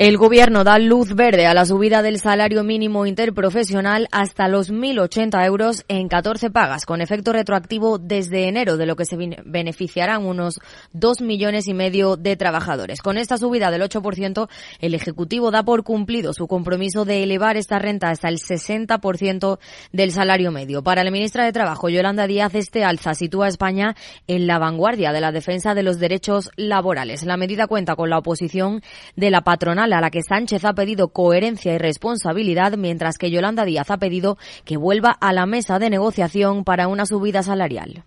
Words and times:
El 0.00 0.16
Gobierno 0.16 0.64
da 0.64 0.78
luz 0.78 1.14
verde 1.14 1.46
a 1.46 1.52
la 1.52 1.66
subida 1.66 2.00
del 2.00 2.18
salario 2.20 2.64
mínimo 2.64 3.04
interprofesional 3.04 4.08
hasta 4.12 4.48
los 4.48 4.72
1.080 4.72 5.44
euros 5.44 5.84
en 5.88 6.08
14 6.08 6.48
pagas, 6.48 6.86
con 6.86 7.02
efecto 7.02 7.34
retroactivo 7.34 7.98
desde 7.98 8.48
enero, 8.48 8.78
de 8.78 8.86
lo 8.86 8.96
que 8.96 9.04
se 9.04 9.18
beneficiarán 9.44 10.24
unos 10.24 10.58
2 10.94 11.20
millones 11.20 11.68
y 11.68 11.74
medio 11.74 12.16
de 12.16 12.34
trabajadores. 12.36 13.02
Con 13.02 13.18
esta 13.18 13.36
subida 13.36 13.70
del 13.70 13.82
8%, 13.82 14.48
el 14.80 14.94
Ejecutivo 14.94 15.50
da 15.50 15.64
por 15.64 15.82
cumplido 15.82 16.32
su 16.32 16.48
compromiso 16.48 17.04
de 17.04 17.22
elevar 17.22 17.58
esta 17.58 17.78
renta 17.78 18.08
hasta 18.08 18.30
el 18.30 18.38
60% 18.38 19.58
del 19.92 20.12
salario 20.12 20.50
medio. 20.50 20.82
Para 20.82 21.04
la 21.04 21.10
ministra 21.10 21.44
de 21.44 21.52
Trabajo, 21.52 21.90
Yolanda 21.90 22.26
Díaz, 22.26 22.54
este 22.54 22.84
alza 22.84 23.12
sitúa 23.12 23.44
a 23.44 23.48
España 23.50 23.94
en 24.26 24.46
la 24.46 24.58
vanguardia 24.58 25.12
de 25.12 25.20
la 25.20 25.30
defensa 25.30 25.74
de 25.74 25.82
los 25.82 25.98
derechos 25.98 26.50
laborales. 26.56 27.22
La 27.26 27.36
medida 27.36 27.66
cuenta 27.66 27.96
con 27.96 28.08
la 28.08 28.16
oposición 28.16 28.80
de 29.14 29.30
la 29.30 29.42
patronal 29.42 29.89
a 29.92 30.00
la 30.00 30.10
que 30.10 30.22
Sánchez 30.22 30.64
ha 30.64 30.74
pedido 30.74 31.08
coherencia 31.08 31.74
y 31.74 31.78
responsabilidad, 31.78 32.76
mientras 32.76 33.18
que 33.18 33.30
Yolanda 33.30 33.64
Díaz 33.64 33.90
ha 33.90 33.98
pedido 33.98 34.38
que 34.64 34.76
vuelva 34.76 35.10
a 35.10 35.32
la 35.32 35.46
mesa 35.46 35.78
de 35.78 35.90
negociación 35.90 36.64
para 36.64 36.88
una 36.88 37.06
subida 37.06 37.42
salarial. 37.42 38.04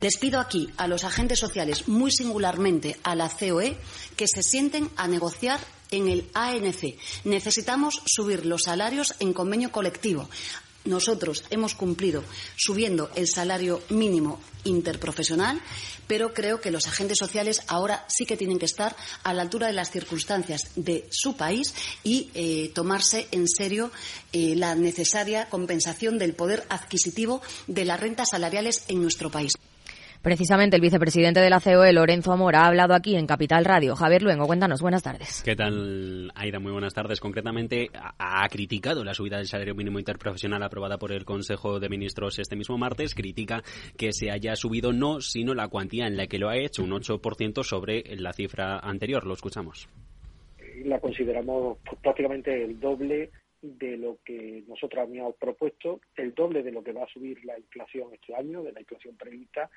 Les 0.00 0.16
pido 0.16 0.40
aquí 0.40 0.70
a 0.78 0.86
los 0.86 1.04
agentes 1.04 1.38
sociales, 1.38 1.86
muy 1.86 2.10
singularmente 2.10 2.96
a 3.02 3.14
la 3.14 3.28
COE, 3.28 3.76
que 4.16 4.26
se 4.26 4.42
sienten 4.42 4.88
a 4.96 5.06
negociar 5.06 5.60
en 5.90 6.08
el 6.08 6.30
ANC. 6.32 6.96
Necesitamos 7.24 8.02
subir 8.06 8.46
los 8.46 8.62
salarios 8.62 9.14
en 9.20 9.34
convenio 9.34 9.70
colectivo. 9.70 10.28
Nosotros 10.90 11.44
hemos 11.50 11.76
cumplido 11.76 12.24
subiendo 12.56 13.10
el 13.14 13.28
salario 13.28 13.80
mínimo 13.90 14.40
interprofesional, 14.64 15.62
pero 16.08 16.34
creo 16.34 16.60
que 16.60 16.72
los 16.72 16.88
agentes 16.88 17.16
sociales 17.16 17.62
ahora 17.68 18.04
sí 18.08 18.26
que 18.26 18.36
tienen 18.36 18.58
que 18.58 18.66
estar 18.66 18.96
a 19.22 19.32
la 19.32 19.42
altura 19.42 19.68
de 19.68 19.72
las 19.72 19.92
circunstancias 19.92 20.72
de 20.74 21.08
su 21.12 21.36
país 21.36 21.72
y 22.02 22.30
eh, 22.34 22.72
tomarse 22.74 23.28
en 23.30 23.46
serio 23.46 23.92
eh, 24.32 24.56
la 24.56 24.74
necesaria 24.74 25.48
compensación 25.48 26.18
del 26.18 26.34
poder 26.34 26.66
adquisitivo 26.68 27.40
de 27.68 27.84
las 27.84 28.00
rentas 28.00 28.30
salariales 28.30 28.82
en 28.88 29.00
nuestro 29.00 29.30
país. 29.30 29.52
Precisamente 30.22 30.76
el 30.76 30.82
vicepresidente 30.82 31.40
de 31.40 31.48
la 31.48 31.60
COE, 31.60 31.94
Lorenzo 31.94 32.32
Amor, 32.32 32.54
ha 32.54 32.66
hablado 32.66 32.92
aquí 32.92 33.16
en 33.16 33.26
Capital 33.26 33.64
Radio. 33.64 33.96
Javier 33.96 34.22
Luengo, 34.22 34.46
cuéntanos, 34.46 34.82
buenas 34.82 35.02
tardes. 35.02 35.42
¿Qué 35.42 35.56
tal, 35.56 36.30
Aida? 36.34 36.58
Muy 36.58 36.72
buenas 36.72 36.92
tardes. 36.92 37.20
Concretamente, 37.20 37.88
ha 38.18 38.46
criticado 38.50 39.02
la 39.02 39.14
subida 39.14 39.38
del 39.38 39.46
salario 39.46 39.74
mínimo 39.74 39.98
interprofesional 39.98 40.62
aprobada 40.62 40.98
por 40.98 41.12
el 41.12 41.24
Consejo 41.24 41.80
de 41.80 41.88
Ministros 41.88 42.38
este 42.38 42.54
mismo 42.54 42.76
martes. 42.76 43.14
Critica 43.14 43.62
que 43.96 44.12
se 44.12 44.30
haya 44.30 44.56
subido 44.56 44.92
no, 44.92 45.22
sino 45.22 45.54
la 45.54 45.68
cuantía 45.68 46.06
en 46.06 46.18
la 46.18 46.26
que 46.26 46.38
lo 46.38 46.50
ha 46.50 46.58
hecho, 46.58 46.84
un 46.84 46.90
8% 46.90 47.62
sobre 47.64 48.04
la 48.16 48.34
cifra 48.34 48.78
anterior. 48.78 49.26
Lo 49.26 49.32
escuchamos. 49.32 49.88
La 50.84 51.00
consideramos 51.00 51.78
prácticamente 52.02 52.62
el 52.62 52.78
doble 52.78 53.30
de 53.62 53.96
lo 53.96 54.18
que 54.24 54.64
nosotros 54.66 55.02
habíamos 55.02 55.36
propuesto, 55.36 56.00
el 56.16 56.34
doble 56.34 56.62
de 56.62 56.72
lo 56.72 56.82
que 56.82 56.92
va 56.92 57.04
a 57.04 57.12
subir 57.12 57.44
la 57.44 57.58
inflación 57.58 58.12
este 58.14 58.34
año, 58.34 58.62
de 58.62 58.72
la 58.72 58.80
inflación 58.80 59.16
prevista, 59.16 59.70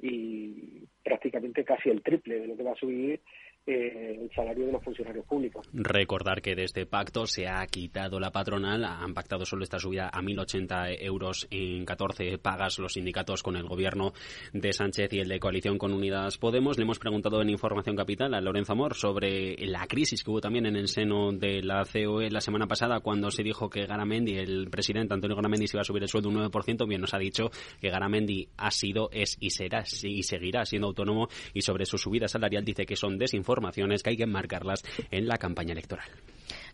y 0.00 0.82
prácticamente 1.04 1.64
casi 1.64 1.90
el 1.90 2.02
triple 2.02 2.40
de 2.40 2.46
lo 2.46 2.56
que 2.56 2.62
va 2.62 2.72
a 2.72 2.76
subir 2.76 3.20
eh, 3.66 4.16
el 4.22 4.30
salario 4.34 4.66
de 4.66 4.72
los 4.72 4.82
funcionarios 4.82 5.26
públicos. 5.26 5.68
Recordar 5.74 6.40
que 6.40 6.54
de 6.54 6.64
este 6.64 6.86
pacto 6.86 7.26
se 7.26 7.46
ha 7.46 7.66
quitado 7.66 8.18
la 8.18 8.30
patronal, 8.30 8.84
han 8.84 9.12
pactado 9.12 9.44
solo 9.44 9.64
esta 9.64 9.78
subida 9.78 10.08
a 10.08 10.22
1.080 10.22 10.96
euros 11.00 11.46
en 11.50 11.84
14 11.84 12.38
pagas 12.38 12.78
los 12.78 12.94
sindicatos 12.94 13.42
con 13.42 13.56
el 13.56 13.68
gobierno 13.68 14.14
de 14.54 14.72
Sánchez 14.72 15.12
y 15.12 15.18
el 15.18 15.28
de 15.28 15.38
coalición 15.38 15.76
con 15.76 15.92
Unidas 15.92 16.38
Podemos. 16.38 16.78
Le 16.78 16.84
hemos 16.84 16.98
preguntado 16.98 17.42
en 17.42 17.50
Información 17.50 17.96
Capital 17.96 18.32
a 18.32 18.40
Lorenzo 18.40 18.72
Amor 18.72 18.94
sobre 18.94 19.56
la 19.66 19.86
crisis 19.86 20.24
que 20.24 20.30
hubo 20.30 20.40
también 20.40 20.64
en 20.64 20.76
el 20.76 20.88
seno 20.88 21.30
de 21.32 21.62
la 21.62 21.84
COE 21.84 22.30
la 22.30 22.40
semana 22.40 22.66
pasada 22.66 23.00
cuando 23.00 23.30
se 23.30 23.42
dijo 23.42 23.68
que 23.68 23.84
Garamendi, 23.84 24.38
el 24.38 24.70
presidente 24.70 25.12
Antonio 25.12 25.36
Garamendi, 25.36 25.66
se 25.66 25.76
iba 25.76 25.82
a 25.82 25.84
subir 25.84 26.02
el 26.02 26.08
sueldo 26.08 26.30
un 26.30 26.36
9%. 26.36 26.88
Bien, 26.88 27.00
nos 27.00 27.12
ha 27.12 27.18
dicho 27.18 27.50
que 27.78 27.90
Garamendi 27.90 28.48
ha 28.56 28.70
sido, 28.70 29.10
es 29.12 29.36
y 29.38 29.50
será 29.50 29.84
y 30.02 30.22
seguirá 30.22 30.64
siendo 30.64 30.88
autónomo 30.88 31.28
y 31.52 31.60
sobre 31.60 31.84
su 31.84 31.98
subida 31.98 32.26
salarial 32.26 32.64
dice 32.64 32.86
que 32.86 32.96
son 32.96 33.18
desinformaciones 33.18 33.49
informaciones 33.50 34.02
que 34.02 34.10
hay 34.10 34.16
que 34.16 34.26
marcarlas 34.26 34.84
en 35.10 35.26
la 35.26 35.36
campaña 35.36 35.72
electoral. 35.72 36.08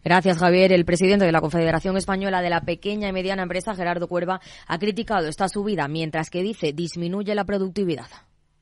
Gracias, 0.05 0.39
Javier. 0.39 0.73
El 0.73 0.85
presidente 0.85 1.25
de 1.25 1.33
la 1.33 1.41
Confederación 1.41 1.97
Española 1.97 2.43
de 2.43 2.51
la 2.51 2.61
Pequeña 2.61 3.09
y 3.09 3.13
Mediana 3.13 3.43
Empresa, 3.43 3.75
Gerardo 3.75 4.09
Cuerva, 4.09 4.41
ha 4.67 4.79
criticado 4.79 5.27
esta 5.27 5.49
subida, 5.49 5.89
mientras 5.89 6.31
que 6.31 6.43
dice 6.43 6.73
disminuye 6.73 7.35
la 7.35 7.45
productividad. 7.45 8.09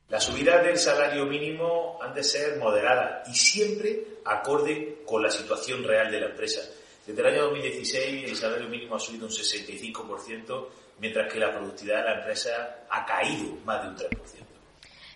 Las 0.09 0.23
subidas 0.23 0.63
del 0.63 0.77
salario 0.77 1.25
mínimo 1.25 1.99
han 2.01 2.13
de 2.13 2.23
ser 2.23 2.57
moderadas 2.57 3.27
y 3.27 3.33
siempre 3.33 4.03
acorde 4.23 5.01
con 5.05 5.21
la 5.21 5.29
situación 5.29 5.83
real 5.83 6.11
de 6.11 6.19
la 6.21 6.27
empresa. 6.27 6.61
Desde 7.05 7.21
el 7.21 7.27
año 7.27 7.43
2016 7.43 8.29
el 8.29 8.35
salario 8.35 8.69
mínimo 8.69 8.95
ha 8.95 8.99
subido 8.99 9.25
un 9.25 9.31
65%, 9.31 10.67
mientras 10.99 11.31
que 11.31 11.39
la 11.39 11.51
productividad 11.51 11.97
de 11.97 12.03
la 12.03 12.19
empresa 12.19 12.85
ha 12.89 13.05
caído 13.05 13.55
más 13.65 13.83
de 13.83 13.89
un 13.89 13.95
3%. 13.95 14.44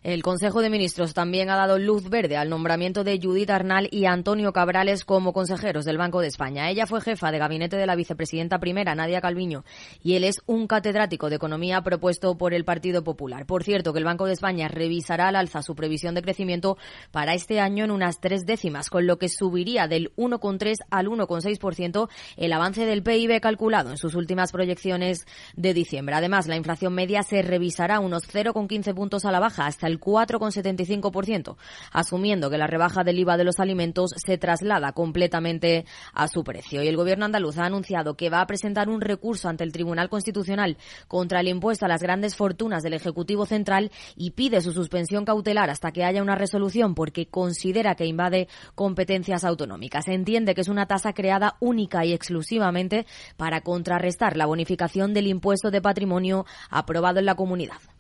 El 0.02 0.24
Consejo 0.24 0.62
de 0.62 0.70
Ministros 0.70 1.14
también 1.14 1.50
ha 1.50 1.58
dado 1.58 1.78
luz 1.78 2.10
verde 2.10 2.38
al 2.38 2.50
nombramiento 2.50 3.04
de 3.04 3.20
Judith 3.22 3.50
Arnal 3.50 3.90
y 3.92 4.06
Antonio 4.06 4.54
Cabrales 4.54 5.04
como 5.04 5.34
consejeros 5.34 5.84
del 5.84 5.98
Banco 5.98 6.22
de 6.22 6.28
España. 6.28 6.70
Ella 6.70 6.88
fue 6.88 7.02
jefa 7.02 7.32
de 7.32 7.38
gabinete 7.38 7.76
de 7.76 7.86
la 7.86 7.98
vicepresidenta 7.98 8.60
primera, 8.60 8.96
Nadia 8.96 9.20
Calviño, 9.20 9.66
y 10.02 10.14
él 10.16 10.24
es 10.24 10.38
un 10.46 10.68
catedrático 10.68 11.30
de 11.30 11.36
economía 11.36 11.82
propuesto 11.82 12.38
por 12.38 12.54
el 12.54 12.64
Partido 12.64 13.04
Popular. 13.04 13.46
Por 13.46 13.66
cierto, 13.66 13.92
que 13.92 14.00
el 14.00 14.06
Banco 14.06 14.26
de 14.26 14.34
España 14.34 14.70
revisará 14.70 15.28
al 15.28 15.36
alza 15.36 15.62
su 15.64 15.76
previsión 15.76 16.16
de 16.16 16.22
crecimiento 16.22 16.78
para 17.12 17.34
este 17.34 17.60
año 17.60 17.84
en 17.84 17.92
unas 17.92 18.22
tres 18.22 18.46
décimas, 18.46 18.90
con 18.90 19.06
lo 19.06 19.18
que 19.18 19.28
subiría 19.28 19.90
del 19.90 20.16
1,3 20.16 20.78
al 20.90 21.08
1,6% 21.08 22.08
el 22.38 22.54
avance 22.54 22.86
del 22.86 23.04
PIB 23.04 23.42
calculado 23.42 23.92
en 23.92 23.98
sus 23.98 24.16
últimas 24.16 24.54
proyecciones 24.54 25.26
de 25.58 25.74
diciembre. 25.74 26.16
Además, 26.16 26.48
la 26.48 26.56
inflación 26.56 26.94
media 26.94 27.22
se 27.24 27.42
revisará 27.42 28.00
unos 28.00 28.24
0,15 28.34 28.94
puntos 28.96 29.26
a 29.26 29.32
la 29.32 29.42
baja 29.42 29.68
hasta 29.68 29.89
el 29.90 30.00
4,75%, 30.00 31.58
asumiendo 31.92 32.50
que 32.50 32.58
la 32.58 32.68
rebaja 32.68 33.04
del 33.04 33.20
IVA 33.20 33.38
de 33.38 33.44
los 33.44 33.60
alimentos 33.60 34.12
se 34.16 34.38
traslada 34.38 34.94
completamente 34.94 35.86
a 36.14 36.28
su 36.28 36.44
precio. 36.44 36.84
Y 36.84 36.88
el 36.88 36.98
Gobierno 36.98 37.26
andaluz 37.26 37.58
ha 37.58 37.66
anunciado 37.66 38.16
que 38.16 38.30
va 38.30 38.42
a 38.42 38.48
presentar 38.48 38.90
un 38.90 39.02
recurso 39.02 39.50
ante 39.50 39.64
el 39.64 39.72
Tribunal 39.72 40.10
Constitucional 40.10 40.78
contra 41.08 41.42
el 41.42 41.48
impuesto 41.48 41.86
a 41.86 41.90
las 41.90 42.02
grandes 42.02 42.36
fortunas 42.36 42.84
del 42.84 42.94
Ejecutivo 42.94 43.46
Central 43.46 43.92
y 44.16 44.32
pide 44.32 44.62
su 44.62 44.72
suspensión 44.72 45.26
cautelar 45.26 45.70
hasta 45.70 45.92
que 45.92 46.04
haya 46.04 46.22
una 46.22 46.36
resolución 46.36 46.96
porque 46.96 47.28
considera 47.28 47.96
que 47.96 48.06
invade 48.06 48.48
competencias 48.76 49.44
autonómicas. 49.44 50.08
Entiende 50.08 50.56
que 50.56 50.62
es 50.62 50.70
una 50.70 50.86
tasa 50.86 51.14
creada 51.14 51.56
única 51.60 52.06
y 52.06 52.14
exclusivamente 52.14 53.06
para 53.38 53.62
contrarrestar 53.62 54.38
la 54.38 54.46
bonificación 54.46 55.14
del 55.14 55.28
impuesto 55.28 55.72
de 55.72 55.82
patrimonio 55.82 56.46
aprobado 56.70 57.20
en 57.20 57.26
la 57.26 57.36
comunidad. 57.36 57.99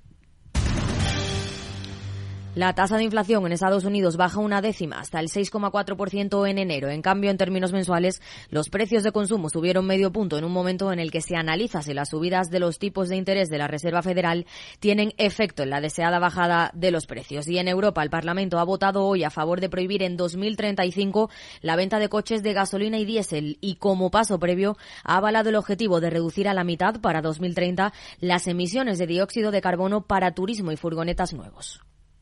La 2.55 2.73
tasa 2.73 2.97
de 2.97 3.03
inflación 3.03 3.45
en 3.45 3.51
Estados 3.51 3.85
Unidos 3.85 4.17
baja 4.17 4.39
una 4.39 4.59
décima 4.59 4.99
hasta 4.99 5.19
el 5.19 5.27
6,4% 5.27 6.49
en 6.49 6.57
enero. 6.57 6.89
En 6.89 7.03
cambio, 7.03 7.29
en 7.29 7.37
términos 7.37 7.71
mensuales, 7.71 8.23
los 8.49 8.69
precios 8.69 9.03
de 9.03 9.11
consumo 9.11 9.49
subieron 9.49 9.85
medio 9.85 10.11
punto 10.11 10.35
en 10.35 10.43
un 10.43 10.51
momento 10.51 10.91
en 10.91 10.97
el 10.97 11.11
que 11.11 11.21
se 11.21 11.35
analiza 11.35 11.83
si 11.83 11.93
las 11.93 12.09
subidas 12.09 12.49
de 12.49 12.59
los 12.59 12.79
tipos 12.79 13.07
de 13.07 13.17
interés 13.17 13.49
de 13.49 13.59
la 13.59 13.67
Reserva 13.67 14.01
Federal 14.01 14.47
tienen 14.79 15.13
efecto 15.17 15.61
en 15.61 15.69
la 15.69 15.79
deseada 15.79 16.17
bajada 16.17 16.71
de 16.73 16.89
los 16.89 17.05
precios. 17.05 17.47
Y 17.47 17.59
en 17.59 17.67
Europa, 17.67 18.01
el 18.01 18.09
Parlamento 18.09 18.57
ha 18.57 18.63
votado 18.63 19.05
hoy 19.05 19.23
a 19.23 19.29
favor 19.29 19.61
de 19.61 19.69
prohibir 19.69 20.01
en 20.01 20.17
2035 20.17 21.29
la 21.61 21.75
venta 21.75 21.99
de 21.99 22.09
coches 22.09 22.41
de 22.41 22.53
gasolina 22.53 22.97
y 22.97 23.05
diésel 23.05 23.59
y, 23.61 23.75
como 23.75 24.09
paso 24.09 24.39
previo, 24.39 24.75
ha 25.03 25.17
avalado 25.17 25.49
el 25.49 25.55
objetivo 25.55 26.01
de 26.01 26.09
reducir 26.09 26.47
a 26.49 26.55
la 26.55 26.63
mitad 26.63 26.99
para 26.99 27.21
2030 27.21 27.93
las 28.21 28.47
emisiones 28.47 28.97
de 28.97 29.05
dióxido 29.05 29.51
de 29.51 29.61
carbono 29.61 30.01
para 30.01 30.33
turismo 30.33 30.71
y 30.71 30.77
furgonetas 30.77 31.31
nuevos. 31.33 31.79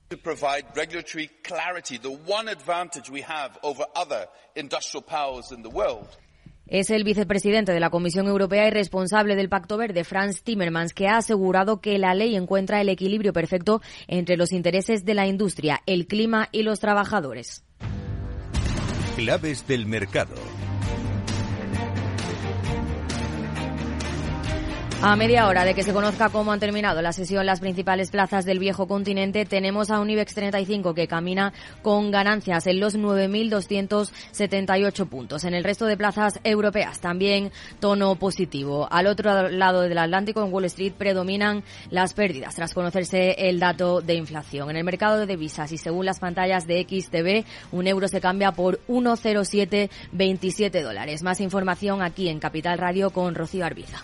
To 0.09 0.18
provide 0.18 0.65
regulatory 0.75 1.30
clarity, 1.44 1.98
the 1.98 2.12
one 2.12 2.48
advantage 2.48 3.09
we 3.09 3.21
have 3.21 3.57
over 3.63 3.86
other 3.95 4.27
industrial 4.56 5.04
powers 5.04 5.51
in 5.51 5.62
the 5.63 5.69
world. 5.69 6.07
Es 6.69 6.89
el 6.89 7.06
vicepresidente 7.06 7.71
de 7.71 7.80
la 7.80 7.89
Comisión 7.89 8.27
Europea 8.27 8.68
y 8.68 8.71
responsable 8.71 9.38
del 9.38 9.48
Pacto 9.48 9.77
Verde, 9.77 10.04
Franz 10.04 10.44
Timmermans, 10.44 10.94
que 10.94 11.07
ha 11.07 11.15
asegurado 11.15 11.80
que 11.80 11.98
la 11.98 12.13
ley 12.13 12.36
encuentra 12.36 12.81
el 12.81 12.89
equilibrio 12.89 13.31
perfecto 13.31 13.81
entre 14.07 14.36
los 14.36 14.51
intereses 14.51 15.06
de 15.06 15.13
la 15.13 15.27
industria, 15.27 15.81
el 15.86 16.07
clima 16.07 16.50
y 16.51 16.63
los 16.63 16.81
trabajadores. 16.81 17.63
Claves 19.15 19.65
del 19.65 19.86
mercado. 19.86 20.36
A 24.99 25.15
media 25.15 25.47
hora 25.47 25.63
de 25.63 25.75
que 25.75 25.83
se 25.83 25.94
conozca 25.94 26.29
cómo 26.29 26.51
han 26.51 26.59
terminado 26.59 27.03
la 27.03 27.13
sesión 27.13 27.45
las 27.45 27.59
principales 27.59 28.09
plazas 28.09 28.45
del 28.45 28.57
viejo 28.57 28.88
continente, 28.88 29.45
tenemos 29.45 29.91
a 29.91 29.99
un 29.99 30.09
IBEX 30.09 30.33
35 30.33 30.95
que 30.95 31.07
camina 31.07 31.53
con 31.83 32.09
ganancias 32.09 32.65
en 32.65 32.79
los 32.79 32.97
9.278 32.97 35.07
puntos. 35.07 35.44
En 35.44 35.53
el 35.53 35.63
resto 35.63 35.85
de 35.85 35.97
plazas 35.97 36.39
europeas 36.44 36.99
también 36.99 37.51
tono 37.79 38.15
positivo. 38.15 38.88
Al 38.89 39.05
otro 39.05 39.49
lado 39.49 39.81
del 39.81 39.99
Atlántico, 39.99 40.44
en 40.44 40.51
Wall 40.51 40.65
Street, 40.65 40.94
predominan 40.97 41.61
las 41.91 42.15
pérdidas 42.15 42.55
tras 42.55 42.73
conocerse 42.73 43.49
el 43.49 43.59
dato 43.59 44.01
de 44.01 44.15
inflación. 44.15 44.71
En 44.71 44.77
el 44.77 44.83
mercado 44.83 45.19
de 45.19 45.27
divisas 45.27 45.71
y 45.71 45.77
según 45.77 46.07
las 46.07 46.19
pantallas 46.19 46.65
de 46.65 46.81
XTV, 46.81 47.45
un 47.71 47.85
euro 47.85 48.07
se 48.07 48.19
cambia 48.19 48.51
por 48.51 48.79
1,0727 48.88 50.81
dólares. 50.81 51.21
Más 51.21 51.39
información 51.39 52.01
aquí 52.01 52.29
en 52.29 52.39
Capital 52.39 52.79
Radio 52.79 53.11
con 53.11 53.35
Rocío 53.35 53.63
Arbiza. 53.63 54.03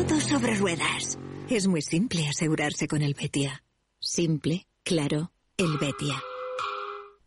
Todo 0.00 0.18
sobre 0.18 0.54
ruedas. 0.54 1.18
Es 1.50 1.66
muy 1.66 1.82
simple 1.82 2.26
asegurarse 2.26 2.88
con 2.88 3.02
el 3.02 3.12
Betia. 3.12 3.62
Simple, 3.98 4.66
claro, 4.82 5.30
el 5.58 5.76
Betia. 5.76 6.22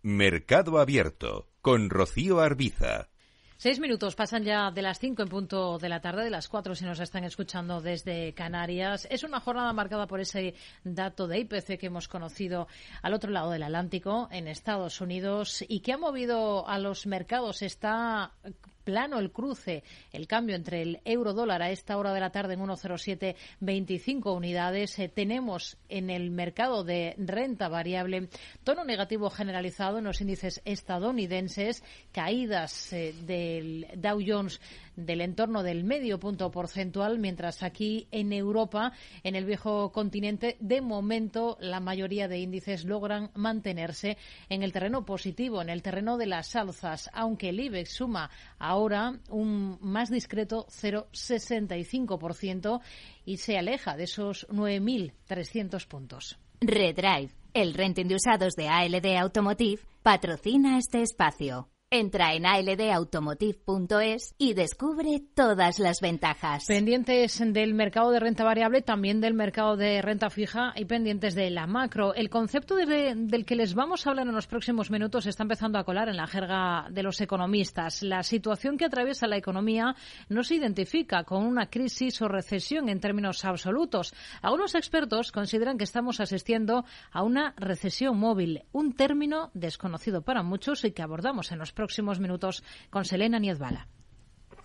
Mercado 0.02 0.80
Abierto 0.80 1.50
con 1.62 1.92
Rocío 1.92 2.40
Arbiza. 2.40 3.10
Seis 3.58 3.80
minutos 3.80 4.16
pasan 4.16 4.44
ya 4.44 4.72
de 4.72 4.82
las 4.82 4.98
cinco 4.98 5.22
en 5.22 5.30
punto 5.30 5.78
de 5.78 5.88
la 5.88 6.02
tarde, 6.02 6.24
de 6.24 6.32
las 6.32 6.50
cuatro 6.50 6.74
si 6.74 6.84
nos 6.84 7.00
están 7.00 7.24
escuchando 7.26 7.80
desde 7.80 8.34
Canarias. 8.34 9.08
Es 9.12 9.24
una 9.24 9.40
jornada 9.40 9.72
marcada 9.72 10.08
por 10.08 10.20
ese 10.20 10.56
dato 10.84 11.28
de 11.28 11.42
IPC 11.42 11.78
que 11.78 11.86
hemos 11.86 12.08
conocido 12.08 12.68
al 13.04 13.14
otro 13.14 13.30
lado 13.30 13.52
del 13.52 13.62
Atlántico, 13.62 14.30
en 14.32 14.48
Estados 14.48 15.00
Unidos, 15.00 15.64
y 15.68 15.82
que 15.82 15.94
ha 15.94 15.98
movido 16.00 16.68
a 16.68 16.80
los 16.80 17.06
mercados. 17.06 17.62
Está 17.62 18.34
plano 18.84 19.20
el 19.20 19.32
cruce, 19.32 19.84
el 20.12 20.28
cambio 20.28 20.56
entre 20.56 20.82
el 20.82 21.02
euro 21.06 21.34
dólar 21.34 21.62
a 21.62 21.72
esta 21.72 21.98
hora 21.98 22.14
de 22.14 22.20
la 22.20 22.32
tarde 22.32 22.54
en 22.54 22.62
1,0725 22.62 24.36
unidades. 24.36 24.98
Eh, 25.00 25.10
tenemos 25.10 25.78
en 25.90 26.10
el 26.10 26.32
mercado 26.32 26.84
de 26.84 27.16
renta 27.18 27.70
variable 27.70 28.30
tono 28.64 28.84
negativo 28.84 29.30
generalizado 29.30 29.98
en 29.98 30.06
los 30.06 30.22
índices 30.22 30.62
estadounidenses, 30.66 31.84
caídas 32.12 32.94
eh, 32.94 33.14
del 33.26 33.88
Dow 33.96 34.20
Jones 34.26 34.60
del 34.96 35.22
entorno 35.22 35.64
del 35.64 35.84
medio 35.84 36.20
punto 36.20 36.52
porcentual, 36.52 37.20
mientras 37.20 37.64
aquí 37.64 38.08
en 38.12 38.34
Europa, 38.34 38.92
en 39.24 39.36
el 39.36 39.46
viejo 39.46 39.92
continente, 39.92 40.58
de 40.60 40.82
momento 40.82 41.58
la 41.60 41.80
mayoría 41.80 42.28
de 42.28 42.40
índices 42.40 42.86
logran 42.86 43.32
mantenerse 43.36 44.18
en 44.50 44.64
el 44.64 44.72
terreno 44.72 45.06
positivo, 45.06 45.62
en 45.62 45.70
el 45.70 45.82
terreno 45.82 46.18
de 46.18 46.28
las 46.28 46.56
alzas, 46.56 47.10
aunque 47.14 47.50
el 47.50 47.60
IBEX 47.60 47.94
suma 47.94 48.30
ahora 48.60 49.20
un 49.30 49.78
más 49.82 50.10
discreto 50.10 50.68
0,65% 50.70 52.82
y 53.26 53.38
se 53.38 53.58
aleja 53.58 53.98
de 53.98 54.04
esos 54.04 54.48
9.300 54.50 55.88
puntos. 55.88 56.38
Redrive, 56.62 57.32
el 57.54 57.74
renting 57.74 58.08
de 58.08 58.16
usados 58.16 58.54
de 58.54 58.70
ALD 58.70 59.18
Automotive, 59.18 59.82
patrocina 60.02 60.78
este 60.78 61.02
espacio. 61.02 61.73
Entra 61.96 62.34
en 62.34 62.48
aldautomotive.es 62.48 64.34
y 64.40 64.56
descubre 64.56 65.22
todas 65.36 65.78
las 65.78 66.02
ventajas. 66.02 66.66
Pendientes 66.66 67.40
del 67.54 67.76
mercado 67.76 68.10
de 68.10 68.20
renta 68.20 68.44
variable, 68.44 68.82
también 68.82 69.22
del 69.22 69.36
mercado 69.36 69.78
de 69.78 70.02
renta 70.02 70.32
fija 70.32 70.74
y 70.76 70.86
pendientes 70.86 71.36
de 71.36 71.52
la 71.52 71.68
macro. 71.68 72.16
El 72.16 72.32
concepto 72.32 72.76
del 72.76 73.46
que 73.46 73.56
les 73.56 73.76
vamos 73.76 74.08
a 74.08 74.10
hablar 74.10 74.26
en 74.26 74.34
los 74.34 74.48
próximos 74.48 74.90
minutos 74.90 75.28
está 75.28 75.44
empezando 75.44 75.78
a 75.78 75.84
colar 75.84 76.10
en 76.10 76.18
la 76.18 76.26
jerga 76.26 76.88
de 76.90 77.04
los 77.04 77.22
economistas. 77.22 78.02
La 78.02 78.24
situación 78.24 78.76
que 78.76 78.86
atraviesa 78.86 79.28
la 79.28 79.38
economía 79.38 79.96
no 80.30 80.44
se 80.44 80.56
identifica 80.56 81.26
con 81.26 81.46
una 81.46 81.70
crisis 81.70 82.20
o 82.24 82.28
recesión 82.28 82.90
en 82.90 83.02
términos 83.02 83.46
absolutos. 83.46 84.16
Algunos 84.42 84.74
expertos 84.74 85.32
consideran 85.32 85.78
que 85.78 85.84
estamos 85.84 86.20
asistiendo 86.20 86.86
a 87.12 87.22
una 87.22 87.54
recesión 87.56 88.18
móvil, 88.18 88.64
un 88.72 88.94
término 88.96 89.52
desconocido 89.54 90.24
para 90.24 90.42
muchos 90.42 90.86
y 90.86 90.92
que 90.92 91.04
abordamos 91.04 91.52
en 91.52 91.60
los 91.60 91.72
próximos 91.72 91.83
próximos 91.84 92.18
minutos 92.18 92.64
con 92.90 93.04
Selena 93.04 93.40
Niezbala. 93.40 93.90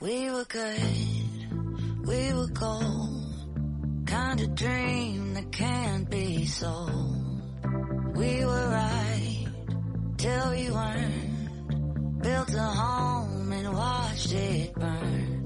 We 0.01 0.31
were 0.31 0.47
good, 2.47 4.07
kind 4.07 4.41
of 4.41 4.55
dream 4.55 5.35
that 5.35 5.51
can't 5.51 6.09
be 6.09 6.47
sold. 6.47 7.43
We 8.15 8.45
were 8.45 8.69
right 8.71 9.49
till 10.17 10.51
we 10.51 10.71
weren't, 10.71 12.23
built 12.23 12.55
a 12.55 12.71
home 12.83 13.53
and 13.53 13.75
watched 13.75 14.33
it 14.33 14.73
burn. 14.75 15.38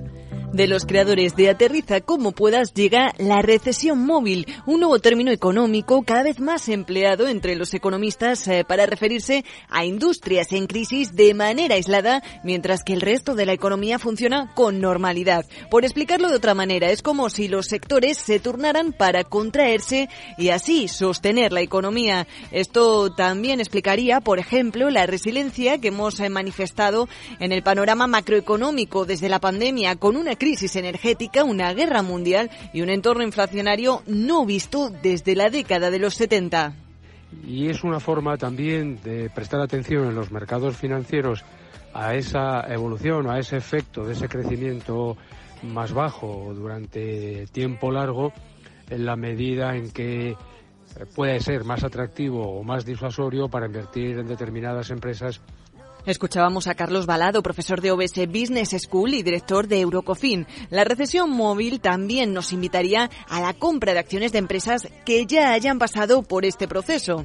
De 0.53 0.67
los 0.67 0.85
creadores 0.85 1.35
de 1.35 1.49
Aterriza 1.49 2.03
como 2.03 2.33
puedas 2.33 2.75
llega 2.75 3.15
la 3.17 3.41
recesión 3.41 4.05
móvil, 4.05 4.47
un 4.67 4.81
nuevo 4.81 4.99
término 4.99 5.31
económico 5.31 6.03
cada 6.03 6.25
vez 6.25 6.41
más 6.41 6.69
empleado 6.69 7.27
entre 7.27 7.57
los 7.57 7.73
economistas 7.73 8.47
eh, 8.49 8.63
para 8.63 8.85
referirse 8.85 9.47
a 9.71 9.87
industrias 9.87 10.53
en 10.53 10.67
crisis 10.67 11.17
de 11.17 11.33
manera 11.33 11.77
aislada, 11.77 12.23
mientras 12.45 12.85
que 12.85 12.93
el 12.93 13.01
resto 13.01 13.35
de 13.35 13.47
la 13.47 13.55
economía 13.55 13.99
funciona 13.99 14.53
con 14.55 14.79
normalidad. 14.79 15.47
Por 15.71 15.87
explicarlo 15.87 16.29
de 16.29 16.37
otra 16.37 16.53
manera, 16.53 16.91
es 16.91 17.01
como 17.01 17.31
si 17.31 17.49
los 17.49 17.65
sectores 17.65 18.19
se 18.19 18.39
turnaran 18.39 18.93
para 18.93 19.25
contraerse 19.25 20.11
y 20.37 20.51
así 20.51 20.87
sostener 20.87 21.55
la 21.55 21.63
economía. 21.63 22.27
Esto 22.51 23.11
también 23.11 23.59
explicaría, 23.59 24.21
por 24.21 24.39
ejemplo, 24.39 24.91
la 24.91 25.07
resiliencia 25.07 25.79
que 25.79 25.89
hemos 25.89 26.21
eh, 26.21 26.29
manifestado 26.29 27.09
en 27.41 27.53
el 27.53 27.63
panorama 27.63 28.07
macroeconómico 28.07 29.07
desde 29.07 29.31
la 29.31 29.41
pandemia 29.41 29.97
con 29.97 30.17
una 30.17 30.37
crisis 30.43 30.75
energética, 30.75 31.45
una 31.45 31.73
guerra 31.73 32.03
mundial 32.03 32.51
y 32.73 32.83
un 32.83 32.91
entorno 32.91 33.23
inflacionario 33.23 34.03
no 34.09 34.45
visto 34.45 34.91
desde 34.91 35.37
la 35.37 35.51
década 35.51 35.89
de 35.89 36.01
los 36.01 36.15
70. 36.15 36.75
Y 37.47 37.69
es 37.69 37.85
una 37.85 38.01
forma 38.01 38.37
también 38.37 39.01
de 39.05 39.31
prestar 39.31 39.61
atención 39.61 40.09
en 40.09 40.17
los 40.17 40.33
mercados 40.33 40.77
financieros 40.77 41.45
a 41.95 42.17
esa 42.17 42.63
evolución, 42.63 43.31
a 43.31 43.39
ese 43.39 43.57
efecto 43.57 44.05
de 44.05 44.15
ese 44.15 44.29
crecimiento 44.29 45.17
más 45.63 45.93
bajo 45.93 46.53
durante 46.53 47.47
tiempo 47.53 47.93
largo, 47.93 48.33
en 48.91 49.07
la 49.07 49.15
medida 49.15 49.77
en 49.77 49.93
que 49.93 50.35
puede 51.15 51.39
ser 51.39 51.63
más 51.63 51.85
atractivo 51.85 52.59
o 52.59 52.65
más 52.65 52.85
disuasorio 52.85 53.49
para 53.49 53.67
invertir 53.67 54.19
en 54.19 54.27
determinadas 54.27 54.91
empresas 54.91 55.41
Escuchábamos 56.05 56.67
a 56.67 56.75
Carlos 56.75 57.07
Balado, 57.07 57.45
profesor 57.45 57.81
de 57.81 57.93
OBS 57.93 58.27
Business 58.27 58.71
School 58.77 59.15
y 59.15 59.23
director 59.23 59.69
de 59.69 59.81
Eurocofin. 59.81 60.49
La 60.69 60.83
recesión 60.83 61.31
móvil 61.31 61.81
también 61.81 62.35
nos 62.35 62.53
invitaría 62.53 63.09
a 63.29 63.41
la 63.41 63.55
compra 63.55 63.93
de 63.93 64.01
acciones 64.01 64.33
de 64.33 64.39
empresas 64.39 64.89
que 65.05 65.27
ya 65.27 65.53
hayan 65.53 65.79
pasado 65.79 66.23
por 66.23 66.45
este 66.45 66.67
proceso. 66.67 67.25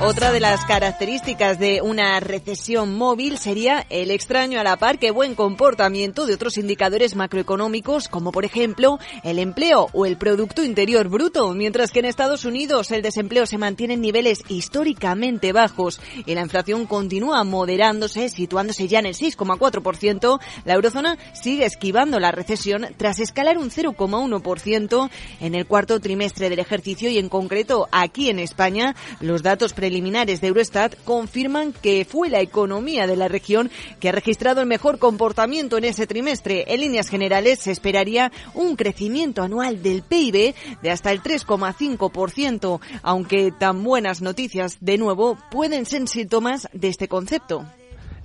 Otra 0.00 0.30
de 0.30 0.38
las 0.38 0.64
características 0.64 1.58
de 1.58 1.82
una 1.82 2.20
recesión 2.20 2.96
móvil 2.96 3.36
sería 3.36 3.84
el 3.90 4.12
extraño 4.12 4.60
a 4.60 4.62
la 4.62 4.76
par 4.76 5.00
que 5.00 5.10
buen 5.10 5.34
comportamiento 5.34 6.24
de 6.24 6.34
otros 6.34 6.56
indicadores 6.56 7.16
macroeconómicos, 7.16 8.06
como 8.06 8.30
por 8.30 8.44
ejemplo 8.44 9.00
el 9.24 9.40
empleo 9.40 9.88
o 9.92 10.06
el 10.06 10.16
Producto 10.16 10.62
Interior 10.62 11.08
Bruto, 11.08 11.52
mientras 11.52 11.90
que 11.90 11.98
en 11.98 12.04
Estados 12.04 12.44
Unidos 12.44 12.92
el 12.92 13.02
desempleo 13.02 13.44
se 13.44 13.58
mantiene 13.58 13.94
en 13.94 14.00
niveles 14.00 14.44
históricamente 14.48 15.52
bajos 15.52 16.00
y 16.24 16.32
la 16.36 16.42
inflación 16.42 16.86
continúa 16.86 17.42
moderándose, 17.42 18.28
situándose 18.28 18.86
ya 18.86 19.00
en 19.00 19.06
el 19.06 19.14
6,4%, 19.14 20.40
la 20.64 20.74
eurozona 20.74 21.18
sigue 21.32 21.66
esquivando 21.66 22.20
la 22.20 22.30
recesión 22.30 22.86
tras 22.96 23.18
escalar 23.18 23.58
un 23.58 23.70
0,1% 23.70 25.10
en 25.40 25.54
el 25.56 25.66
cuarto 25.66 25.98
trimestre 25.98 26.48
del 26.48 26.60
ejercicio 26.60 27.10
y 27.10 27.18
en 27.18 27.28
concreto 27.28 27.88
aquí 27.90 28.30
en 28.30 28.38
España 28.38 28.94
los 29.20 29.42
datos 29.42 29.72
preliminares 29.88 30.42
de 30.42 30.48
Eurostat 30.48 30.96
confirman 31.04 31.72
que 31.72 32.04
fue 32.04 32.28
la 32.28 32.42
economía 32.42 33.06
de 33.06 33.16
la 33.16 33.26
región 33.26 33.70
que 34.00 34.10
ha 34.10 34.12
registrado 34.12 34.60
el 34.60 34.66
mejor 34.66 34.98
comportamiento 34.98 35.78
en 35.78 35.84
ese 35.84 36.06
trimestre. 36.06 36.66
En 36.68 36.80
líneas 36.82 37.08
generales 37.08 37.60
se 37.60 37.70
esperaría 37.70 38.30
un 38.52 38.76
crecimiento 38.76 39.42
anual 39.42 39.82
del 39.82 40.02
PIB 40.02 40.54
de 40.82 40.90
hasta 40.90 41.10
el 41.10 41.22
3,5%, 41.22 42.80
aunque 43.02 43.50
tan 43.50 43.82
buenas 43.82 44.20
noticias 44.20 44.76
de 44.82 44.98
nuevo 44.98 45.38
pueden 45.50 45.86
ser 45.86 46.06
síntomas 46.06 46.68
de 46.74 46.88
este 46.88 47.08
concepto. 47.08 47.64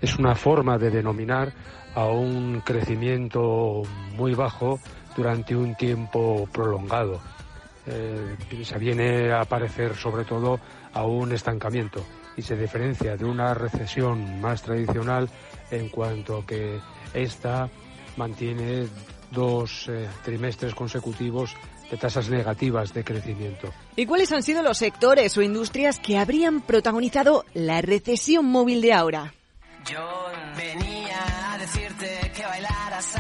Es 0.02 0.20
una 0.20 0.36
forma 0.36 0.78
de 0.78 0.92
denominar 0.92 1.54
a 1.96 2.08
un 2.08 2.60
crecimiento 2.60 3.84
muy 4.18 4.36
bajo 4.36 4.82
durante 5.16 5.56
un 5.56 5.76
tiempo 5.76 6.46
prolongado. 6.52 7.22
Eh, 7.86 8.38
se 8.64 8.78
viene 8.78 9.32
a 9.32 9.44
parecer 9.44 9.96
sobre 9.96 10.24
todo 10.24 10.60
a 10.94 11.06
un 11.06 11.34
estancamiento 11.34 12.06
y 12.38 12.42
se 12.42 12.56
diferencia 12.56 13.18
de 13.18 13.26
una 13.26 13.54
recesión 13.54 14.40
más 14.40 14.62
tradicional 14.62 15.30
en 15.70 15.90
cuanto 15.90 16.46
que 16.46 16.80
esta 17.14 17.70
mantiene 18.16 18.88
dos 19.32 19.88
eh, 19.90 20.08
trimestres 20.24 20.74
consecutivos 20.74 21.56
de 21.90 21.98
tasas 21.98 22.30
negativas 22.30 22.94
de 22.94 23.04
crecimiento. 23.04 23.72
¿Y 23.96 24.06
cuáles 24.06 24.32
han 24.32 24.44
sido 24.44 24.64
los 24.64 24.78
sectores 24.78 25.38
o 25.38 25.42
industrias 25.42 26.00
que 26.00 26.18
habrían 26.18 26.62
protagonizado 26.62 27.46
la 27.54 27.82
recesión 27.82 28.46
móvil 28.46 28.82
de 28.82 28.94
ahora? 28.94 29.34
Yo 29.86 30.28
venía 30.56 31.54
a 31.54 31.58
decirte 31.58 32.32
que 32.33 32.33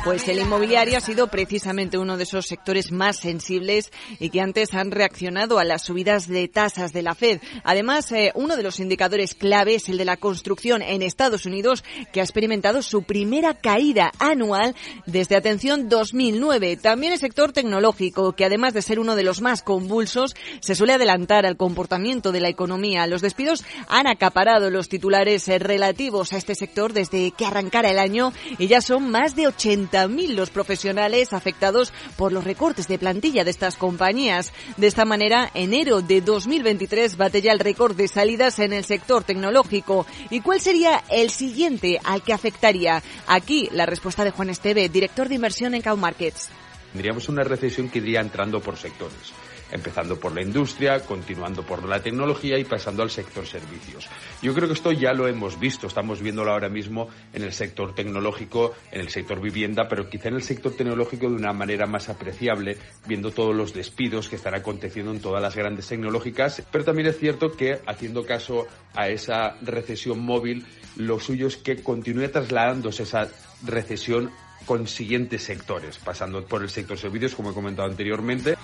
pues 0.03 0.27
el 0.27 0.39
inmobiliario 0.39 0.97
ha 0.97 1.01
sido 1.01 1.27
precisamente 1.27 1.97
uno 1.97 2.17
de 2.17 2.23
esos 2.23 2.45
sectores 2.45 2.91
más 2.91 3.17
sensibles 3.17 3.91
y 4.19 4.29
que 4.29 4.41
antes 4.41 4.73
han 4.73 4.91
reaccionado 4.91 5.59
a 5.59 5.63
las 5.63 5.83
subidas 5.83 6.27
de 6.27 6.47
tasas 6.47 6.93
de 6.93 7.01
la 7.01 7.15
Fed. 7.15 7.39
Además, 7.63 8.11
eh, 8.11 8.31
uno 8.35 8.57
de 8.57 8.63
los 8.63 8.79
indicadores 8.79 9.33
clave 9.33 9.75
es 9.75 9.89
el 9.89 9.97
de 9.97 10.05
la 10.05 10.17
construcción 10.17 10.81
en 10.81 11.01
Estados 11.01 11.45
Unidos, 11.45 11.83
que 12.11 12.19
ha 12.21 12.23
experimentado 12.23 12.81
su 12.81 13.03
primera 13.03 13.53
caída 13.53 14.11
anual 14.19 14.75
desde, 15.05 15.35
atención, 15.35 15.89
2009. 15.89 16.77
También 16.77 17.13
el 17.13 17.19
sector 17.19 17.53
tecnológico, 17.53 18.33
que 18.33 18.45
además 18.45 18.73
de 18.73 18.81
ser 18.81 18.99
uno 18.99 19.15
de 19.15 19.23
los 19.23 19.41
más 19.41 19.61
convulsos, 19.61 20.35
se 20.59 20.75
suele 20.75 20.93
adelantar 20.93 21.45
al 21.45 21.57
comportamiento 21.57 22.31
de 22.31 22.41
la 22.41 22.49
economía. 22.49 23.07
Los 23.07 23.21
despidos 23.21 23.63
han 23.87 24.07
acaparado 24.07 24.69
los 24.69 24.89
titulares 24.89 25.47
eh, 25.47 25.59
relativos 25.59 26.33
a 26.33 26.37
este 26.37 26.55
sector 26.55 26.93
desde 26.93 27.31
que 27.31 27.45
arrancara 27.45 27.91
el 27.91 27.99
año 27.99 28.33
y 28.57 28.67
ya 28.67 28.81
son 28.81 29.12
más 29.13 29.35
de 29.35 29.43
80.000 29.43 30.33
los 30.33 30.49
profesionales 30.49 31.33
afectados 31.33 31.93
por 32.17 32.31
los 32.31 32.43
recortes 32.43 32.87
de 32.87 32.97
plantilla 32.97 33.43
de 33.43 33.51
estas 33.51 33.77
compañías. 33.77 34.51
De 34.77 34.87
esta 34.87 35.05
manera, 35.05 35.51
enero 35.53 36.01
de 36.01 36.19
2023 36.19 37.15
bate 37.15 37.43
ya 37.43 37.51
el 37.51 37.59
récord 37.59 37.95
de 37.95 38.07
salidas 38.07 38.57
en 38.57 38.73
el 38.73 38.83
sector 38.83 39.23
tecnológico. 39.23 40.07
¿Y 40.31 40.41
cuál 40.41 40.59
sería 40.59 41.03
el 41.11 41.29
siguiente 41.29 41.99
al 42.03 42.23
que 42.23 42.33
afectaría? 42.33 43.03
Aquí 43.27 43.69
la 43.71 43.85
respuesta 43.85 44.23
de 44.23 44.31
Juan 44.31 44.49
Esteve, 44.49 44.89
director 44.89 45.29
de 45.29 45.35
inversión 45.35 45.75
en 45.75 45.83
Cow 45.83 45.95
Markets. 45.95 46.49
Tendríamos 46.91 47.29
una 47.29 47.43
recesión 47.43 47.89
que 47.89 47.99
iría 47.99 48.19
entrando 48.19 48.61
por 48.61 48.77
sectores 48.77 49.31
empezando 49.71 50.19
por 50.19 50.33
la 50.33 50.41
industria, 50.41 50.99
continuando 50.99 51.63
por 51.63 51.87
la 51.87 52.01
tecnología 52.01 52.57
y 52.57 52.63
pasando 52.63 53.03
al 53.03 53.09
sector 53.09 53.45
servicios. 53.45 54.07
Yo 54.41 54.53
creo 54.53 54.67
que 54.67 54.73
esto 54.73 54.91
ya 54.91 55.13
lo 55.13 55.27
hemos 55.27 55.59
visto, 55.59 55.87
estamos 55.87 56.21
viéndolo 56.21 56.51
ahora 56.51 56.69
mismo 56.69 57.07
en 57.33 57.43
el 57.43 57.53
sector 57.53 57.95
tecnológico, 57.95 58.73
en 58.91 59.01
el 59.01 59.09
sector 59.09 59.41
vivienda, 59.41 59.87
pero 59.87 60.09
quizá 60.09 60.29
en 60.29 60.35
el 60.35 60.43
sector 60.43 60.73
tecnológico 60.73 61.29
de 61.29 61.35
una 61.35 61.53
manera 61.53 61.85
más 61.87 62.09
apreciable, 62.09 62.77
viendo 63.05 63.31
todos 63.31 63.55
los 63.55 63.73
despidos 63.73 64.29
que 64.29 64.35
están 64.35 64.55
aconteciendo 64.55 65.11
en 65.11 65.21
todas 65.21 65.41
las 65.41 65.55
grandes 65.55 65.87
tecnológicas, 65.87 66.63
pero 66.71 66.83
también 66.83 67.07
es 67.07 67.17
cierto 67.17 67.51
que 67.51 67.79
haciendo 67.85 68.25
caso 68.25 68.67
a 68.93 69.07
esa 69.07 69.55
recesión 69.61 70.19
móvil, 70.19 70.65
lo 70.95 71.19
suyo 71.19 71.47
es 71.47 71.57
que 71.57 71.81
continúe 71.81 72.29
trasladándose 72.29 73.03
esa 73.03 73.29
recesión 73.65 74.31
con 74.65 74.87
siguientes 74.87 75.43
sectores, 75.43 75.97
pasando 75.97 76.45
por 76.45 76.61
el 76.61 76.69
sector 76.69 76.97
servicios, 76.97 77.35
como 77.35 77.51
he 77.51 77.53
comentado 77.53 77.89
anteriormente. 77.89 78.55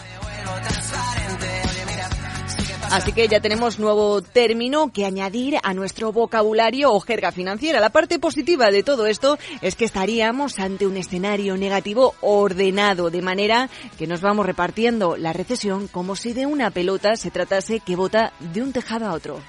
Así 2.91 3.12
que 3.13 3.27
ya 3.27 3.39
tenemos 3.39 3.77
nuevo 3.77 4.24
término 4.24 4.91
que 4.91 5.06
añadir 5.06 5.58
a 5.62 5.75
nuestro 5.75 6.12
vocabulario 6.12 6.91
o 6.91 7.00
jerga 7.00 7.32
financiera. 7.32 7.79
La 7.79 7.91
parte 7.91 8.18
positiva 8.18 8.72
de 8.72 8.82
todo 8.82 9.06
esto 9.06 9.38
es 9.62 9.75
que 9.75 9.86
estaríamos 9.86 10.58
ante 10.58 10.88
un 10.88 10.98
escenario 10.98 11.56
negativo 11.56 12.15
ordenado, 12.22 13.12
de 13.12 13.22
manera 13.22 13.70
que 14.00 14.08
nos 14.08 14.22
vamos 14.22 14.48
repartiendo 14.48 15.18
la 15.18 15.34
recesión 15.34 15.88
como 15.88 16.15
si 16.15 16.34
de 16.34 16.48
una 16.48 16.72
pelota 16.72 17.15
se 17.15 17.29
tratase 17.29 17.79
que 17.79 17.96
bota 17.96 18.34
de 18.39 18.63
un 18.63 18.74
tejado 18.74 19.06
a 19.06 19.13
otro. 19.13 19.39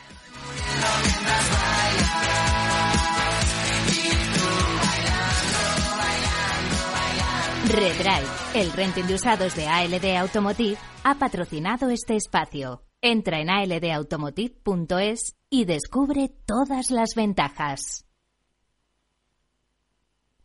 Redrive, 7.73 8.27
el 8.55 8.73
renting 8.73 9.05
de 9.05 9.15
usados 9.15 9.55
de 9.55 9.69
ALD 9.69 10.17
Automotive, 10.17 10.77
ha 11.05 11.19
patrocinado 11.21 11.91
este 11.91 12.17
espacio. 12.17 12.83
Entra 13.01 13.41
en 13.41 13.49
aldautomotive.es 13.49 15.37
y 15.49 15.65
descubre 15.67 16.33
todas 16.47 16.91
las 16.91 17.15
ventajas. 17.15 18.07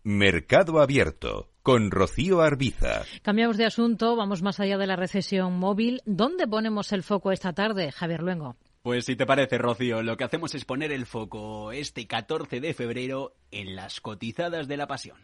Mercado 0.04 0.80
Abierto 0.80 1.50
con 1.64 1.90
Rocío 1.90 2.42
Arbiza. 2.42 3.02
Cambiamos 3.24 3.58
de 3.58 3.66
asunto, 3.66 4.16
vamos 4.16 4.44
más 4.44 4.60
allá 4.60 4.78
de 4.78 4.86
la 4.86 4.96
recesión 4.96 5.58
móvil. 5.58 6.04
¿Dónde 6.06 6.48
ponemos 6.48 6.92
el 6.92 7.02
foco 7.02 7.32
esta 7.32 7.54
tarde, 7.54 7.92
Javier 7.92 8.22
Luengo? 8.22 8.56
Pues 8.84 9.06
si 9.06 9.16
te 9.16 9.26
parece, 9.26 9.58
Rocío, 9.58 10.04
lo 10.04 10.16
que 10.16 10.26
hacemos 10.26 10.54
es 10.54 10.64
poner 10.64 10.92
el 10.92 11.08
foco 11.08 11.72
este 11.72 12.06
14 12.06 12.60
de 12.62 12.76
febrero 12.76 13.34
en 13.50 13.76
las 13.76 14.00
cotizadas 14.00 14.68
de 14.68 14.78
la 14.78 14.86
pasión. 14.86 15.18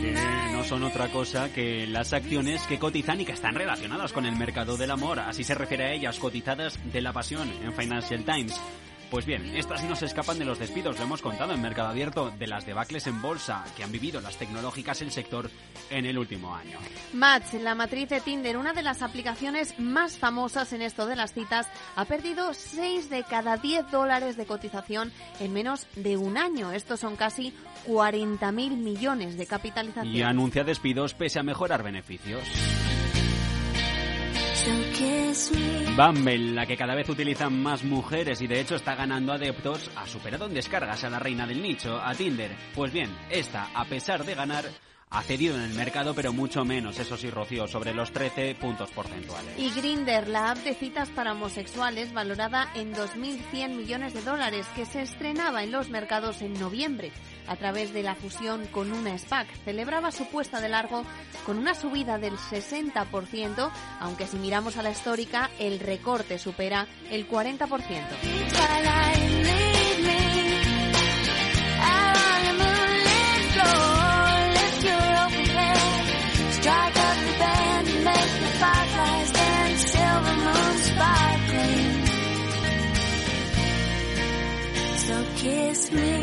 Que 0.00 0.14
no 0.52 0.64
son 0.64 0.84
otra 0.84 1.08
cosa 1.08 1.52
que 1.52 1.86
las 1.86 2.14
acciones 2.14 2.62
que 2.62 2.78
cotizan 2.78 3.20
y 3.20 3.26
que 3.26 3.32
están 3.32 3.54
relacionadas 3.54 4.12
con 4.12 4.24
el 4.24 4.36
mercado 4.36 4.78
del 4.78 4.90
amor. 4.90 5.20
Así 5.20 5.44
se 5.44 5.54
refiere 5.54 5.84
a 5.84 5.92
ellas, 5.92 6.18
cotizadas 6.18 6.78
de 6.92 7.00
la 7.02 7.12
pasión 7.12 7.52
en 7.62 7.74
Financial 7.74 8.24
Times. 8.24 8.58
Pues 9.10 9.24
bien, 9.24 9.56
estas 9.56 9.84
no 9.84 9.94
se 9.94 10.06
escapan 10.06 10.38
de 10.38 10.44
los 10.44 10.58
despidos, 10.58 10.98
lo 10.98 11.04
hemos 11.04 11.22
contado 11.22 11.54
en 11.54 11.62
Mercado 11.62 11.88
Abierto, 11.88 12.30
de 12.30 12.46
las 12.48 12.66
debacles 12.66 13.06
en 13.06 13.22
bolsa 13.22 13.64
que 13.76 13.84
han 13.84 13.92
vivido 13.92 14.20
las 14.20 14.36
tecnológicas 14.36 15.00
el 15.00 15.12
sector 15.12 15.48
en 15.90 16.06
el 16.06 16.18
último 16.18 16.54
año. 16.54 16.78
Match, 17.12 17.54
la 17.54 17.76
matriz 17.76 18.08
de 18.08 18.20
Tinder, 18.20 18.56
una 18.56 18.72
de 18.72 18.82
las 18.82 19.02
aplicaciones 19.02 19.78
más 19.78 20.18
famosas 20.18 20.72
en 20.72 20.82
esto 20.82 21.06
de 21.06 21.14
las 21.14 21.32
citas, 21.32 21.68
ha 21.94 22.04
perdido 22.04 22.52
6 22.52 23.08
de 23.08 23.22
cada 23.22 23.56
10 23.56 23.90
dólares 23.92 24.36
de 24.36 24.46
cotización 24.46 25.12
en 25.38 25.52
menos 25.52 25.86
de 25.94 26.16
un 26.16 26.36
año. 26.36 26.72
Estos 26.72 27.00
son 27.00 27.14
casi 27.16 27.54
40.000 27.86 28.76
millones 28.76 29.36
de 29.38 29.46
capitalización. 29.46 30.14
Y 30.14 30.22
anuncia 30.22 30.64
despidos 30.64 31.14
pese 31.14 31.38
a 31.38 31.42
mejorar 31.44 31.84
beneficios. 31.84 32.42
Bumble, 35.96 36.52
la 36.52 36.66
que 36.66 36.76
cada 36.76 36.94
vez 36.94 37.08
utilizan 37.08 37.62
más 37.62 37.82
mujeres 37.82 38.42
y 38.42 38.46
de 38.46 38.60
hecho 38.60 38.74
está 38.74 38.94
ganando 38.94 39.32
adeptos, 39.32 39.90
ha 39.96 40.06
superado 40.06 40.46
en 40.46 40.54
descargas 40.54 41.04
a 41.04 41.10
la 41.10 41.18
reina 41.18 41.46
del 41.46 41.62
nicho, 41.62 41.98
a 41.98 42.14
Tinder. 42.14 42.50
Pues 42.74 42.92
bien, 42.92 43.10
esta, 43.30 43.70
a 43.74 43.84
pesar 43.86 44.24
de 44.24 44.34
ganar, 44.34 44.64
ha 45.16 45.22
cedido 45.22 45.56
en 45.56 45.62
el 45.62 45.72
mercado, 45.72 46.14
pero 46.14 46.34
mucho 46.34 46.66
menos, 46.66 46.98
eso 46.98 47.16
sí, 47.16 47.30
Rocío, 47.30 47.66
sobre 47.66 47.94
los 47.94 48.12
13 48.12 48.54
puntos 48.56 48.90
porcentuales. 48.90 49.58
Y 49.58 49.70
Grinder, 49.70 50.28
la 50.28 50.50
app 50.50 50.58
de 50.58 50.74
citas 50.74 51.08
para 51.08 51.32
homosexuales, 51.32 52.12
valorada 52.12 52.68
en 52.74 52.94
2.100 52.94 53.70
millones 53.70 54.12
de 54.12 54.20
dólares, 54.20 54.66
que 54.76 54.84
se 54.84 55.00
estrenaba 55.00 55.62
en 55.62 55.72
los 55.72 55.88
mercados 55.88 56.42
en 56.42 56.52
noviembre 56.52 57.12
a 57.46 57.56
través 57.56 57.94
de 57.94 58.02
la 58.02 58.14
fusión 58.14 58.66
con 58.66 58.92
una 58.92 59.16
SPAC, 59.16 59.48
celebraba 59.64 60.10
su 60.10 60.28
puesta 60.28 60.60
de 60.60 60.68
largo 60.68 61.02
con 61.46 61.56
una 61.56 61.74
subida 61.74 62.18
del 62.18 62.34
60%, 62.34 63.70
aunque 64.00 64.26
si 64.26 64.36
miramos 64.36 64.76
a 64.76 64.82
la 64.82 64.90
histórica, 64.90 65.48
el 65.58 65.80
recorte 65.80 66.38
supera 66.38 66.86
el 67.10 67.26
40%. 67.26 69.75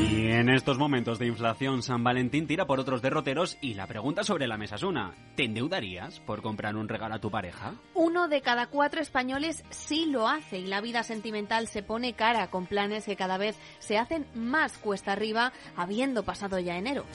Y 0.09 0.31
en 0.31 0.49
estos 0.49 0.77
momentos 0.77 1.19
de 1.19 1.27
inflación, 1.27 1.83
San 1.83 2.03
Valentín 2.03 2.47
tira 2.47 2.65
por 2.65 2.79
otros 2.79 3.01
derroteros 3.01 3.57
y 3.61 3.73
la 3.75 3.87
pregunta 3.87 4.23
sobre 4.23 4.47
la 4.47 4.57
mesa 4.57 4.75
es 4.75 4.83
una. 4.83 5.13
¿Te 5.35 5.45
endeudarías 5.45 6.19
por 6.21 6.41
comprar 6.41 6.75
un 6.75 6.87
regalo 6.89 7.15
a 7.15 7.19
tu 7.19 7.31
pareja? 7.31 7.75
Uno 7.93 8.27
de 8.27 8.41
cada 8.41 8.67
cuatro 8.67 9.01
españoles 9.01 9.63
sí 9.69 10.05
lo 10.05 10.27
hace 10.27 10.59
y 10.59 10.65
la 10.65 10.81
vida 10.81 11.03
sentimental 11.03 11.67
se 11.67 11.83
pone 11.83 12.13
cara 12.13 12.49
con 12.49 12.65
planes 12.65 13.05
que 13.05 13.15
cada 13.15 13.37
vez 13.37 13.57
se 13.79 13.97
hacen 13.97 14.25
más 14.33 14.77
cuesta 14.77 15.13
arriba 15.13 15.53
habiendo 15.75 16.23
pasado 16.23 16.59
ya 16.59 16.77
enero. 16.77 17.05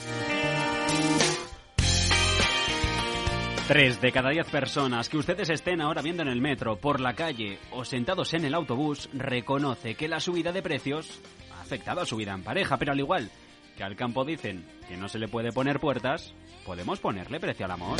Tres 3.67 4.01
de 4.01 4.11
cada 4.11 4.31
diez 4.31 4.49
personas 4.49 5.09
que 5.09 5.17
ustedes 5.17 5.51
estén 5.51 5.79
ahora 5.79 6.01
viendo 6.01 6.23
en 6.23 6.27
el 6.27 6.41
metro, 6.41 6.77
por 6.77 6.99
la 6.99 7.13
calle 7.13 7.59
o 7.71 7.85
sentados 7.85 8.33
en 8.33 8.43
el 8.45 8.55
autobús 8.55 9.09
reconoce 9.13 9.93
que 9.93 10.07
la 10.07 10.19
subida 10.19 10.51
de 10.51 10.63
precios 10.63 11.21
afectado 11.69 12.01
a 12.01 12.05
su 12.07 12.15
vida 12.15 12.33
en 12.33 12.41
pareja, 12.41 12.77
pero 12.77 12.93
al 12.93 12.99
igual 12.99 13.29
que 13.77 13.83
al 13.83 13.95
campo 13.95 14.25
dicen 14.25 14.65
que 14.87 14.97
no 14.97 15.07
se 15.07 15.19
le 15.19 15.27
puede 15.27 15.51
poner 15.51 15.79
puertas, 15.79 16.33
podemos 16.65 16.99
ponerle 16.99 17.39
precio 17.39 17.65
al 17.65 17.71
amor. 17.71 17.99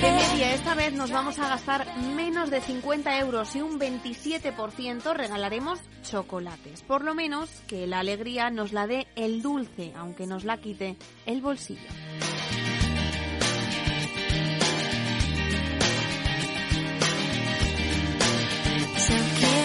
De 0.00 0.12
media, 0.12 0.54
esta 0.54 0.74
vez 0.74 0.94
nos 0.94 1.10
vamos 1.10 1.38
a 1.38 1.48
gastar 1.48 1.86
menos 2.16 2.50
de 2.50 2.62
50 2.62 3.18
euros 3.18 3.54
y 3.54 3.60
un 3.60 3.78
27% 3.78 5.14
regalaremos 5.14 5.78
chocolates. 6.02 6.82
Por 6.82 7.04
lo 7.04 7.14
menos 7.14 7.50
que 7.68 7.86
la 7.86 7.98
alegría 7.98 8.48
nos 8.48 8.72
la 8.72 8.86
dé 8.86 9.06
el 9.14 9.42
dulce, 9.42 9.92
aunque 9.94 10.26
nos 10.26 10.44
la 10.44 10.56
quite 10.56 10.96
el 11.26 11.42
bolsillo. 11.42 11.82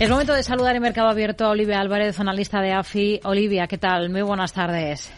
Es 0.00 0.08
momento 0.08 0.32
de 0.32 0.44
saludar 0.44 0.76
en 0.76 0.82
Mercado 0.82 1.08
Abierto 1.08 1.44
a 1.44 1.50
Olivia 1.50 1.80
Álvarez, 1.80 2.20
analista 2.20 2.60
de 2.60 2.72
AFI. 2.72 3.20
Olivia, 3.24 3.66
¿qué 3.66 3.78
tal? 3.78 4.10
Muy 4.10 4.22
buenas 4.22 4.52
tardes. 4.52 5.10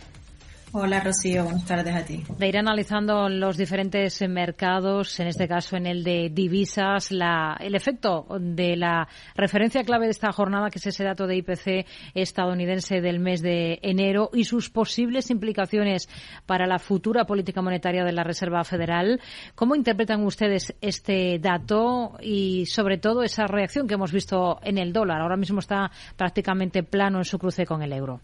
Hola 0.73 1.00
Rocío, 1.00 1.43
buenas 1.43 1.65
tardes 1.65 1.97
a 1.97 2.05
ti. 2.05 2.23
De 2.39 2.47
ir 2.47 2.57
analizando 2.57 3.29
los 3.29 3.57
diferentes 3.57 4.23
mercados, 4.29 5.19
en 5.19 5.27
este 5.27 5.49
caso 5.49 5.77
en 5.77 5.85
el 5.85 6.05
de 6.05 6.31
divisas, 6.33 7.11
la, 7.11 7.57
el 7.59 7.75
efecto 7.75 8.27
de 8.39 8.77
la 8.77 9.09
referencia 9.35 9.83
clave 9.83 10.05
de 10.05 10.12
esta 10.12 10.31
jornada, 10.31 10.71
que 10.71 10.79
es 10.79 10.87
ese 10.87 11.03
dato 11.03 11.27
de 11.27 11.39
IPC 11.39 11.87
estadounidense 12.15 13.00
del 13.00 13.19
mes 13.19 13.43
de 13.43 13.81
enero, 13.83 14.31
y 14.33 14.45
sus 14.45 14.71
posibles 14.71 15.31
implicaciones 15.31 16.09
para 16.47 16.69
la 16.69 16.79
futura 16.79 17.25
política 17.25 17.62
monetaria 17.62 18.05
de 18.05 18.12
la 18.12 18.23
Reserva 18.23 18.62
Federal. 18.62 19.21
¿Cómo 19.57 19.75
interpretan 19.75 20.25
ustedes 20.25 20.73
este 20.81 21.41
dato 21.41 22.17
y, 22.23 22.67
sobre 22.67 22.99
todo, 22.99 23.25
esa 23.25 23.49
reacción 23.49 23.89
que 23.89 23.95
hemos 23.95 24.12
visto 24.12 24.61
en 24.62 24.79
el 24.79 24.93
dólar? 24.93 25.21
Ahora 25.21 25.37
mismo 25.37 25.59
está 25.59 25.91
prácticamente 26.17 26.85
plano 26.85 27.19
en 27.19 27.25
su 27.25 27.41
cruce 27.41 27.67
con 27.67 27.83
el 27.83 27.93
euro. 27.93 28.21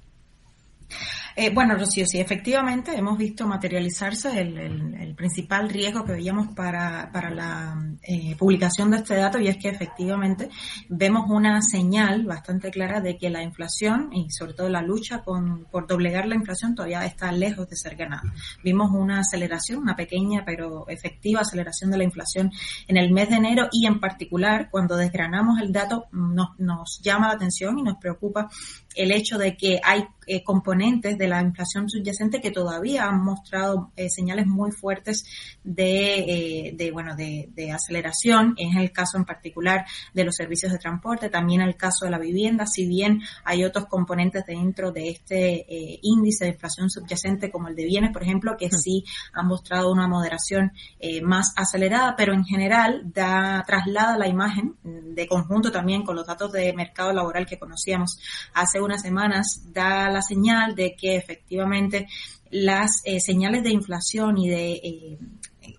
Eh, 1.39 1.51
bueno, 1.51 1.77
Rocío, 1.77 2.07
sí, 2.07 2.19
efectivamente 2.19 2.97
hemos 2.97 3.19
visto 3.19 3.47
materializarse 3.47 4.41
el, 4.41 5.15
principal 5.15 5.69
riesgo 5.69 6.05
que 6.05 6.13
veíamos 6.13 6.49
para, 6.49 7.11
para 7.13 7.31
la 7.31 7.75
eh, 8.03 8.35
publicación 8.37 8.91
de 8.91 8.99
este 8.99 9.17
dato 9.17 9.39
y 9.39 9.49
es 9.49 9.57
que 9.57 9.69
efectivamente 9.69 10.51
vemos 10.89 11.31
una 11.31 11.61
señal 11.63 12.25
bastante 12.25 12.71
clara 12.71 13.01
de 13.01 13.17
que 13.17 13.31
la 13.31 13.43
inflación 13.43 14.11
y 14.13 14.31
sobre 14.31 14.53
todo 14.53 14.69
la 14.69 14.83
lucha 14.83 15.23
con, 15.23 15.65
por 15.71 15.87
doblegar 15.87 16.27
la 16.27 16.35
inflación 16.35 16.75
todavía 16.75 17.05
está 17.07 17.33
lejos 17.33 17.69
de 17.69 17.77
ser 17.77 17.97
ganada. 17.97 18.23
Vimos 18.63 18.91
una 18.93 19.21
aceleración, 19.21 19.81
una 19.81 19.97
pequeña 19.97 20.43
pero 20.45 20.87
efectiva 20.89 21.41
aceleración 21.41 21.91
de 21.91 21.99
la 21.99 22.05
inflación 22.05 22.53
en 22.89 22.97
el 22.97 23.11
mes 23.11 23.31
de 23.31 23.37
enero 23.37 23.69
y 23.73 23.87
en 23.87 24.01
particular 24.01 24.69
cuando 24.71 24.97
desgranamos 24.97 25.61
el 25.61 25.73
dato 25.73 26.07
nos, 26.13 26.59
nos 26.59 27.01
llama 27.03 27.29
la 27.29 27.35
atención 27.35 27.79
y 27.79 27.83
nos 27.83 27.97
preocupa 27.97 28.49
el 28.95 29.13
hecho 29.13 29.39
de 29.39 29.57
que 29.57 29.81
hay 29.83 30.05
eh, 30.27 30.43
componentes 30.43 31.17
de 31.17 31.26
la 31.27 31.43
inflación 31.43 31.89
subyacente 31.89 32.41
que 32.41 32.51
todavía 32.51 33.05
han 33.05 33.23
mostrado 33.23 33.93
eh, 33.97 34.09
señales 34.09 34.47
muy 34.47 34.73
fuertes 34.73 35.25
de, 35.65 36.19
eh, 36.19 36.75
de 36.77 36.91
bueno, 36.91 37.17
de, 37.17 37.49
de, 37.55 37.73
aceleración. 37.73 38.55
Es 38.57 38.77
el 38.77 38.93
caso 38.93 39.19
en 39.19 39.25
particular 39.25 39.85
de 40.15 40.25
los 40.25 40.35
servicios 40.37 40.73
de 40.73 40.79
transporte, 40.79 41.29
también 41.29 41.61
el 41.61 41.77
caso 41.77 42.05
de 42.05 42.11
la 42.11 42.19
vivienda, 42.19 42.67
si 42.67 42.87
bien 42.87 43.23
hay 43.45 43.65
otros 43.65 43.87
componentes 43.87 44.45
dentro 44.47 44.93
de 44.93 45.11
este 45.11 45.67
índice 46.03 46.45
de 46.45 46.51
inflación 46.53 46.91
subyacente 46.91 47.51
como 47.51 47.69
el 47.69 47.77
de 47.77 47.85
bienes, 47.85 48.13
por 48.13 48.23
ejemplo, 48.23 48.57
que 48.57 48.71
sí 48.71 49.05
han 49.33 49.47
mostrado 49.47 49.93
una 49.93 50.09
moderación 50.09 50.73
más 51.23 51.53
acelerada, 51.57 52.15
pero 52.17 52.33
en 52.33 52.45
general 52.45 53.03
da, 53.13 53.65
traslada 53.67 54.17
la 54.19 54.29
imagen 54.29 54.77
de 54.83 55.27
conjunto 55.27 55.71
también 55.71 56.03
con 56.03 56.17
los 56.17 56.27
datos 56.27 56.53
de 56.53 56.73
mercado 56.73 57.13
laboral 57.13 57.47
que 57.47 57.59
conocíamos 57.59 58.19
hace 58.55 58.81
unas 58.81 59.03
semanas 59.03 59.63
da 59.73 60.09
la 60.11 60.23
señal 60.23 60.75
de 60.75 60.95
que 60.97 61.16
efectivamente 61.17 62.07
las 62.51 63.03
eh, 63.05 63.21
señales 63.21 63.65
de 63.65 63.71
inflación 63.71 64.39
y 64.39 64.49
de 64.49 64.73
eh, 64.73 65.19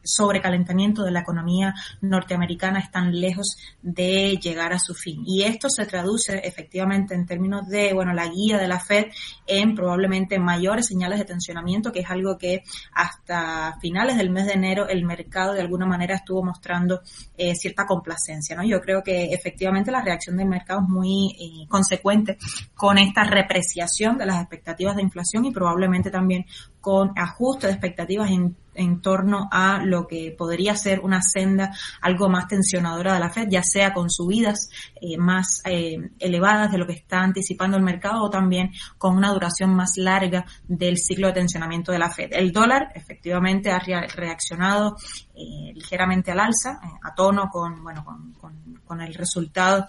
sobrecalentamiento 0.03 1.03
de 1.03 1.11
la 1.11 1.21
economía 1.21 1.73
norteamericana 2.01 2.79
están 2.79 3.11
lejos 3.19 3.57
de 3.81 4.37
llegar 4.41 4.73
a 4.73 4.79
su 4.79 4.93
fin. 4.93 5.23
Y 5.25 5.43
esto 5.43 5.69
se 5.69 5.85
traduce 5.85 6.39
efectivamente 6.43 7.15
en 7.15 7.25
términos 7.25 7.67
de, 7.67 7.93
bueno, 7.93 8.13
la 8.13 8.27
guía 8.27 8.57
de 8.57 8.67
la 8.67 8.79
Fed 8.79 9.05
en 9.45 9.75
probablemente 9.75 10.39
mayores 10.39 10.87
señales 10.87 11.19
de 11.19 11.25
tensionamiento, 11.25 11.91
que 11.91 11.99
es 12.01 12.09
algo 12.09 12.37
que 12.37 12.63
hasta 12.93 13.77
finales 13.81 14.17
del 14.17 14.29
mes 14.29 14.45
de 14.45 14.53
enero 14.53 14.87
el 14.87 15.05
mercado 15.05 15.53
de 15.53 15.61
alguna 15.61 15.85
manera 15.85 16.15
estuvo 16.15 16.43
mostrando 16.43 17.01
eh, 17.37 17.55
cierta 17.55 17.85
complacencia, 17.85 18.55
¿no? 18.55 18.63
Yo 18.63 18.79
creo 18.81 19.03
que 19.03 19.33
efectivamente 19.33 19.91
la 19.91 20.01
reacción 20.01 20.37
del 20.37 20.47
mercado 20.47 20.81
es 20.81 20.89
muy 20.89 21.35
eh, 21.39 21.67
consecuente 21.67 22.37
con 22.75 22.97
esta 22.97 23.23
repreciación 23.23 24.17
de 24.17 24.25
las 24.25 24.41
expectativas 24.41 24.95
de 24.95 25.03
inflación 25.03 25.45
y 25.45 25.51
probablemente 25.51 26.11
también 26.11 26.45
con 26.81 27.11
ajuste 27.17 27.67
de 27.67 27.73
expectativas 27.73 28.29
en 28.31 28.55
en 28.77 29.01
torno 29.01 29.49
a 29.51 29.83
lo 29.83 30.07
que 30.07 30.33
podría 30.37 30.75
ser 30.75 31.01
una 31.01 31.21
senda 31.21 31.71
algo 32.01 32.29
más 32.29 32.47
tensionadora 32.47 33.13
de 33.13 33.19
la 33.19 33.29
Fed, 33.29 33.47
ya 33.49 33.63
sea 33.63 33.93
con 33.93 34.09
subidas 34.09 34.69
eh, 35.01 35.17
más 35.17 35.61
eh, 35.65 35.97
elevadas 36.19 36.71
de 36.71 36.77
lo 36.77 36.87
que 36.87 36.93
está 36.93 37.19
anticipando 37.19 37.77
el 37.77 37.83
mercado 37.83 38.23
o 38.23 38.29
también 38.29 38.71
con 38.97 39.17
una 39.17 39.33
duración 39.33 39.75
más 39.75 39.93
larga 39.97 40.45
del 40.67 40.97
ciclo 40.97 41.27
de 41.27 41.33
tensionamiento 41.33 41.91
de 41.91 41.99
la 41.99 42.09
Fed. 42.09 42.29
El 42.31 42.51
dólar 42.51 42.91
efectivamente 42.95 43.71
ha 43.71 43.79
reaccionado 43.79 44.95
eh, 45.37 45.71
ligeramente 45.73 46.31
al 46.31 46.39
alza, 46.39 46.79
a 47.01 47.13
tono 47.13 47.49
con, 47.49 47.83
bueno, 47.83 48.03
con, 48.03 48.33
con, 48.33 48.81
con 48.83 49.01
el 49.01 49.13
resultado 49.13 49.85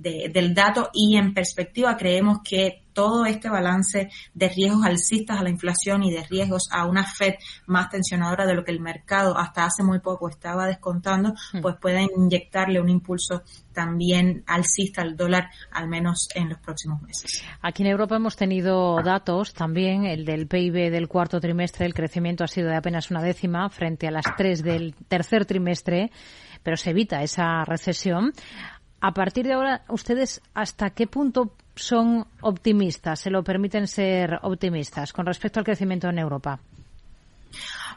del 0.00 0.54
dato 0.54 0.88
y 0.94 1.16
en 1.16 1.34
perspectiva 1.34 1.96
creemos 1.96 2.38
que 2.42 2.84
todo 2.92 3.24
este 3.24 3.48
balance 3.48 4.10
de 4.34 4.48
riesgos 4.48 4.84
alcistas 4.84 5.38
a 5.38 5.42
la 5.42 5.50
inflación 5.50 6.02
y 6.02 6.10
de 6.10 6.24
riesgos 6.24 6.68
a 6.72 6.86
una 6.86 7.04
Fed 7.04 7.34
más 7.66 7.88
tensionadora 7.88 8.46
de 8.46 8.54
lo 8.54 8.64
que 8.64 8.72
el 8.72 8.80
mercado 8.80 9.36
hasta 9.38 9.64
hace 9.64 9.82
muy 9.82 10.00
poco 10.00 10.28
estaba 10.28 10.66
descontando, 10.66 11.34
hmm. 11.52 11.60
pues 11.60 11.76
puede 11.80 12.06
inyectarle 12.16 12.80
un 12.80 12.88
impulso 12.88 13.42
también 13.72 14.42
alcista 14.46 15.02
al 15.02 15.16
dólar, 15.16 15.50
al 15.70 15.88
menos 15.88 16.28
en 16.34 16.48
los 16.48 16.58
próximos 16.58 17.00
meses. 17.02 17.42
Aquí 17.62 17.82
en 17.82 17.90
Europa 17.90 18.16
hemos 18.16 18.36
tenido 18.36 19.02
datos 19.02 19.54
también, 19.54 20.04
el 20.04 20.24
del 20.24 20.46
PIB 20.46 20.90
del 20.90 21.08
cuarto 21.08 21.40
trimestre, 21.40 21.86
el 21.86 21.94
crecimiento 21.94 22.44
ha 22.44 22.48
sido 22.48 22.68
de 22.68 22.76
apenas 22.76 23.10
una 23.10 23.22
décima 23.22 23.68
frente 23.70 24.08
a 24.08 24.10
las 24.10 24.24
tres 24.36 24.62
del 24.62 24.94
tercer 25.08 25.46
trimestre, 25.46 26.10
pero 26.62 26.76
se 26.76 26.90
evita 26.90 27.22
esa 27.22 27.64
recesión. 27.64 28.32
A 29.00 29.12
partir 29.14 29.46
de 29.46 29.54
ahora, 29.54 29.82
¿ustedes 29.88 30.42
hasta 30.54 30.90
qué 30.90 31.06
punto 31.06 31.54
son 31.74 32.26
optimistas, 32.42 33.20
se 33.20 33.30
lo 33.30 33.42
permiten 33.42 33.86
ser 33.86 34.38
optimistas 34.42 35.12
con 35.12 35.24
respecto 35.24 35.58
al 35.58 35.64
crecimiento 35.64 36.08
en 36.08 36.18
Europa? 36.18 36.60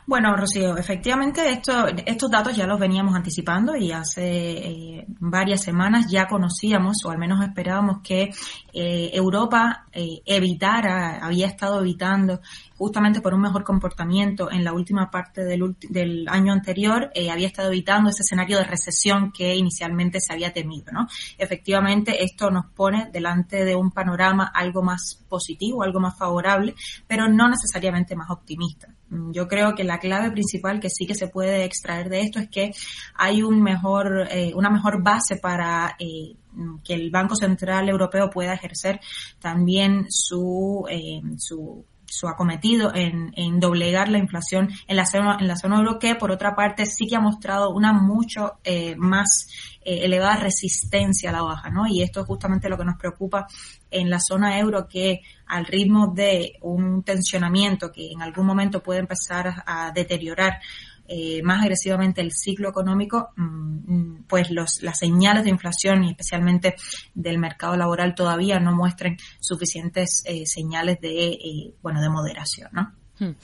Bueno, 0.06 0.36
Rocío, 0.36 0.78
efectivamente 0.78 1.50
esto, 1.50 1.88
estos 2.06 2.30
datos 2.30 2.54
ya 2.58 2.68
los 2.68 2.78
veníamos 2.78 3.16
anticipando 3.16 3.74
y 3.78 3.94
hace 3.94 4.52
eh, 4.52 5.06
varias 5.20 5.63
semanas 5.63 6.08
ya 6.12 6.28
conocíamos 6.28 6.98
o 7.06 7.12
al 7.12 7.18
menos 7.18 7.42
esperábamos 7.42 8.02
que 8.04 8.30
eh, 8.74 9.12
Europa 9.13 9.86
eh, 9.94 10.22
evitara, 10.26 11.26
había 11.26 11.48
estado 11.48 11.80
evitando 11.80 12.42
justamente 12.78 13.22
por 13.22 13.34
un 13.34 13.42
mejor 13.42 13.63
comportamiento 13.63 14.52
en 14.52 14.66
la 14.66 14.74
última 14.74 15.10
parte 15.10 15.46
del, 15.46 15.78
del 15.89 16.28
año 16.28 16.52
anterior, 16.52 17.10
había 17.32 17.48
estado 17.48 17.70
evitando 17.70 18.10
ese 18.10 18.24
escenario 18.24 18.58
de 18.58 18.66
recesión 18.66 19.32
que 19.32 19.56
inicialmente 19.56 20.20
se 20.20 20.34
había 20.34 20.52
temido. 20.52 20.92
¿no? 20.92 21.08
Efectivamente, 21.38 22.22
esto 22.22 22.52
nos 22.52 22.66
pone 22.66 23.10
delante 23.10 23.63
de 23.63 23.76
un 23.76 23.92
panorama 23.92 24.52
algo 24.54 24.84
más 24.84 25.24
positivo, 25.30 25.82
algo 25.82 26.02
más 26.02 26.18
favorable, 26.18 26.76
pero 27.08 27.30
no 27.30 27.48
necesariamente 27.48 28.18
más 28.18 28.30
optimista. 28.30 28.89
Yo 29.32 29.47
creo 29.47 29.76
que 29.76 29.84
la 29.84 29.99
clave 29.99 30.32
principal 30.32 30.80
que 30.80 30.89
sí 30.89 31.06
que 31.06 31.15
se 31.15 31.28
puede 31.28 31.63
extraer 31.65 32.10
de 32.10 32.21
esto 32.21 32.39
es 32.39 32.49
que 32.49 32.71
hay 33.15 33.43
un 33.43 33.62
mejor, 33.62 34.28
eh, 34.32 34.54
una 34.56 34.69
mejor 34.69 35.04
base 35.04 35.38
para 35.38 35.95
eh, 35.99 36.36
que 36.84 36.93
el 36.93 37.12
Banco 37.12 37.36
Central 37.36 37.89
Europeo 37.89 38.30
pueda 38.30 38.54
ejercer 38.54 38.99
también 39.39 40.06
su, 40.10 40.86
eh, 40.89 41.21
su 41.38 41.86
su 42.13 42.28
acometido 42.28 42.93
en, 42.93 43.32
en, 43.36 43.60
doblegar 43.60 44.10
la 44.10 44.17
inflación 44.17 44.69
en 44.88 44.95
la 44.95 45.06
zona 45.06 45.38
en 45.39 45.47
la 45.47 45.56
zona 45.56 45.78
euro 45.78 45.99
que 45.99 46.15
por 46.15 46.32
otra 46.32 46.56
parte 46.56 46.86
sí 46.86 47.08
que 47.08 47.15
ha 47.15 47.19
mostrado 47.19 47.71
una 47.71 47.93
mucho 47.93 48.60
más 48.97 49.47
eh, 49.86 50.06
elevada 50.06 50.38
resistencia 50.38 51.30
a 51.30 51.34
la 51.34 51.41
baja, 51.41 51.69
¿no? 51.69 51.86
Y 51.88 52.04
esto 52.04 52.21
es 52.21 52.26
justamente 52.26 52.69
lo 52.69 52.78
que 52.78 52.86
nos 52.86 52.97
preocupa 52.97 53.47
en 53.91 54.10
la 54.10 54.19
zona 54.19 54.58
euro, 54.58 54.88
que 54.88 55.21
al 55.45 55.65
ritmo 55.65 56.13
de 56.15 56.54
un 56.62 57.04
tensionamiento 57.04 57.91
que 57.91 58.12
en 58.12 58.21
algún 58.21 58.45
momento 58.45 58.82
puede 58.82 59.02
empezar 59.02 59.63
a, 59.65 59.91
deteriorar 59.91 60.60
eh, 61.08 61.42
más 61.44 61.62
agresivamente 61.62 62.22
el 62.22 62.32
ciclo 62.32 62.70
económico, 62.70 63.30
mm, 63.36 63.94
mm, 63.94 64.24
pues 64.28 64.50
los, 64.52 64.82
las 64.82 65.00
señales 65.00 65.44
de 65.44 65.50
inflación 65.50 66.04
y 66.04 66.12
especialmente 66.12 66.76
del 67.13 67.38
mercado 67.38 67.76
laboral 67.76 68.16
todavía 68.16 68.60
no 68.60 68.74
muestren 68.74 69.18
suficientes 69.39 70.24
eh, 70.26 70.46
señales 70.46 71.00
de, 71.02 71.74
bueno, 71.82 72.02
de 72.02 72.10
moderación, 72.10 72.70
¿no? 72.72 72.94
Hmm. 73.20 73.36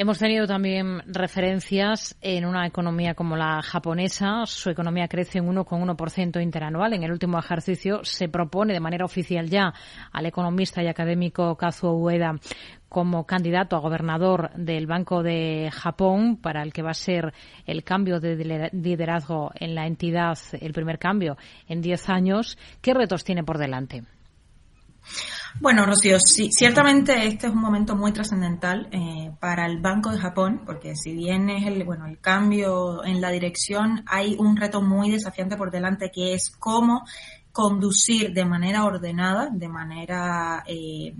Hemos 0.00 0.20
tenido 0.20 0.46
también 0.46 1.02
referencias 1.06 2.16
en 2.20 2.44
una 2.44 2.68
economía 2.68 3.14
como 3.14 3.36
la 3.36 3.60
japonesa. 3.62 4.46
Su 4.46 4.70
economía 4.70 5.08
crece 5.08 5.40
un 5.40 5.56
1,1% 5.56 6.40
interanual. 6.40 6.92
En 6.92 7.02
el 7.02 7.10
último 7.10 7.36
ejercicio 7.36 8.04
se 8.04 8.28
propone 8.28 8.72
de 8.72 8.78
manera 8.78 9.04
oficial 9.04 9.50
ya 9.50 9.74
al 10.12 10.26
economista 10.26 10.84
y 10.84 10.86
académico 10.86 11.56
Kazuo 11.56 11.94
Ueda 11.94 12.36
como 12.88 13.26
candidato 13.26 13.74
a 13.74 13.80
gobernador 13.80 14.52
del 14.54 14.86
Banco 14.86 15.24
de 15.24 15.68
Japón, 15.72 16.36
para 16.36 16.62
el 16.62 16.72
que 16.72 16.82
va 16.82 16.92
a 16.92 16.94
ser 16.94 17.34
el 17.66 17.82
cambio 17.82 18.20
de 18.20 18.70
liderazgo 18.72 19.50
en 19.56 19.74
la 19.74 19.88
entidad, 19.88 20.38
el 20.60 20.72
primer 20.74 21.00
cambio 21.00 21.36
en 21.66 21.82
10 21.82 22.08
años. 22.08 22.56
¿Qué 22.80 22.94
retos 22.94 23.24
tiene 23.24 23.42
por 23.42 23.58
delante? 23.58 24.04
Bueno, 25.60 25.84
Rocío, 25.86 26.18
sí, 26.20 26.50
ciertamente 26.52 27.26
este 27.26 27.48
es 27.48 27.52
un 27.52 27.60
momento 27.60 27.96
muy 27.96 28.12
trascendental 28.12 28.88
eh, 28.92 29.32
para 29.40 29.66
el 29.66 29.80
Banco 29.80 30.10
de 30.10 30.18
Japón, 30.18 30.62
porque 30.64 30.94
si 30.94 31.12
bien 31.14 31.50
es 31.50 31.66
el, 31.66 31.84
bueno, 31.84 32.06
el 32.06 32.20
cambio 32.20 33.04
en 33.04 33.20
la 33.20 33.30
dirección, 33.30 34.04
hay 34.06 34.36
un 34.38 34.56
reto 34.56 34.80
muy 34.80 35.10
desafiante 35.10 35.56
por 35.56 35.70
delante 35.70 36.10
que 36.12 36.34
es 36.34 36.50
cómo 36.50 37.04
conducir 37.50 38.32
de 38.32 38.44
manera 38.44 38.84
ordenada, 38.84 39.48
de 39.50 39.68
manera 39.68 40.62
eh, 40.66 41.12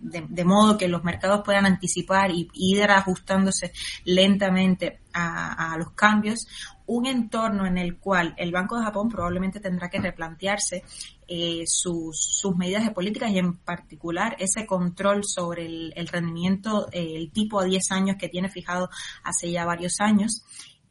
de, 0.00 0.44
modo 0.44 0.76
que 0.76 0.88
los 0.88 1.04
mercados 1.04 1.42
puedan 1.44 1.66
anticipar 1.66 2.30
y, 2.30 2.48
ir 2.54 2.82
ajustándose 2.82 3.72
lentamente 4.04 5.00
a, 5.12 5.74
los 5.78 5.90
cambios, 5.92 6.46
un 6.90 7.06
entorno 7.06 7.66
en 7.66 7.78
el 7.78 7.98
cual 7.98 8.34
el 8.36 8.50
Banco 8.50 8.76
de 8.76 8.82
Japón 8.82 9.08
probablemente 9.08 9.60
tendrá 9.60 9.88
que 9.88 10.00
replantearse 10.00 10.82
eh, 11.28 11.62
sus, 11.64 12.42
medidas 12.56 12.84
de 12.84 12.90
política 12.90 13.30
y 13.30 13.38
en 13.38 13.58
particular 13.58 14.34
ese 14.40 14.66
control 14.66 15.22
sobre 15.24 15.66
el, 15.66 16.08
rendimiento, 16.08 16.88
el 16.90 17.30
tipo 17.30 17.60
a 17.60 17.64
10 17.64 17.92
años 17.92 18.16
que 18.18 18.28
tiene 18.28 18.48
fijado 18.48 18.90
hace 19.22 19.52
ya 19.52 19.64
varios 19.64 20.00
años 20.00 20.42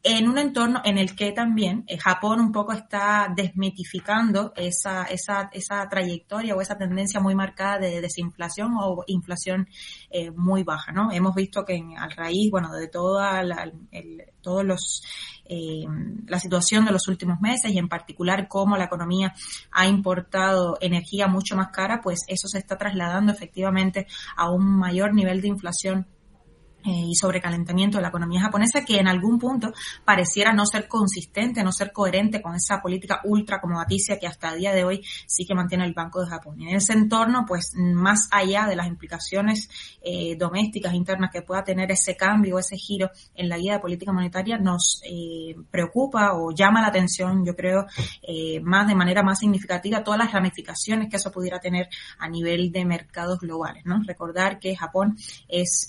en 0.02 0.28
un 0.28 0.38
entorno 0.38 0.80
en 0.84 0.96
el 0.96 1.14
que 1.14 1.32
también 1.32 1.84
eh, 1.86 1.98
Japón 1.98 2.40
un 2.40 2.52
poco 2.52 2.72
está 2.72 3.28
desmitificando 3.34 4.52
esa, 4.56 5.04
esa, 5.04 5.50
esa 5.52 5.86
trayectoria 5.88 6.54
o 6.54 6.60
esa 6.60 6.78
tendencia 6.78 7.20
muy 7.20 7.34
marcada 7.34 7.78
de 7.78 8.00
desinflación 8.00 8.72
o 8.80 9.04
inflación 9.06 9.68
eh, 10.10 10.30
muy 10.30 10.62
baja, 10.62 10.92
¿no? 10.92 11.12
Hemos 11.12 11.34
visto 11.34 11.64
que 11.64 11.74
en, 11.74 11.98
al 11.98 12.12
raíz, 12.12 12.50
bueno, 12.50 12.72
de 12.72 12.88
toda 12.88 13.42
la, 13.42 13.70
todos 14.40 14.64
los 14.64 15.02
eh, 15.44 15.84
la 16.26 16.38
situación 16.38 16.84
de 16.84 16.92
los 16.92 17.08
últimos 17.08 17.40
meses 17.40 17.72
y 17.72 17.78
en 17.78 17.88
particular 17.88 18.48
cómo 18.48 18.76
la 18.76 18.84
economía 18.84 19.34
ha 19.72 19.86
importado 19.86 20.78
energía 20.80 21.26
mucho 21.26 21.56
más 21.56 21.68
cara, 21.68 22.00
pues 22.00 22.20
eso 22.28 22.48
se 22.48 22.58
está 22.58 22.78
trasladando 22.78 23.32
efectivamente 23.32 24.06
a 24.36 24.50
un 24.50 24.78
mayor 24.78 25.12
nivel 25.12 25.40
de 25.40 25.48
inflación 25.48 26.06
y 26.84 27.14
sobrecalentamiento 27.14 27.98
de 27.98 28.02
la 28.02 28.08
economía 28.08 28.40
japonesa 28.40 28.84
que 28.84 28.98
en 28.98 29.08
algún 29.08 29.38
punto 29.38 29.72
pareciera 30.04 30.52
no 30.52 30.64
ser 30.66 30.88
consistente, 30.88 31.62
no 31.62 31.72
ser 31.72 31.92
coherente 31.92 32.40
con 32.40 32.54
esa 32.54 32.80
política 32.80 33.20
ultra 33.24 33.56
acomodaticia 33.56 34.18
que 34.18 34.26
hasta 34.26 34.52
el 34.52 34.60
día 34.60 34.72
de 34.72 34.84
hoy 34.84 35.04
sí 35.26 35.44
que 35.44 35.54
mantiene 35.54 35.84
el 35.84 35.92
Banco 35.92 36.20
de 36.20 36.28
Japón. 36.28 36.60
Y 36.60 36.68
en 36.68 36.76
ese 36.76 36.92
entorno, 36.92 37.44
pues 37.46 37.72
más 37.74 38.28
allá 38.30 38.66
de 38.66 38.76
las 38.76 38.86
implicaciones 38.86 39.68
eh, 40.02 40.36
domésticas, 40.36 40.94
internas 40.94 41.30
que 41.32 41.42
pueda 41.42 41.62
tener 41.64 41.90
ese 41.90 42.16
cambio, 42.16 42.58
ese 42.58 42.76
giro 42.76 43.10
en 43.34 43.48
la 43.48 43.58
guía 43.58 43.74
de 43.74 43.80
política 43.80 44.12
monetaria, 44.12 44.58
nos 44.58 45.02
eh, 45.04 45.56
preocupa 45.70 46.34
o 46.34 46.52
llama 46.52 46.80
la 46.80 46.88
atención, 46.88 47.44
yo 47.44 47.54
creo, 47.54 47.86
más 48.62 48.86
de 48.86 48.94
manera 48.94 49.22
más 49.22 49.38
significativa 49.38 50.02
todas 50.02 50.18
las 50.18 50.32
ramificaciones 50.32 51.08
que 51.08 51.16
eso 51.16 51.30
pudiera 51.30 51.58
tener 51.58 51.88
a 52.18 52.28
nivel 52.28 52.72
de 52.72 52.84
mercados 52.84 53.38
globales. 53.40 53.84
¿no? 53.84 54.02
Recordar 54.04 54.58
que 54.58 54.76
Japón 54.76 55.16
es 55.48 55.88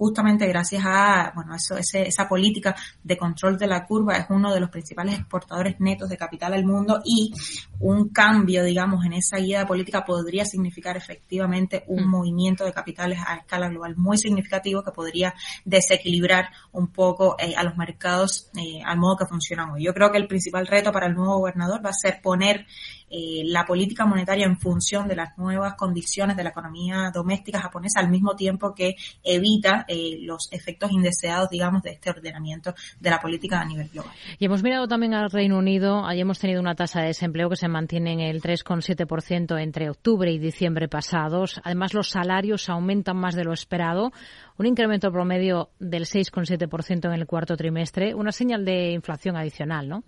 justamente 0.00 0.46
gracias 0.46 0.82
a 0.86 1.30
bueno, 1.34 1.54
eso, 1.54 1.76
esa 1.76 2.26
política 2.26 2.74
de 3.04 3.18
control 3.18 3.58
de 3.58 3.66
la 3.66 3.84
curva 3.84 4.16
es 4.16 4.24
uno 4.30 4.50
de 4.50 4.58
los 4.58 4.70
principales 4.70 5.18
exportadores 5.18 5.78
netos 5.78 6.08
de 6.08 6.16
capital 6.16 6.54
al 6.54 6.64
mundo 6.64 7.02
y 7.04 7.34
un 7.80 8.08
cambio, 8.08 8.64
digamos, 8.64 9.04
en 9.04 9.12
esa 9.12 9.36
guía 9.36 9.58
de 9.58 9.66
política 9.66 10.02
podría 10.02 10.46
significar 10.46 10.96
efectivamente 10.96 11.84
un 11.88 12.06
mm. 12.06 12.10
movimiento 12.10 12.64
de 12.64 12.72
capitales 12.72 13.18
a 13.26 13.36
escala 13.36 13.68
global 13.68 13.94
muy 13.98 14.16
significativo 14.16 14.82
que 14.82 14.90
podría 14.90 15.34
desequilibrar 15.66 16.48
un 16.72 16.88
poco 16.88 17.36
eh, 17.38 17.52
a 17.54 17.62
los 17.62 17.76
mercados 17.76 18.48
eh, 18.56 18.80
al 18.82 18.96
modo 18.96 19.18
que 19.18 19.26
funcionan 19.26 19.68
hoy. 19.72 19.84
Yo 19.84 19.92
creo 19.92 20.10
que 20.10 20.16
el 20.16 20.28
principal 20.28 20.66
reto 20.66 20.92
para 20.92 21.08
el 21.08 21.14
nuevo 21.14 21.40
gobernador 21.40 21.84
va 21.84 21.90
a 21.90 21.92
ser 21.92 22.22
poner 22.22 22.64
eh, 23.10 23.42
la 23.44 23.64
política 23.64 24.06
monetaria 24.06 24.46
en 24.46 24.56
función 24.56 25.08
de 25.08 25.16
las 25.16 25.36
nuevas 25.36 25.74
condiciones 25.74 26.36
de 26.36 26.44
la 26.44 26.50
economía 26.50 27.10
doméstica 27.12 27.60
japonesa 27.60 28.00
al 28.00 28.08
mismo 28.08 28.36
tiempo 28.36 28.74
que 28.74 28.94
evita 29.24 29.84
eh, 29.88 30.18
los 30.20 30.48
efectos 30.52 30.92
indeseados, 30.92 31.50
digamos, 31.50 31.82
de 31.82 31.90
este 31.90 32.10
ordenamiento 32.10 32.74
de 33.00 33.10
la 33.10 33.20
política 33.20 33.60
a 33.60 33.64
nivel 33.64 33.88
global. 33.88 34.12
Y 34.38 34.44
hemos 34.44 34.62
mirado 34.62 34.86
también 34.86 35.14
al 35.14 35.30
Reino 35.30 35.58
Unido. 35.58 36.06
Allí 36.06 36.20
hemos 36.20 36.38
tenido 36.38 36.60
una 36.60 36.74
tasa 36.74 37.00
de 37.00 37.08
desempleo 37.08 37.50
que 37.50 37.56
se 37.56 37.68
mantiene 37.68 38.12
en 38.12 38.20
el 38.20 38.40
3,7% 38.40 39.60
entre 39.60 39.90
octubre 39.90 40.32
y 40.32 40.38
diciembre 40.38 40.88
pasados. 40.88 41.60
Además, 41.64 41.94
los 41.94 42.10
salarios 42.10 42.68
aumentan 42.68 43.16
más 43.16 43.34
de 43.34 43.44
lo 43.44 43.52
esperado. 43.52 44.12
Un 44.56 44.66
incremento 44.66 45.10
promedio 45.10 45.70
del 45.78 46.04
6,7% 46.04 47.06
en 47.06 47.12
el 47.12 47.26
cuarto 47.26 47.56
trimestre. 47.56 48.14
Una 48.14 48.30
señal 48.30 48.64
de 48.64 48.92
inflación 48.92 49.36
adicional, 49.36 49.88
¿no? 49.88 50.04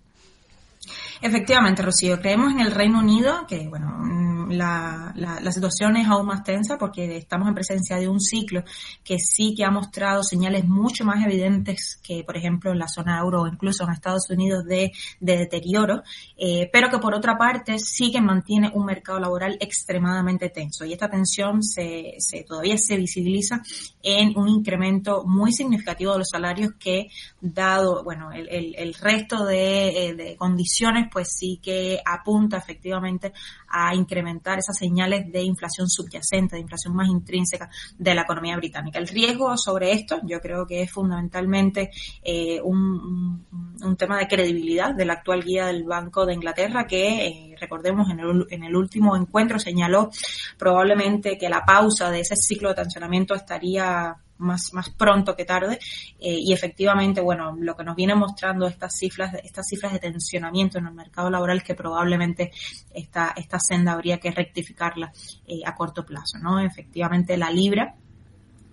Efectivamente, 1.21 1.81
Rocío, 1.81 2.19
creemos 2.19 2.53
en 2.53 2.59
el 2.59 2.71
Reino 2.71 2.99
Unido, 2.99 3.45
que 3.47 3.67
bueno, 3.67 3.87
mm, 3.99 4.51
la, 4.51 5.13
la, 5.15 5.51
situación 5.51 5.97
es 5.97 6.07
aún 6.07 6.27
más 6.27 6.43
tensa 6.43 6.77
porque 6.77 7.17
estamos 7.17 7.47
en 7.47 7.53
presencia 7.53 7.97
de 7.97 8.07
un 8.07 8.19
ciclo 8.19 8.63
que 9.03 9.19
sí 9.19 9.53
que 9.55 9.63
ha 9.63 9.71
mostrado 9.71 10.23
señales 10.23 10.65
mucho 10.65 11.05
más 11.05 11.23
evidentes 11.23 11.99
que, 12.03 12.23
por 12.23 12.37
ejemplo, 12.37 12.71
en 12.71 12.79
la 12.79 12.87
zona 12.87 13.19
euro 13.19 13.43
o 13.43 13.47
incluso 13.47 13.83
en 13.83 13.91
Estados 13.91 14.29
Unidos 14.29 14.65
de, 14.65 14.91
de 15.19 15.37
deterioro, 15.37 16.03
eh, 16.37 16.69
pero 16.71 16.89
que 16.89 16.99
por 16.99 17.13
otra 17.13 17.37
parte 17.37 17.77
sí 17.79 18.11
que 18.11 18.21
mantiene 18.21 18.71
un 18.73 18.85
mercado 18.85 19.19
laboral 19.19 19.57
extremadamente 19.59 20.49
tenso. 20.49 20.85
Y 20.85 20.93
esta 20.93 21.09
tensión 21.09 21.63
se, 21.63 22.15
se 22.19 22.43
todavía 22.43 22.77
se 22.77 22.97
visibiliza 22.97 23.61
en 24.01 24.37
un 24.37 24.49
incremento 24.49 25.23
muy 25.25 25.51
significativo 25.51 26.13
de 26.13 26.19
los 26.19 26.29
salarios 26.29 26.73
que, 26.79 27.07
dado 27.39 28.03
bueno 28.03 28.31
el, 28.31 28.47
el, 28.49 28.75
el 28.77 28.93
resto 28.93 29.45
de, 29.45 30.07
eh, 30.07 30.15
de 30.15 30.35
condiciones, 30.35 30.72
pues 31.11 31.35
sí 31.37 31.59
que 31.61 31.99
apunta 32.05 32.57
efectivamente 32.57 33.33
a 33.67 33.95
incrementar 33.95 34.59
esas 34.59 34.77
señales 34.77 35.31
de 35.31 35.41
inflación 35.41 35.89
subyacente, 35.89 36.55
de 36.55 36.61
inflación 36.61 36.95
más 36.95 37.07
intrínseca 37.07 37.69
de 37.97 38.15
la 38.15 38.23
economía 38.23 38.55
británica. 38.57 38.99
El 38.99 39.07
riesgo 39.07 39.57
sobre 39.57 39.91
esto 39.91 40.19
yo 40.23 40.39
creo 40.39 40.65
que 40.65 40.81
es 40.81 40.91
fundamentalmente 40.91 41.91
eh, 42.23 42.59
un, 42.61 43.45
un, 43.81 43.95
tema 43.97 44.17
de 44.17 44.27
credibilidad 44.27 44.93
de 44.95 45.05
la 45.05 45.13
actual 45.13 45.43
guía 45.43 45.67
del 45.67 45.83
Banco 45.83 46.25
de 46.25 46.33
Inglaterra 46.33 46.85
que, 46.85 47.27
eh, 47.27 47.55
recordemos, 47.59 48.09
en 48.09 48.19
el, 48.19 48.45
en 48.49 48.63
el 48.63 48.75
último 48.75 49.15
encuentro 49.15 49.59
señaló 49.59 50.09
probablemente 50.57 51.37
que 51.37 51.49
la 51.49 51.63
pausa 51.63 52.09
de 52.09 52.21
ese 52.21 52.35
ciclo 52.35 52.69
de 52.69 52.75
tensionamiento 52.75 53.35
estaría 53.35 54.15
más, 54.37 54.73
más 54.73 54.89
pronto 54.89 55.35
que 55.35 55.45
tarde. 55.45 55.79
Eh, 56.19 56.37
y 56.39 56.53
efectivamente, 56.53 57.21
bueno, 57.21 57.55
lo 57.59 57.75
que 57.75 57.83
nos 57.83 57.95
viene 57.95 58.15
mostrando 58.15 58.67
estas 58.67 58.95
cifras, 58.97 59.33
estas 59.43 59.67
cifras 59.67 59.93
de 59.93 59.99
tensionamiento 59.99 60.77
en 60.77 60.87
el 60.87 60.93
mercado 60.93 61.29
laboral 61.29 61.63
que 61.63 61.75
probablemente 61.75 62.51
esta, 62.93 63.33
esta 63.35 63.59
senda 63.59 63.93
habría 63.93 64.19
que 64.19 64.31
rectificarla 64.31 65.11
eh, 65.45 65.61
a 65.65 65.75
corto 65.75 66.05
plazo, 66.05 66.37
¿no? 66.39 66.59
Efectivamente, 66.59 67.37
la 67.37 67.49
libra 67.49 67.95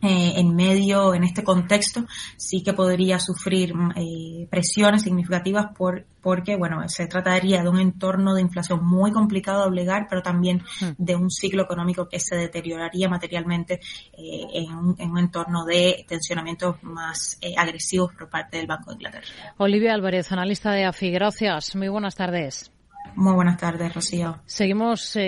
eh, 0.03 0.33
en 0.37 0.55
medio, 0.57 1.15
en 1.15 1.25
este 1.25 1.45
contexto, 1.45 2.07
sí 2.37 2.63
que 2.63 2.73
podría 2.73 3.19
sufrir 3.19 3.75
eh, 3.97 4.47
presiones 4.51 5.03
significativas 5.03 5.67
por, 5.77 6.07
porque, 6.23 6.57
bueno, 6.57 6.89
se 6.89 7.07
trataría 7.07 7.63
de 7.63 7.69
un 7.69 7.79
entorno 7.79 8.35
de 8.35 8.41
inflación 8.41 8.83
muy 8.83 9.13
complicado 9.13 9.63
de 9.63 9.69
obligar, 9.69 10.07
pero 10.09 10.23
también 10.23 10.63
hmm. 10.81 10.93
de 10.97 11.17
un 11.17 11.31
ciclo 11.31 11.65
económico 11.65 12.09
que 12.09 12.19
se 12.19 12.35
deterioraría 12.35 13.11
materialmente 13.11 13.81
eh, 14.15 14.47
en, 14.55 14.75
un, 14.75 14.97
en, 14.99 15.11
un, 15.11 15.19
entorno 15.19 15.67
de 15.67 16.07
tensionamientos 16.09 16.83
más 16.83 17.39
agresivos 17.57 18.13
por 18.15 18.31
parte 18.31 18.57
del 18.57 18.67
Banco 18.67 18.91
de 18.91 18.95
Inglaterra. 18.95 19.55
Olivia 19.59 19.93
Álvarez, 19.93 20.33
analista 20.33 20.73
de 20.73 20.85
AFI, 20.85 21.11
gracias. 21.11 21.77
Muy 21.77 21.89
buenas 21.89 22.15
tardes. 22.15 22.73
Muy 23.17 23.35
buenas 23.35 23.59
tardes, 23.59 23.93
Rocío. 23.95 24.41
Seguimos 24.47 25.19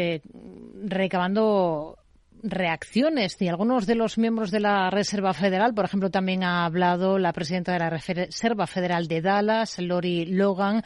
recabando 0.84 1.98
reacciones 2.42 3.38
de 3.38 3.48
algunos 3.48 3.86
de 3.86 3.94
los 3.94 4.18
miembros 4.18 4.50
de 4.50 4.60
la 4.60 4.90
Reserva 4.90 5.32
Federal. 5.32 5.74
Por 5.74 5.84
ejemplo, 5.84 6.10
también 6.10 6.44
ha 6.44 6.64
hablado 6.64 7.18
la 7.18 7.32
presidenta 7.32 7.72
de 7.72 7.78
la 7.78 7.90
Reserva 7.90 8.66
Federal 8.66 9.08
de 9.08 9.20
Dallas, 9.20 9.78
Lori 9.78 10.26
Logan, 10.26 10.82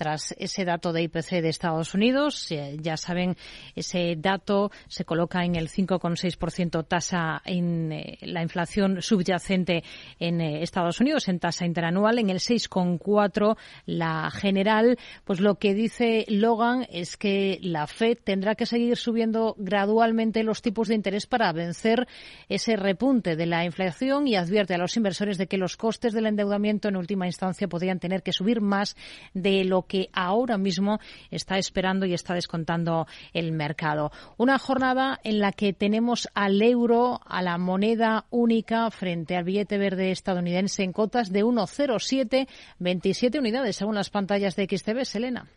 tras 0.00 0.34
ese 0.38 0.64
dato 0.64 0.94
de 0.94 1.02
IPC 1.02 1.42
de 1.42 1.50
Estados 1.50 1.92
Unidos. 1.92 2.48
Ya 2.80 2.96
saben, 2.96 3.36
ese 3.76 4.16
dato 4.16 4.70
se 4.88 5.04
coloca 5.04 5.44
en 5.44 5.56
el 5.56 5.68
5,6% 5.68 6.86
tasa 6.88 7.42
en 7.44 7.92
eh, 7.92 8.16
la 8.22 8.40
inflación 8.40 9.02
subyacente 9.02 9.84
en 10.18 10.40
eh, 10.40 10.62
Estados 10.62 11.02
Unidos, 11.02 11.28
en 11.28 11.38
tasa 11.38 11.66
interanual, 11.66 12.18
en 12.18 12.30
el 12.30 12.38
6,4% 12.38 13.58
la 13.84 14.30
general. 14.30 14.96
Pues 15.24 15.40
lo 15.40 15.56
que 15.56 15.74
dice 15.74 16.24
Logan 16.28 16.86
es 16.90 17.18
que 17.18 17.58
la 17.60 17.86
Fed 17.86 18.16
tendrá 18.24 18.54
que 18.54 18.64
seguir 18.64 18.96
subiendo 18.96 19.54
gradualmente 19.58 20.44
los 20.44 20.62
tipos 20.62 20.88
de 20.88 20.94
interés 20.94 21.26
para 21.26 21.52
vencer 21.52 22.08
ese 22.48 22.76
repunte 22.76 23.36
de 23.36 23.44
la 23.44 23.66
inflación 23.66 24.26
y 24.26 24.36
advierte 24.36 24.72
a 24.72 24.78
los 24.78 24.96
inversores 24.96 25.36
de 25.36 25.46
que 25.46 25.58
los 25.58 25.76
costes 25.76 26.14
del 26.14 26.24
endeudamiento 26.24 26.88
en 26.88 26.96
última 26.96 27.26
instancia 27.26 27.68
podrían 27.68 27.98
tener 27.98 28.22
que 28.22 28.32
subir 28.32 28.62
más 28.62 28.96
de 29.34 29.64
lo 29.64 29.89
que 29.90 30.08
ahora 30.12 30.56
mismo 30.56 31.00
está 31.32 31.58
esperando 31.58 32.06
y 32.06 32.14
está 32.14 32.34
descontando 32.34 33.08
el 33.32 33.50
mercado. 33.50 34.12
Una 34.36 34.56
jornada 34.56 35.18
en 35.24 35.40
la 35.40 35.50
que 35.50 35.72
tenemos 35.72 36.28
al 36.32 36.62
euro, 36.62 37.20
a 37.26 37.42
la 37.42 37.58
moneda 37.58 38.26
única 38.30 38.88
frente 38.92 39.36
al 39.36 39.42
billete 39.42 39.78
verde 39.78 40.12
estadounidense 40.12 40.84
en 40.84 40.92
cotas 40.92 41.32
de 41.32 41.44
1,07, 41.44 42.46
27 42.78 43.40
unidades 43.40 43.76
según 43.76 43.96
las 43.96 44.10
pantallas 44.10 44.54
de 44.54 44.68
XTB. 44.70 45.04
Selena. 45.04 45.48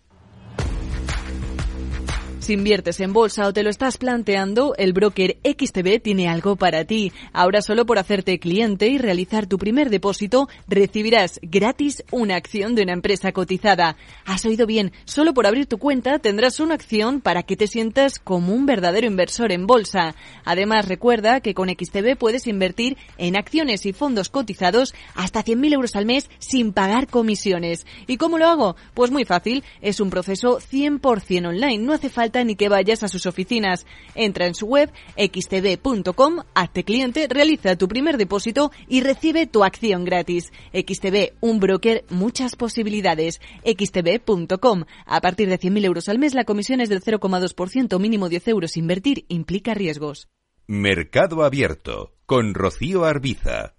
Si 2.43 2.51
inviertes 2.51 2.99
en 2.99 3.13
bolsa 3.13 3.47
o 3.47 3.53
te 3.53 3.63
lo 3.63 3.69
estás 3.69 3.97
planteando, 3.97 4.75
el 4.77 4.91
broker 4.91 5.37
XTB 5.45 6.01
tiene 6.01 6.27
algo 6.27 6.57
para 6.57 6.83
ti. 6.83 7.13
Ahora 7.31 7.61
solo 7.61 7.85
por 7.85 7.99
hacerte 7.99 8.37
cliente 8.37 8.89
y 8.89 8.97
realizar 8.97 9.47
tu 9.47 9.57
primer 9.57 9.89
depósito, 9.89 10.49
recibirás 10.67 11.39
gratis 11.41 12.03
una 12.11 12.35
acción 12.35 12.75
de 12.75 12.83
una 12.83 12.91
empresa 12.91 13.31
cotizada. 13.31 13.95
Has 14.25 14.43
oído 14.43 14.67
bien, 14.67 14.91
solo 15.05 15.33
por 15.33 15.47
abrir 15.47 15.67
tu 15.67 15.77
cuenta 15.77 16.19
tendrás 16.19 16.59
una 16.59 16.75
acción 16.75 17.21
para 17.21 17.43
que 17.43 17.55
te 17.55 17.67
sientas 17.67 18.19
como 18.19 18.53
un 18.53 18.65
verdadero 18.65 19.07
inversor 19.07 19.53
en 19.53 19.65
bolsa. 19.65 20.13
Además, 20.43 20.89
recuerda 20.89 21.39
que 21.39 21.53
con 21.53 21.69
XTB 21.69 22.17
puedes 22.17 22.45
invertir 22.47 22.97
en 23.17 23.37
acciones 23.37 23.85
y 23.85 23.93
fondos 23.93 24.27
cotizados 24.27 24.93
hasta 25.15 25.45
100.000 25.45 25.75
euros 25.75 25.95
al 25.95 26.05
mes 26.05 26.29
sin 26.39 26.73
pagar 26.73 27.07
comisiones. 27.07 27.87
¿Y 28.05 28.17
cómo 28.17 28.37
lo 28.37 28.47
hago? 28.47 28.75
Pues 28.93 29.11
muy 29.11 29.23
fácil, 29.23 29.63
es 29.79 30.01
un 30.01 30.09
proceso 30.09 30.59
100% 30.59 31.47
online, 31.47 31.77
no 31.77 31.93
hace 31.93 32.09
falta 32.09 32.32
ni 32.43 32.55
que 32.55 32.69
vayas 32.69 33.03
a 33.03 33.07
sus 33.07 33.25
oficinas. 33.25 33.85
Entra 34.15 34.47
en 34.47 34.55
su 34.55 34.65
web 34.65 34.91
xtb.com, 35.15 36.43
hazte 36.55 36.83
cliente, 36.83 37.27
realiza 37.29 37.75
tu 37.75 37.87
primer 37.87 38.17
depósito 38.17 38.71
y 38.87 39.01
recibe 39.01 39.45
tu 39.45 39.63
acción 39.63 40.05
gratis. 40.05 40.51
XTB, 40.73 41.33
un 41.41 41.59
broker, 41.59 42.05
muchas 42.09 42.55
posibilidades. 42.55 43.41
xtb.com. 43.63 44.85
A 45.05 45.21
partir 45.21 45.49
de 45.49 45.59
100.000 45.59 45.85
euros 45.85 46.09
al 46.09 46.17
mes 46.17 46.33
la 46.33 46.45
comisión 46.45 46.81
es 46.81 46.89
del 46.89 47.01
0,2%, 47.01 47.99
mínimo 47.99 48.29
10 48.29 48.47
euros. 48.47 48.77
Invertir 48.77 49.25
implica 49.27 49.73
riesgos. 49.73 50.27
Mercado 50.65 51.43
Abierto 51.43 52.13
con 52.25 52.53
Rocío 52.53 53.03
Arbiza. 53.03 53.75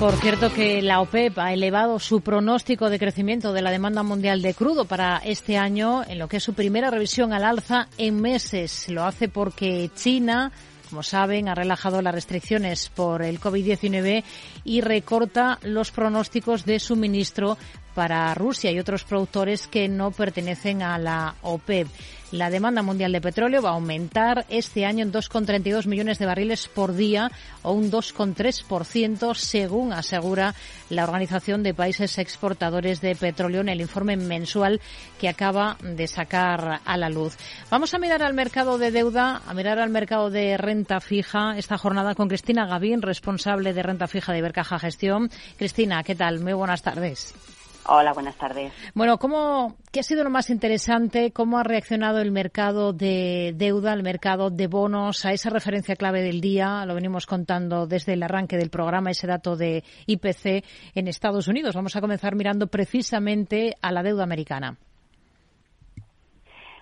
Por 0.00 0.16
cierto 0.16 0.50
que 0.50 0.80
la 0.80 1.02
OPEP 1.02 1.38
ha 1.38 1.52
elevado 1.52 1.98
su 1.98 2.22
pronóstico 2.22 2.88
de 2.88 2.98
crecimiento 2.98 3.52
de 3.52 3.60
la 3.60 3.70
demanda 3.70 4.02
mundial 4.02 4.40
de 4.40 4.54
crudo 4.54 4.86
para 4.86 5.18
este 5.18 5.58
año 5.58 6.02
en 6.08 6.18
lo 6.18 6.26
que 6.26 6.38
es 6.38 6.42
su 6.42 6.54
primera 6.54 6.90
revisión 6.90 7.34
al 7.34 7.44
alza 7.44 7.86
en 7.98 8.18
meses. 8.18 8.88
Lo 8.88 9.04
hace 9.04 9.28
porque 9.28 9.90
China 9.94 10.52
como 10.88 11.02
saben, 11.04 11.48
ha 11.48 11.54
relajado 11.54 12.02
las 12.02 12.14
restricciones 12.14 12.88
por 12.88 13.22
el 13.22 13.38
COVID-19 13.38 14.24
y 14.64 14.80
recorta 14.80 15.58
los 15.62 15.92
pronósticos 15.92 16.64
de 16.64 16.80
suministro 16.80 17.56
para 17.94 18.32
Rusia 18.34 18.70
y 18.70 18.78
otros 18.78 19.04
productores 19.04 19.66
que 19.66 19.88
no 19.88 20.10
pertenecen 20.10 20.82
a 20.82 20.98
la 20.98 21.34
OPEP. 21.42 21.88
La 22.32 22.48
demanda 22.48 22.82
mundial 22.82 23.10
de 23.10 23.20
petróleo 23.20 23.60
va 23.60 23.70
a 23.70 23.72
aumentar 23.72 24.46
este 24.48 24.86
año 24.86 25.02
en 25.02 25.12
2,32 25.12 25.86
millones 25.86 26.20
de 26.20 26.26
barriles 26.26 26.68
por 26.68 26.94
día 26.94 27.28
o 27.62 27.72
un 27.72 27.90
2,3% 27.90 29.34
según 29.34 29.92
asegura 29.92 30.54
la 30.90 31.02
Organización 31.02 31.64
de 31.64 31.74
Países 31.74 32.18
Exportadores 32.18 33.00
de 33.00 33.16
Petróleo 33.16 33.62
en 33.62 33.68
el 33.68 33.80
informe 33.80 34.16
mensual 34.16 34.80
que 35.18 35.28
acaba 35.28 35.76
de 35.82 36.06
sacar 36.06 36.80
a 36.84 36.96
la 36.96 37.10
luz. 37.10 37.36
Vamos 37.68 37.94
a 37.94 37.98
mirar 37.98 38.22
al 38.22 38.34
mercado 38.34 38.78
de 38.78 38.92
deuda, 38.92 39.42
a 39.44 39.52
mirar 39.52 39.80
al 39.80 39.90
mercado 39.90 40.30
de 40.30 40.56
renta 40.56 41.00
fija 41.00 41.58
esta 41.58 41.78
jornada 41.78 42.14
con 42.14 42.28
Cristina 42.28 42.64
Gavín, 42.64 43.02
responsable 43.02 43.72
de 43.72 43.82
renta 43.82 44.06
fija 44.06 44.32
de 44.32 44.38
Ibercaja 44.38 44.78
Gestión. 44.78 45.30
Cristina, 45.58 46.04
¿qué 46.04 46.14
tal? 46.14 46.38
Muy 46.38 46.52
buenas 46.52 46.82
tardes. 46.82 47.34
Hola, 47.92 48.12
buenas 48.12 48.36
tardes. 48.36 48.72
Bueno, 48.94 49.18
¿cómo, 49.18 49.74
¿qué 49.90 49.98
ha 49.98 50.04
sido 50.04 50.22
lo 50.22 50.30
más 50.30 50.48
interesante? 50.48 51.32
¿Cómo 51.32 51.58
ha 51.58 51.64
reaccionado 51.64 52.20
el 52.20 52.30
mercado 52.30 52.92
de 52.92 53.52
deuda, 53.56 53.92
el 53.94 54.04
mercado 54.04 54.48
de 54.48 54.68
bonos 54.68 55.26
a 55.26 55.32
esa 55.32 55.50
referencia 55.50 55.96
clave 55.96 56.22
del 56.22 56.40
día? 56.40 56.86
Lo 56.86 56.94
venimos 56.94 57.26
contando 57.26 57.88
desde 57.88 58.12
el 58.12 58.22
arranque 58.22 58.56
del 58.56 58.70
programa, 58.70 59.10
ese 59.10 59.26
dato 59.26 59.56
de 59.56 59.82
IPC 60.06 60.64
en 60.94 61.08
Estados 61.08 61.48
Unidos. 61.48 61.74
Vamos 61.74 61.96
a 61.96 62.00
comenzar 62.00 62.36
mirando 62.36 62.68
precisamente 62.68 63.74
a 63.82 63.90
la 63.90 64.04
deuda 64.04 64.22
americana. 64.22 64.76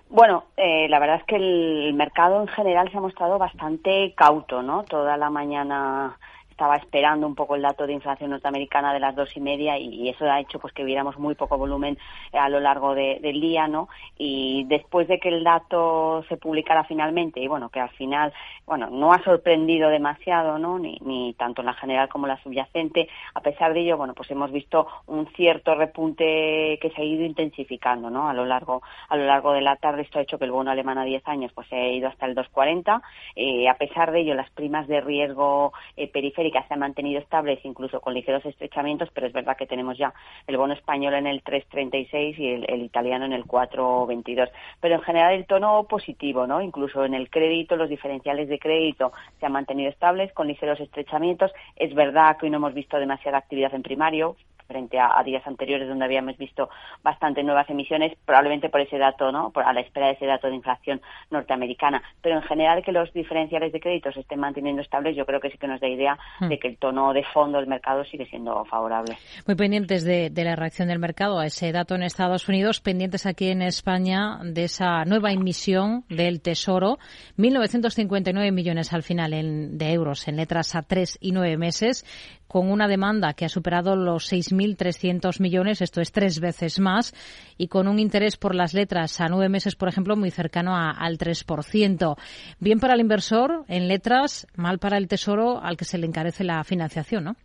Bueno, 0.09 0.43
eh, 0.57 0.87
la 0.89 0.99
verdad 0.99 1.21
es 1.21 1.23
que 1.25 1.37
el 1.37 1.91
mercado 1.95 2.41
en 2.41 2.49
general 2.49 2.91
se 2.91 2.97
ha 2.97 3.01
mostrado 3.01 3.39
bastante 3.39 4.13
cauto, 4.15 4.61
¿no? 4.61 4.83
Toda 4.83 5.17
la 5.17 5.31
mañana 5.31 6.19
estaba 6.59 6.75
esperando 6.75 7.25
un 7.25 7.35
poco 7.35 7.55
el 7.55 7.61
dato 7.61 7.87
de 7.87 7.93
inflación 7.93 8.31
norteamericana 8.31 8.91
de 8.91 8.99
las 8.99 9.15
dos 9.15 9.29
y 9.33 9.39
media 9.39 9.77
y, 9.77 10.09
eso 10.09 10.25
ha 10.25 10.41
hecho 10.41 10.59
pues 10.59 10.73
que 10.73 10.83
viéramos 10.83 11.17
muy 11.17 11.33
poco 11.33 11.57
volumen 11.57 11.97
a 12.33 12.49
lo 12.49 12.59
largo 12.59 12.95
del 12.95 13.39
día, 13.39 13.69
¿no? 13.69 13.87
Y 14.17 14.65
después 14.65 15.07
de 15.07 15.19
que 15.19 15.29
el 15.29 15.45
dato 15.45 16.25
se 16.27 16.35
publicara 16.35 16.83
finalmente 16.83 17.39
y 17.39 17.47
bueno, 17.47 17.69
que 17.69 17.79
al 17.79 17.91
final, 17.91 18.33
bueno, 18.65 18.89
no 18.89 19.13
ha 19.13 19.23
sorprendido 19.23 19.89
demasiado, 19.89 20.57
¿no? 20.57 20.77
Ni, 20.79 21.33
tanto 21.37 21.61
en 21.61 21.67
la 21.67 21.73
general 21.75 22.09
como 22.09 22.27
la 22.27 22.41
subyacente, 22.43 23.07
a 23.35 23.39
pesar 23.39 23.73
de 23.73 23.79
ello, 23.79 23.95
bueno, 23.95 24.13
pues 24.13 24.29
hemos 24.31 24.51
visto 24.51 24.85
un 25.07 25.27
cierto 25.27 25.75
repunte 25.75 26.77
que 26.81 26.91
se 26.93 27.01
ha 27.01 27.05
ido 27.05 27.23
intensificando, 27.23 28.09
¿no? 28.09 28.27
A 28.27 28.33
lo 28.33 28.45
largo 28.45 28.81
a 29.07 29.15
lo 29.15 29.25
largo 29.25 29.53
de 29.53 29.61
la 29.61 29.77
tarde 29.77 30.01
esto 30.01 30.19
ha 30.19 30.23
hecho 30.23 30.37
que 30.37 30.45
el 30.45 30.51
bono 30.51 30.71
alemán 30.71 30.97
a 30.97 31.05
10 31.05 31.25
años 31.27 31.53
pues 31.53 31.69
se 31.69 31.75
ha 31.75 31.87
ido 31.87 32.09
hasta 32.09 32.25
el 32.25 32.35
2.40, 32.35 33.01
eh, 33.37 33.69
a 33.69 33.75
pesar 33.75 34.11
de 34.11 34.21
ello 34.21 34.33
las 34.33 34.49
primas 34.49 34.87
de 34.87 34.99
riesgo 34.99 35.71
eh, 35.95 36.09
se 36.51 36.73
han 36.73 36.79
mantenido 36.79 37.19
estables 37.19 37.59
incluso 37.63 38.01
con 38.01 38.13
ligeros 38.13 38.45
estrechamientos, 38.45 39.09
pero 39.13 39.27
es 39.27 39.33
verdad 39.33 39.57
que 39.57 39.67
tenemos 39.67 39.97
ya 39.97 40.13
el 40.47 40.57
bono 40.57 40.73
español 40.73 41.13
en 41.13 41.27
el 41.27 41.43
3.36 41.43 42.37
y 42.37 42.47
el, 42.65 42.81
italiano 42.81 43.25
en 43.25 43.33
el 43.33 43.45
4.22. 43.45 44.49
Pero 44.79 44.95
en 44.95 45.01
general 45.01 45.33
el 45.33 45.45
tono 45.45 45.83
positivo, 45.83 46.47
¿no? 46.47 46.61
Incluso 46.61 47.05
en 47.05 47.13
el 47.13 47.29
crédito, 47.29 47.75
los 47.75 47.89
diferenciales 47.89 48.49
de 48.49 48.59
crédito 48.59 49.11
se 49.39 49.45
han 49.45 49.51
mantenido 49.51 49.89
estables 49.89 50.31
con 50.33 50.47
ligeros 50.47 50.79
estrechamientos. 50.79 51.51
Es 51.75 51.93
verdad 51.93 52.37
que 52.37 52.45
hoy 52.45 52.49
no 52.51 52.57
hemos 52.57 52.73
visto 52.73 52.97
demasiada 52.97 53.37
actividad 53.37 53.73
en 53.73 53.83
primario, 53.83 54.35
frente 54.69 54.99
a, 54.99 55.21
días 55.25 55.45
anteriores 55.47 55.89
donde 55.89 56.05
habíamos 56.05 56.37
visto 56.37 56.69
bastante 57.03 57.43
nuevas 57.43 57.67
emisiones, 57.69 58.13
probablemente 58.23 58.69
por 58.69 58.81
ese 58.81 58.97
dato, 58.99 59.31
¿no? 59.31 59.49
Por, 59.49 59.63
a 59.63 59.73
la 59.73 59.81
espera 59.81 60.07
de 60.07 60.13
ese 60.13 60.27
dato 60.27 60.47
de 60.47 60.55
inflación 60.55 61.01
norteamericana. 61.31 62.03
Pero 62.21 62.35
en 62.35 62.43
general 62.43 62.83
que 62.83 62.91
los 62.91 63.11
diferenciales 63.11 63.73
de 63.73 63.79
crédito 63.79 64.11
se 64.11 64.19
estén 64.21 64.39
manteniendo 64.39 64.81
estables, 64.81 65.15
yo 65.15 65.25
creo 65.25 65.39
que 65.39 65.49
sí 65.49 65.57
que 65.57 65.67
nos 65.67 65.81
da 65.81 65.87
idea 65.87 66.17
hmm. 66.39 66.49
de 66.49 66.59
que 66.59 66.67
el 66.67 66.77
tono 66.77 67.11
de 67.13 67.23
fondo 67.33 67.57
del 67.57 67.67
mercado 67.67 68.05
sigue 68.05 68.27
siendo 68.27 68.63
favorable. 68.65 69.17
Muy 69.47 69.55
pendientes 69.55 70.03
de, 70.03 70.29
de 70.29 70.43
la 70.43 70.55
reacción 70.55 70.87
del 70.87 70.99
mercado 70.99 71.39
a 71.39 71.47
ese 71.47 71.71
dato 71.71 71.95
en 71.95 72.03
Estados 72.03 72.47
Unidos, 72.47 72.79
pendientes 72.79 73.25
aquí 73.25 73.49
en 73.49 73.63
España 73.63 74.39
de 74.43 74.65
esa 74.65 75.03
nueva 75.05 75.31
emisión 75.31 76.05
del 76.09 76.41
Tesoro, 76.41 76.99
1.959 77.37 78.51
millones 78.51 78.93
al 78.93 79.01
final 79.01 79.31
de 79.31 79.93
euros 79.93 80.27
en 80.27 80.35
letras 80.35 80.75
a 80.75 80.83
tres 80.83 81.17
y 81.19 81.31
nueve 81.31 81.57
meses 81.57 82.05
con 82.49 82.69
una 82.69 82.87
demanda 82.87 83.33
que 83.33 83.45
ha 83.45 83.49
superado 83.49 83.95
los 83.95 84.33
6.300 84.33 85.39
millones, 85.39 85.81
esto 85.81 86.01
es 86.01 86.11
tres 86.11 86.39
veces 86.39 86.79
más, 86.79 87.13
y 87.57 87.67
con 87.67 87.87
un 87.87 87.99
interés 87.99 88.37
por 88.37 88.55
las 88.55 88.73
letras 88.73 89.21
a 89.21 89.27
nueve 89.27 89.49
meses, 89.49 89.75
por 89.75 89.87
ejemplo, 89.87 90.17
muy 90.17 90.31
cercano 90.31 90.75
al 90.75 91.19
3%. 91.19 92.17
Bien 92.59 92.79
para 92.79 92.95
el 92.95 93.01
inversor 93.01 93.65
en 93.67 93.87
letras, 93.87 94.47
mal 94.55 94.79
para 94.79 94.97
el 94.97 95.07
tesoro 95.07 95.63
al 95.63 95.77
que 95.77 95.85
se 95.85 95.99
le 95.99 96.07
encarece 96.07 96.43
la 96.43 96.63
financiación, 96.63 97.23
¿no? 97.23 97.35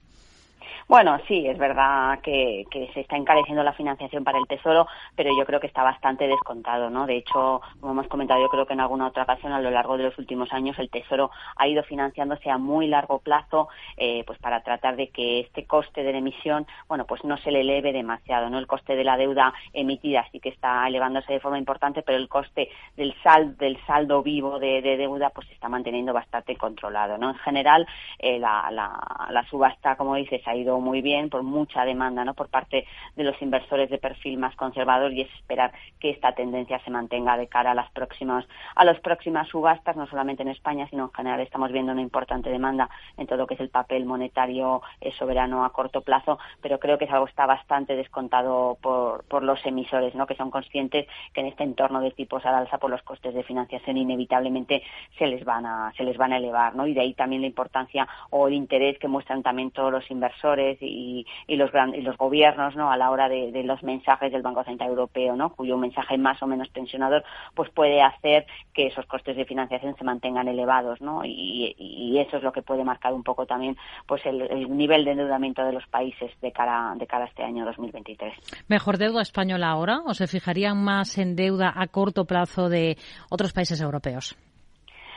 Bueno, 0.87 1.19
sí, 1.27 1.47
es 1.47 1.57
verdad 1.57 2.21
que, 2.21 2.67
se 2.93 3.01
está 3.01 3.17
encareciendo 3.17 3.63
la 3.63 3.73
financiación 3.73 4.23
para 4.23 4.39
el 4.39 4.47
Tesoro, 4.47 4.87
pero 5.17 5.31
yo 5.37 5.47
creo 5.47 5.59
que 5.59 5.67
está 5.67 5.83
bastante 5.83 6.29
descontado, 6.29 6.91
¿no? 6.91 7.07
De 7.07 7.17
hecho, 7.17 7.63
como 7.81 7.93
hemos 7.93 8.09
comentado, 8.09 8.43
yo 8.43 8.51
creo 8.51 8.67
que 8.67 8.75
en 8.75 8.81
alguna 8.81 9.07
otra 9.07 9.23
ocasión 9.23 9.53
a 9.53 9.61
lo 9.61 9.71
largo 9.71 9.97
de 9.97 10.05
los 10.05 10.19
últimos 10.19 10.53
años 10.53 10.79
el 10.79 10.91
Tesoro 10.91 11.31
ha 11.57 11.67
ido 11.67 11.83
financiándose 11.85 12.51
a 12.51 12.59
muy 12.59 12.87
largo 12.87 13.19
plazo, 13.21 13.69
eh, 13.97 14.25
pues 14.27 14.39
para 14.39 14.63
tratar 14.63 14.97
de 14.97 15.09
que 15.09 15.41
este 15.41 15.65
coste 15.65 16.03
de 16.03 16.13
la 16.13 16.19
emisión, 16.19 16.67
bueno, 16.87 17.07
pues 17.07 17.25
no 17.25 17.39
se 17.39 17.51
le 17.51 17.63
eleve 17.63 17.93
demasiado, 17.93 18.51
¿no? 18.51 18.59
El 18.59 18.67
coste 18.67 18.95
de 18.95 19.05
la 19.05 19.17
deuda 19.17 19.55
emitida 19.73 20.27
sí 20.33 20.39
que 20.39 20.51
está 20.51 20.87
elevándose 20.87 21.33
de 21.33 21.41
forma 21.41 21.59
importante, 21.59 22.03
pero 22.03 22.19
el 22.19 22.29
coste 22.29 22.69
del 22.95 23.15
saldo, 23.23 23.57
del 23.57 23.79
saldo 23.87 24.23
vivo 24.23 24.59
de, 24.59 24.83
deuda, 24.83 25.31
pues 25.31 25.49
se 25.49 25.55
está 25.55 25.71
manteniendo 25.71 26.13
bastante 26.13 26.57
controlado, 26.57 27.17
¿no? 27.17 27.31
En 27.31 27.37
general, 27.37 27.87
eh, 28.19 28.39
la, 28.39 28.71
la 28.71 29.45
subasta, 29.49 29.97
como 29.97 30.17
dices, 30.17 30.47
ha 30.47 30.55
ido 30.55 30.74
muy 30.81 31.03
bien 31.03 31.31
por 31.31 31.43
mucha 31.43 31.85
demanda 31.85 32.25
¿no? 32.25 32.35
por 32.35 32.49
parte 32.49 32.87
de 33.17 33.25
los 33.25 33.41
inversores 33.41 33.91
de 33.91 33.99
perfil 33.99 34.39
más 34.39 34.55
conservador 34.57 35.13
y 35.13 35.23
es 35.23 35.35
esperar 35.35 35.73
que 36.01 36.11
esta 36.11 36.33
tendencia 36.33 36.79
se 36.81 36.91
mantenga 36.91 37.37
de 37.37 37.49
cara 37.49 37.73
a 37.73 37.75
las 37.75 37.91
próximas 37.93 38.47
a 38.75 38.85
las 38.85 39.01
próximas 39.01 39.49
subastas 39.49 39.97
no 39.97 40.07
solamente 40.07 40.43
en 40.43 40.49
España 40.49 40.87
sino 40.89 41.05
en 41.05 41.13
general 41.13 41.41
estamos 41.41 41.73
viendo 41.73 41.93
una 41.93 42.03
importante 42.03 42.51
demanda 42.51 42.89
en 43.17 43.27
todo 43.27 43.39
lo 43.39 43.47
que 43.47 43.55
es 43.55 43.61
el 43.61 43.71
papel 43.71 44.05
monetario 44.05 44.83
eh, 45.01 45.13
soberano 45.13 45.65
a 45.65 45.73
corto 45.73 46.01
plazo 46.03 46.39
pero 46.61 46.79
creo 46.79 46.99
que 46.99 47.05
es 47.05 47.11
algo 47.11 47.27
que 47.27 47.31
está 47.31 47.47
bastante 47.47 47.97
descontado 47.97 48.79
por, 48.81 49.25
por 49.25 49.43
los 49.43 49.65
emisores 49.67 50.15
¿no? 50.15 50.27
que 50.27 50.37
son 50.37 50.51
conscientes 50.51 51.07
que 51.33 51.41
en 51.41 51.47
este 51.47 51.65
entorno 51.65 52.01
de 52.01 52.11
tipos 52.11 52.45
al 52.47 52.55
alza 52.55 52.79
por 52.79 52.91
los 52.91 53.03
costes 53.03 53.35
de 53.35 53.43
financiación 53.43 53.97
inevitablemente 53.97 54.83
se 55.19 55.27
les 55.27 55.45
van 55.45 55.67
a 55.67 55.93
se 55.97 56.05
les 56.05 56.17
van 56.17 56.33
a 56.33 56.39
elevar 56.39 56.75
¿no? 56.75 56.87
y 56.87 56.95
de 56.95 57.01
ahí 57.01 57.15
también 57.15 57.43
la 57.43 57.49
importancia 57.49 58.09
o 58.31 58.49
el 58.49 58.55
interés 58.55 58.99
que 58.99 59.09
muestran 59.09 59.43
también 59.43 59.71
todos 59.71 59.93
los 59.93 60.11
inversores 60.11 60.64
y, 60.81 61.27
los, 61.49 61.71
y 61.95 62.01
los 62.01 62.17
gobiernos 62.17 62.77
¿no? 62.77 62.91
a 62.91 62.97
la 62.97 63.11
hora 63.11 63.29
de, 63.29 63.63
los 63.65 63.83
mensajes 63.83 64.33
del 64.33 64.43
Banco 64.43 64.65
Central 64.65 64.91
Europeo, 64.91 65.37
¿no? 65.37 65.51
cuyo 65.51 65.77
mensaje 65.77 66.19
más 66.19 66.43
o 66.43 66.47
menos 66.47 66.71
tensionador 66.73 67.25
pues 67.55 67.71
puede 67.71 68.03
hacer 68.03 68.47
que 68.73 68.87
esos 68.87 69.07
costes 69.07 69.37
de 69.37 69.45
financiación 69.45 69.97
se 69.97 70.05
mantengan 70.05 70.49
elevados 70.49 71.01
¿no? 71.01 71.23
y, 71.25 71.75
eso 72.15 72.37
es 72.37 72.43
lo 72.43 72.53
que 72.53 72.63
puede 72.63 72.85
marcar 72.85 73.13
un 73.13 73.23
poco 73.23 73.45
también 73.45 73.77
pues 74.07 74.25
el, 74.25 74.39
nivel 74.75 75.05
de 75.05 75.13
endeudamiento 75.13 75.65
de 75.65 75.73
los 75.73 75.87
países 75.89 76.31
de 76.41 76.53
cara, 76.53 76.95
de 76.97 77.07
cara 77.07 77.25
a 77.25 77.29
este 77.29 77.43
año 77.43 77.65
2023. 77.65 78.33
¿Mejor 78.69 78.99
deuda 78.99 79.21
española 79.21 79.69
ahora 79.69 80.01
o 80.07 80.15
se 80.15 80.27
fijarían 80.27 80.83
más 80.83 81.19
en 81.19 81.37
deuda 81.37 81.73
a 81.75 81.87
corto 81.89 82.25
plazo 82.25 82.69
de 82.69 82.97
otros 83.31 83.53
países 83.53 83.81
europeos? 83.81 84.37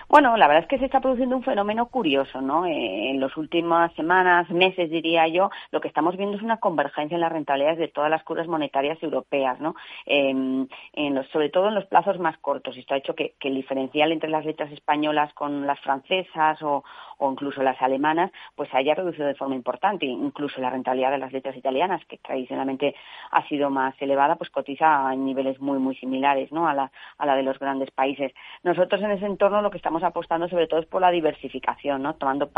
Bueno, 0.09 0.37
la 0.37 0.47
verdad 0.47 0.63
es 0.63 0.69
que 0.69 0.79
se 0.79 0.85
está 0.85 1.01
produciendo 1.01 1.35
un 1.35 1.43
fenómeno 1.43 1.87
curioso, 1.87 2.39
¿no? 2.39 2.65
Eh, 2.65 3.09
en 3.09 3.19
las 3.19 3.35
últimas 3.35 3.93
semanas, 3.95 4.49
meses, 4.49 4.89
diría 4.89 5.27
yo, 5.27 5.49
lo 5.71 5.81
que 5.81 5.89
estamos 5.89 6.15
viendo 6.15 6.37
es 6.37 6.43
una 6.43 6.57
convergencia 6.57 7.15
en 7.15 7.21
las 7.21 7.31
rentabilidades 7.31 7.77
de 7.77 7.89
todas 7.89 8.09
las 8.09 8.23
curvas 8.23 8.47
monetarias 8.47 9.01
europeas, 9.03 9.59
¿no? 9.59 9.75
en 10.05 10.69
los, 11.13 11.27
sobre 11.27 11.49
todo 11.49 11.67
en 11.67 11.75
los 11.75 11.85
plazos 11.87 12.19
más 12.19 12.37
cortos. 12.37 12.77
Esto 12.77 12.93
ha 12.93 12.97
hecho 12.97 13.15
que, 13.15 13.35
que, 13.37 13.49
el 13.49 13.55
diferencial 13.55 14.13
entre 14.13 14.29
las 14.29 14.45
letras 14.45 14.71
españolas 14.71 15.33
con 15.33 15.67
las 15.67 15.79
francesas 15.81 16.61
o, 16.61 16.83
o 17.17 17.31
incluso 17.31 17.63
las 17.63 17.81
alemanas, 17.81 18.31
pues 18.55 18.69
haya 18.73 18.95
reducido 18.95 19.27
de 19.27 19.35
forma 19.35 19.55
importante. 19.55 20.05
Incluso 20.05 20.61
la 20.61 20.69
rentabilidad 20.69 21.11
de 21.11 21.17
las 21.17 21.33
letras 21.33 21.55
italianas, 21.55 22.03
que 22.05 22.17
tradicionalmente 22.17 22.95
ha 23.31 23.47
sido 23.47 23.69
más 23.69 23.95
elevada, 24.01 24.35
pues 24.35 24.49
cotiza 24.49 25.11
en 25.13 25.25
niveles 25.25 25.59
muy, 25.59 25.79
muy 25.79 25.95
similares 25.95 26.51
¿no? 26.51 26.67
a, 26.67 26.73
la, 26.73 26.91
a 27.17 27.25
la 27.25 27.35
de 27.35 27.43
los 27.43 27.59
grandes 27.59 27.91
países. 27.91 28.33
Nosotros 28.63 29.01
en 29.01 29.11
ese 29.11 29.25
entorno 29.25 29.61
lo 29.61 29.71
que 29.71 29.77
estamos 29.77 30.03
apostando 30.03 30.47
sobre 30.47 30.67
todo 30.67 30.79
es 30.79 30.85
por 30.85 31.01
la 31.01 31.11
diversificación, 31.11 32.01
¿no? 32.03 32.15
tomando 32.15 32.49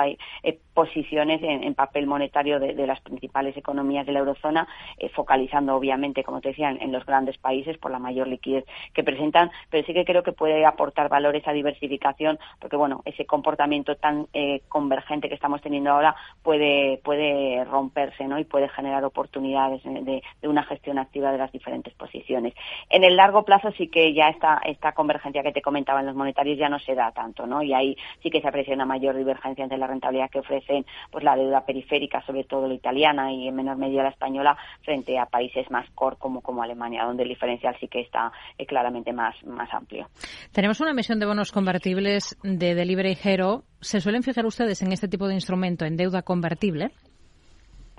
eh, 0.43 0.59
posiciones 0.73 1.41
en, 1.43 1.73
papel 1.73 2.07
monetario 2.07 2.59
de, 2.59 2.87
las 2.87 2.99
principales 3.01 3.55
economías 3.55 4.05
de 4.05 4.11
la 4.11 4.19
eurozona, 4.19 4.67
eh, 4.97 5.09
focalizando 5.09 5.75
obviamente, 5.75 6.23
como 6.23 6.41
te 6.41 6.49
decía, 6.49 6.69
en, 6.69 6.91
los 6.91 7.05
grandes 7.05 7.37
países 7.37 7.77
por 7.77 7.91
la 7.91 7.99
mayor 7.99 8.27
liquidez 8.27 8.65
que 8.93 9.03
presentan, 9.03 9.51
pero 9.69 9.85
sí 9.85 9.93
que 9.93 10.05
creo 10.05 10.23
que 10.23 10.31
puede 10.31 10.65
aportar 10.65 11.09
valor 11.09 11.35
esa 11.35 11.51
diversificación, 11.51 12.39
porque 12.59 12.75
bueno, 12.75 13.01
ese 13.05 13.25
comportamiento 13.25 13.95
tan 13.95 14.27
eh, 14.33 14.48
convergente 14.67 15.29
que 15.29 15.35
estamos 15.35 15.61
teniendo 15.61 15.91
ahora 15.91 16.15
puede, 16.43 16.99
puede 17.03 17.63
romperse 17.65 18.25
¿no? 18.25 18.39
y 18.39 18.45
puede 18.45 18.69
generar 18.69 19.03
oportunidades 19.05 19.81
de, 19.83 20.21
una 20.43 20.63
gestión 20.63 20.97
activa 20.97 21.31
de 21.31 21.37
las 21.37 21.51
diferentes 21.51 21.93
posiciones. 21.93 22.53
En 22.89 23.03
el 23.03 23.15
largo 23.15 23.43
plazo 23.43 23.71
sí 23.71 23.87
que 23.87 24.13
ya 24.13 24.29
esta, 24.29 24.59
esta 24.65 24.93
convergencia 24.93 25.43
que 25.43 25.51
te 25.51 25.61
comentaba 25.61 25.99
en 25.99 26.07
los 26.07 26.15
monetarios 26.15 26.57
ya 26.57 26.69
no 26.69 26.79
se 26.79 26.95
da 26.95 27.11
tanto, 27.11 27.45
¿no? 27.45 27.61
Y 27.61 27.73
ahí 27.73 27.95
sí 28.23 28.29
que 28.29 28.41
se 28.41 28.47
aprecia 28.47 28.73
una 28.73 28.85
mayor 28.85 29.15
divergencia 29.15 29.63
entre 29.63 29.77
la 29.77 29.87
rentabilidad 29.87 30.29
que 30.29 30.39
ofrecen 30.39 30.85
pues 31.11 31.23
la 31.23 31.35
deuda 31.35 31.65
periférica, 31.65 32.21
sobre 32.25 32.43
todo 32.43 32.67
la 32.67 32.73
italiana 32.73 33.31
y 33.31 33.47
en 33.47 33.55
menor 33.55 33.77
medida 33.77 34.03
la 34.03 34.09
española, 34.09 34.57
frente 34.83 35.17
a 35.19 35.25
países 35.25 35.69
más 35.69 35.89
core 35.91 36.17
como, 36.17 36.41
como 36.41 36.63
Alemania, 36.63 37.05
donde 37.05 37.23
el 37.23 37.29
diferencial 37.29 37.75
sí 37.79 37.87
que 37.87 38.01
está 38.01 38.31
eh, 38.57 38.65
claramente 38.65 39.13
más, 39.13 39.35
más 39.45 39.71
amplio. 39.73 40.07
Tenemos 40.51 40.79
una 40.81 40.91
emisión 40.91 41.19
de 41.19 41.25
bonos 41.25 41.51
convertibles 41.51 42.37
de 42.43 42.75
Delivery 42.75 43.17
Hero. 43.23 43.63
¿Se 43.81 44.01
suelen 44.01 44.23
fijar 44.23 44.38
ustedes 44.45 44.81
en 44.81 44.91
este 44.91 45.07
tipo 45.07 45.27
de 45.27 45.35
instrumento 45.35 45.85
en 45.85 45.97
deuda 45.97 46.21
convertible? 46.21 46.91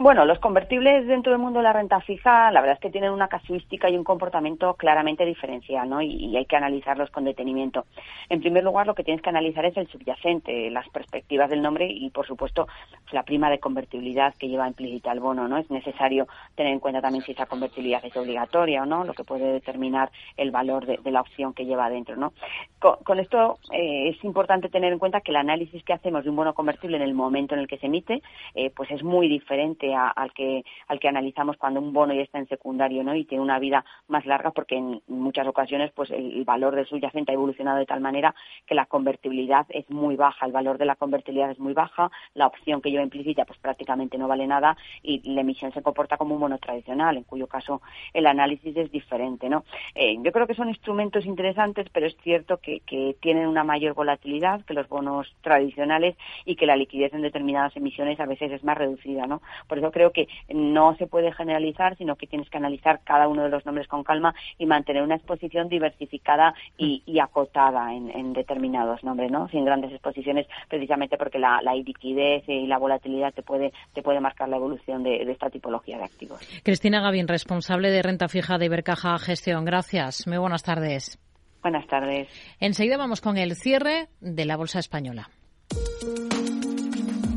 Bueno, 0.03 0.25
los 0.25 0.39
convertibles 0.39 1.07
dentro 1.07 1.31
del 1.31 1.43
mundo 1.43 1.59
de 1.59 1.65
la 1.65 1.75
renta 1.75 2.01
fija, 2.01 2.51
la 2.53 2.63
verdad 2.63 2.77
es 2.77 2.81
que 2.81 2.89
tienen 2.89 3.13
una 3.13 3.29
casuística 3.29 3.91
y 3.91 3.99
un 3.99 4.03
comportamiento 4.03 4.73
claramente 4.73 5.27
diferencial, 5.27 5.91
¿no? 5.91 6.01
Y, 6.01 6.35
hay 6.39 6.47
que 6.47 6.57
analizarlos 6.57 7.11
con 7.11 7.25
detenimiento. 7.25 7.85
En 8.31 8.41
primer 8.41 8.65
lugar, 8.65 8.87
lo 8.87 8.95
que 8.95 9.05
tienes 9.05 9.23
que 9.23 9.29
analizar 9.29 9.67
es 9.67 9.77
el 9.77 9.89
subyacente, 9.89 10.71
las 10.71 10.89
perspectivas 10.89 11.51
del 11.51 11.61
nombre 11.61 11.87
y, 11.87 12.09
por 12.09 12.27
supuesto, 12.27 12.67
la 13.13 13.25
prima 13.25 13.51
de 13.51 13.59
convertibilidad 13.61 14.35
que 14.37 14.49
lleva 14.49 14.67
implícita 14.67 15.13
el 15.13 15.21
bono, 15.21 15.49
¿no? 15.49 15.59
Es 15.59 15.71
necesario 15.71 16.27
tener 16.55 16.73
en 16.73 16.81
cuenta 16.81 17.03
también 17.03 17.23
si 17.23 17.33
esa 17.33 17.45
convertibilidad 17.45 18.03
es 18.03 18.17
obligatoria 18.17 18.85
o 18.85 18.87
no, 18.87 19.05
lo 19.05 19.13
que 19.13 19.25
puede 19.25 19.53
determinar 19.53 20.11
el 20.39 20.51
valor 20.51 20.87
de, 20.87 20.99
la 21.11 21.21
opción 21.21 21.53
que 21.53 21.67
lleva 21.67 21.85
adentro, 21.85 22.17
¿no? 22.17 22.33
Con, 22.79 23.19
esto 23.19 23.59
eh, 23.71 24.09
es 24.09 24.25
importante 24.25 24.71
tener 24.71 24.95
en 24.95 24.99
cuenta 24.99 25.21
que 25.21 25.31
el 25.31 25.37
análisis 25.37 25.85
que 25.85 25.93
hacemos 25.93 26.25
de 26.25 26.31
un 26.31 26.37
bono 26.37 26.55
convertible 26.55 26.97
en 26.97 27.03
el 27.03 27.13
momento 27.13 27.55
en 27.55 27.61
el 27.61 27.69
que 27.69 27.77
se 27.77 27.85
emite, 27.85 28.23
eh, 28.55 28.71
pues 28.75 28.91
es 28.93 29.03
muy 29.03 29.29
diferente 29.29 29.90
al 29.95 30.33
que 30.33 30.65
al 30.89 31.01
que 31.01 31.09
analizamos 31.09 31.57
cuando 31.57 31.81
un 31.81 31.93
bono 31.93 32.15
ya 32.15 32.23
está 32.23 32.39
en 32.39 32.49
secundario, 32.49 33.03
¿no? 33.05 33.15
Y 33.15 33.25
tiene 33.25 33.43
una 33.43 33.59
vida 33.59 33.85
más 34.09 34.27
larga 34.27 34.51
porque 34.51 34.77
en 34.77 35.03
muchas 35.09 35.47
ocasiones 35.47 35.91
pues 35.93 36.11
el, 36.11 36.45
valor 36.45 36.75
del 36.75 36.87
subyacente 36.87 37.33
ha 37.33 37.35
evolucionado 37.35 37.79
de 37.79 37.87
tal 37.87 38.01
manera 38.01 38.35
que 38.67 38.75
la 38.75 38.87
convertibilidad 38.87 39.67
es 39.71 39.89
muy 39.91 40.17
baja, 40.17 40.47
el 40.47 40.53
valor 40.53 40.79
de 40.79 40.87
la 40.87 40.97
convertibilidad 40.97 41.51
es 41.51 41.59
muy 41.59 41.73
baja, 41.73 42.11
la 42.35 42.47
opción 42.47 42.81
que 42.81 42.91
lleva 42.91 43.03
implícita 43.03 43.45
pues 43.45 43.59
prácticamente 43.59 44.19
no 44.19 44.29
vale 44.29 44.47
nada 44.47 44.77
y 45.03 45.21
la 45.33 45.43
emisión 45.43 45.73
se 45.73 45.83
comporta 45.83 46.17
como 46.17 46.35
un 46.35 46.41
bono 46.41 46.59
tradicional, 46.59 47.17
en 47.17 47.25
cuyo 47.25 47.47
caso 47.47 47.83
el 48.13 48.27
análisis 48.27 48.77
es 48.77 48.91
diferente, 48.91 49.49
¿no? 49.49 49.65
Eh, 49.95 50.17
yo 50.23 50.33
creo 50.33 50.47
que 50.47 50.55
son 50.55 50.69
instrumentos 50.69 51.27
interesantes, 51.27 51.89
pero 51.93 52.07
es 52.07 52.17
cierto 52.23 52.59
que, 52.59 52.81
tienen 53.21 53.47
una 53.47 53.65
mayor 53.65 53.95
volatilidad 53.95 54.65
que 54.65 54.75
los 54.75 54.89
bonos 54.89 55.35
tradicionales 55.43 56.17
y 56.45 56.57
que 56.57 56.67
la 56.67 56.77
liquidez 56.77 57.13
en 57.15 57.23
determinadas 57.23 57.77
emisiones 57.77 58.19
a 58.21 58.27
veces 58.27 58.51
es 58.53 58.65
más 58.65 58.77
reducida, 58.77 59.27
¿no? 59.27 59.43
Eso 59.81 59.91
creo 59.91 60.13
que 60.13 60.29
no 60.49 60.97
se 60.97 61.07
puede 61.07 61.33
generalizar, 61.33 61.97
sino 61.97 62.17
que 62.17 62.27
tienes 62.27 62.49
que 62.49 62.59
analizar 62.59 63.01
cada 63.05 63.29
uno 63.29 63.43
de 63.43 63.49
los 63.49 63.65
nombres 63.67 63.89
con 63.89 64.05
calma 64.05 64.35
y 64.59 64.67
mantener 64.67 65.03
una 65.03 65.17
exposición 65.17 65.69
diversificada 65.69 66.55
y, 66.79 67.03
acotada 67.21 67.93
en, 67.93 68.33
determinados 68.33 69.03
nombres, 69.05 69.31
¿no? 69.31 69.49
Sin 69.49 69.65
grandes 69.65 69.93
exposiciones, 69.93 70.47
precisamente 70.69 71.17
porque 71.19 71.39
la, 71.39 71.61
liquidez 71.75 72.45
y 72.49 72.67
la 72.67 72.79
volatilidad 72.79 73.33
te 73.33 73.43
puede, 73.43 73.73
te 73.93 74.03
puede 74.03 74.21
marcar 74.21 74.49
la 74.49 74.57
evolución 74.57 75.03
de, 75.03 75.25
de 75.25 75.33
esta 75.33 75.51
tipología 75.51 75.99
de 75.99 76.05
activos. 76.05 76.41
Cristina 76.63 77.01
Gavín, 77.01 77.29
responsable 77.29 77.91
de 77.91 78.03
renta 78.03 78.29
fija 78.29 78.59
de 78.59 78.67
Ibercaja 78.67 79.19
Gestión. 79.19 79.65
Gracias. 79.65 80.27
Muy 80.27 80.39
buenas 80.39 80.63
tardes. 80.63 81.19
Buenas 81.63 81.87
tardes. 81.87 82.29
Enseguida 82.59 82.97
vamos 82.97 83.21
con 83.21 83.37
el 83.37 83.55
cierre 83.55 84.09
de 84.21 84.45
la 84.45 84.57
Bolsa 84.57 84.79
Española. 84.79 85.29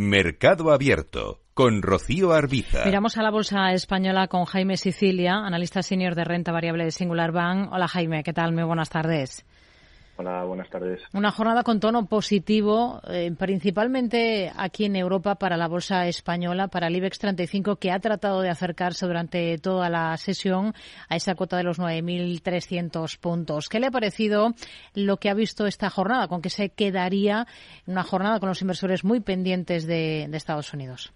Mercado 0.00 0.72
Abierto 0.72 1.42
con 1.52 1.82
Rocío 1.82 2.32
Arbiza. 2.32 2.86
Miramos 2.86 3.18
a 3.18 3.22
la 3.22 3.30
bolsa 3.30 3.70
española 3.74 4.28
con 4.28 4.46
Jaime 4.46 4.78
Sicilia, 4.78 5.34
analista 5.34 5.82
senior 5.82 6.14
de 6.14 6.24
renta 6.24 6.52
variable 6.52 6.84
de 6.84 6.90
Singular 6.90 7.32
Bank. 7.32 7.68
Hola 7.70 7.86
Jaime, 7.86 8.22
¿qué 8.22 8.32
tal? 8.32 8.54
Muy 8.54 8.62
buenas 8.62 8.88
tardes. 8.88 9.44
Hola, 10.20 10.44
buenas 10.44 10.68
tardes. 10.68 11.00
Una 11.14 11.30
jornada 11.30 11.62
con 11.62 11.80
tono 11.80 12.04
positivo, 12.04 13.00
eh, 13.08 13.32
principalmente 13.38 14.52
aquí 14.54 14.84
en 14.84 14.96
Europa 14.96 15.36
para 15.36 15.56
la 15.56 15.66
bolsa 15.66 16.06
española, 16.08 16.68
para 16.68 16.88
el 16.88 16.96
IBEX 16.96 17.20
35, 17.20 17.76
que 17.76 17.90
ha 17.90 18.00
tratado 18.00 18.42
de 18.42 18.50
acercarse 18.50 19.06
durante 19.06 19.56
toda 19.56 19.88
la 19.88 20.14
sesión 20.18 20.74
a 21.08 21.16
esa 21.16 21.34
cota 21.36 21.56
de 21.56 21.62
los 21.62 21.80
9.300 21.80 23.18
puntos. 23.18 23.70
¿Qué 23.70 23.80
le 23.80 23.86
ha 23.86 23.90
parecido 23.90 24.52
lo 24.94 25.16
que 25.16 25.30
ha 25.30 25.34
visto 25.34 25.66
esta 25.66 25.88
jornada? 25.88 26.28
¿Con 26.28 26.42
qué 26.42 26.50
se 26.50 26.68
quedaría 26.68 27.46
una 27.86 28.02
jornada 28.02 28.40
con 28.40 28.50
los 28.50 28.60
inversores 28.60 29.04
muy 29.04 29.20
pendientes 29.20 29.86
de, 29.86 30.24
Estados 30.36 30.74
Unidos? 30.74 31.14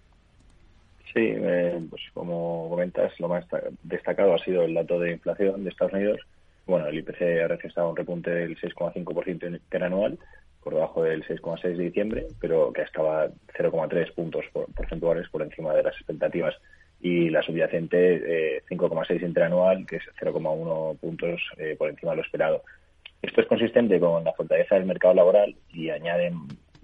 Sí, 1.13 1.21
eh, 1.21 1.79
pues 1.91 2.01
como 2.11 2.69
comentas, 2.71 3.13
lo 3.19 3.27
más 3.27 3.45
destacado 3.83 4.33
ha 4.33 4.39
sido 4.39 4.63
el 4.63 4.73
dato 4.73 4.99
de 4.99 5.11
inflación 5.11 5.63
de 5.63 5.69
Estados 5.69 5.93
Unidos 5.93 6.21
bueno, 6.65 6.87
el 6.87 6.97
IPC 6.97 7.43
ha 7.43 7.47
registrado 7.47 7.89
un 7.89 7.95
repunte 7.95 8.31
del 8.31 8.57
6,5% 8.57 9.47
interanual, 9.47 10.17
por 10.65 10.73
debajo 10.73 11.03
del 11.03 11.23
6,6 11.23 11.61
de 11.77 11.83
diciembre, 11.83 12.27
pero 12.41 12.73
que 12.73 12.81
estaba 12.81 13.27
0,3 13.27 14.11
puntos 14.13 14.45
porcentuales 14.75 15.29
por 15.29 15.43
encima 15.43 15.73
de 15.75 15.83
las 15.83 15.95
expectativas. 15.95 16.55
Y 16.99 17.29
la 17.29 17.43
subyacente, 17.43 18.63
5,6 18.67 19.11
eh, 19.11 19.25
interanual, 19.25 19.85
que 19.85 19.97
es 19.97 20.03
0,1 20.19 20.97
puntos 20.97 21.39
eh, 21.57 21.75
por 21.77 21.89
encima 21.89 22.13
de 22.13 22.17
lo 22.17 22.23
esperado. 22.23 22.63
Esto 23.21 23.41
es 23.41 23.47
consistente 23.47 23.99
con 23.99 24.23
la 24.23 24.33
fortaleza 24.33 24.73
del 24.73 24.85
mercado 24.85 25.13
laboral 25.13 25.55
y 25.71 25.91
añade 25.91 26.33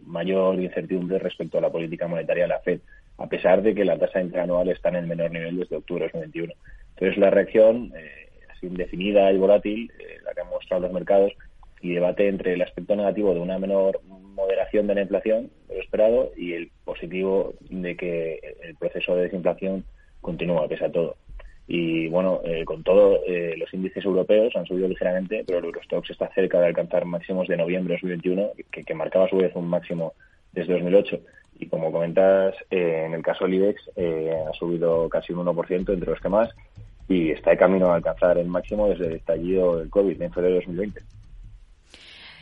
mayor 0.05 0.59
incertidumbre 0.59 1.17
respecto 1.17 1.57
a 1.57 1.61
la 1.61 1.71
política 1.71 2.07
monetaria 2.07 2.43
de 2.43 2.49
la 2.49 2.59
Fed, 2.59 2.81
a 3.17 3.27
pesar 3.27 3.63
de 3.63 3.73
que 3.73 3.85
la 3.85 3.97
tasa 3.97 4.21
interanual 4.21 4.69
está 4.69 4.89
en 4.89 4.97
el 4.97 5.07
menor 5.07 5.31
nivel 5.31 5.57
desde 5.57 5.77
octubre 5.77 6.05
de 6.05 6.11
2021. 6.11 6.53
Entonces, 6.95 7.17
la 7.17 7.31
reacción 7.31 7.91
eh, 7.95 8.29
indefinida 8.61 9.31
y 9.31 9.37
volátil, 9.37 9.91
eh, 9.99 10.17
la 10.23 10.33
que 10.33 10.41
han 10.41 10.49
mostrado 10.49 10.83
los 10.83 10.91
mercados, 10.91 11.33
y 11.81 11.93
debate 11.93 12.27
entre 12.27 12.53
el 12.53 12.61
aspecto 12.61 12.95
negativo 12.95 13.33
de 13.33 13.39
una 13.39 13.57
menor 13.57 14.01
moderación 14.05 14.87
de 14.87 14.95
la 14.95 15.01
inflación, 15.01 15.49
lo 15.67 15.81
esperado, 15.81 16.31
y 16.37 16.53
el 16.53 16.71
positivo 16.85 17.53
de 17.69 17.95
que 17.95 18.39
el 18.61 18.75
proceso 18.75 19.15
de 19.15 19.23
desinflación 19.23 19.83
continúa, 20.21 20.67
pese 20.67 20.85
a 20.85 20.91
todo. 20.91 21.15
Y 21.67 22.07
bueno, 22.09 22.41
eh, 22.43 22.65
con 22.65 22.83
todo, 22.83 23.21
eh, 23.25 23.55
los 23.57 23.73
índices 23.73 24.03
europeos 24.03 24.55
han 24.55 24.65
subido 24.65 24.87
ligeramente, 24.87 25.43
pero 25.45 25.59
el 25.59 25.65
Eurostox 25.65 26.09
está 26.09 26.27
cerca 26.33 26.59
de 26.59 26.67
alcanzar 26.67 27.05
máximos 27.05 27.47
de 27.47 27.57
noviembre 27.57 27.95
de 27.95 28.01
2021, 28.01 28.51
que, 28.71 28.83
que 28.83 28.93
marcaba 28.93 29.25
a 29.25 29.29
su 29.29 29.37
vez 29.37 29.51
un 29.55 29.67
máximo 29.67 30.13
desde 30.51 30.73
2008. 30.73 31.19
Y 31.59 31.67
como 31.67 31.91
comentas, 31.91 32.55
en 32.69 33.13
el 33.13 33.21
caso 33.21 33.45
del 33.45 33.55
IBEX 33.55 33.89
ha 33.97 34.53
subido 34.53 35.07
casi 35.09 35.31
un 35.31 35.45
1% 35.45 35.93
entre 35.93 36.09
los 36.09 36.19
que 36.19 36.29
más 36.29 36.49
y 37.11 37.31
está 37.31 37.51
de 37.51 37.57
camino 37.57 37.87
a 37.87 37.95
alcanzar 37.95 38.37
el 38.37 38.47
máximo 38.47 38.87
desde 38.87 39.07
el 39.07 39.13
estallido 39.13 39.77
del 39.77 39.89
COVID 39.89 40.21
en 40.21 40.31
febrero 40.31 40.55
de 40.55 40.59
2020. 40.61 41.01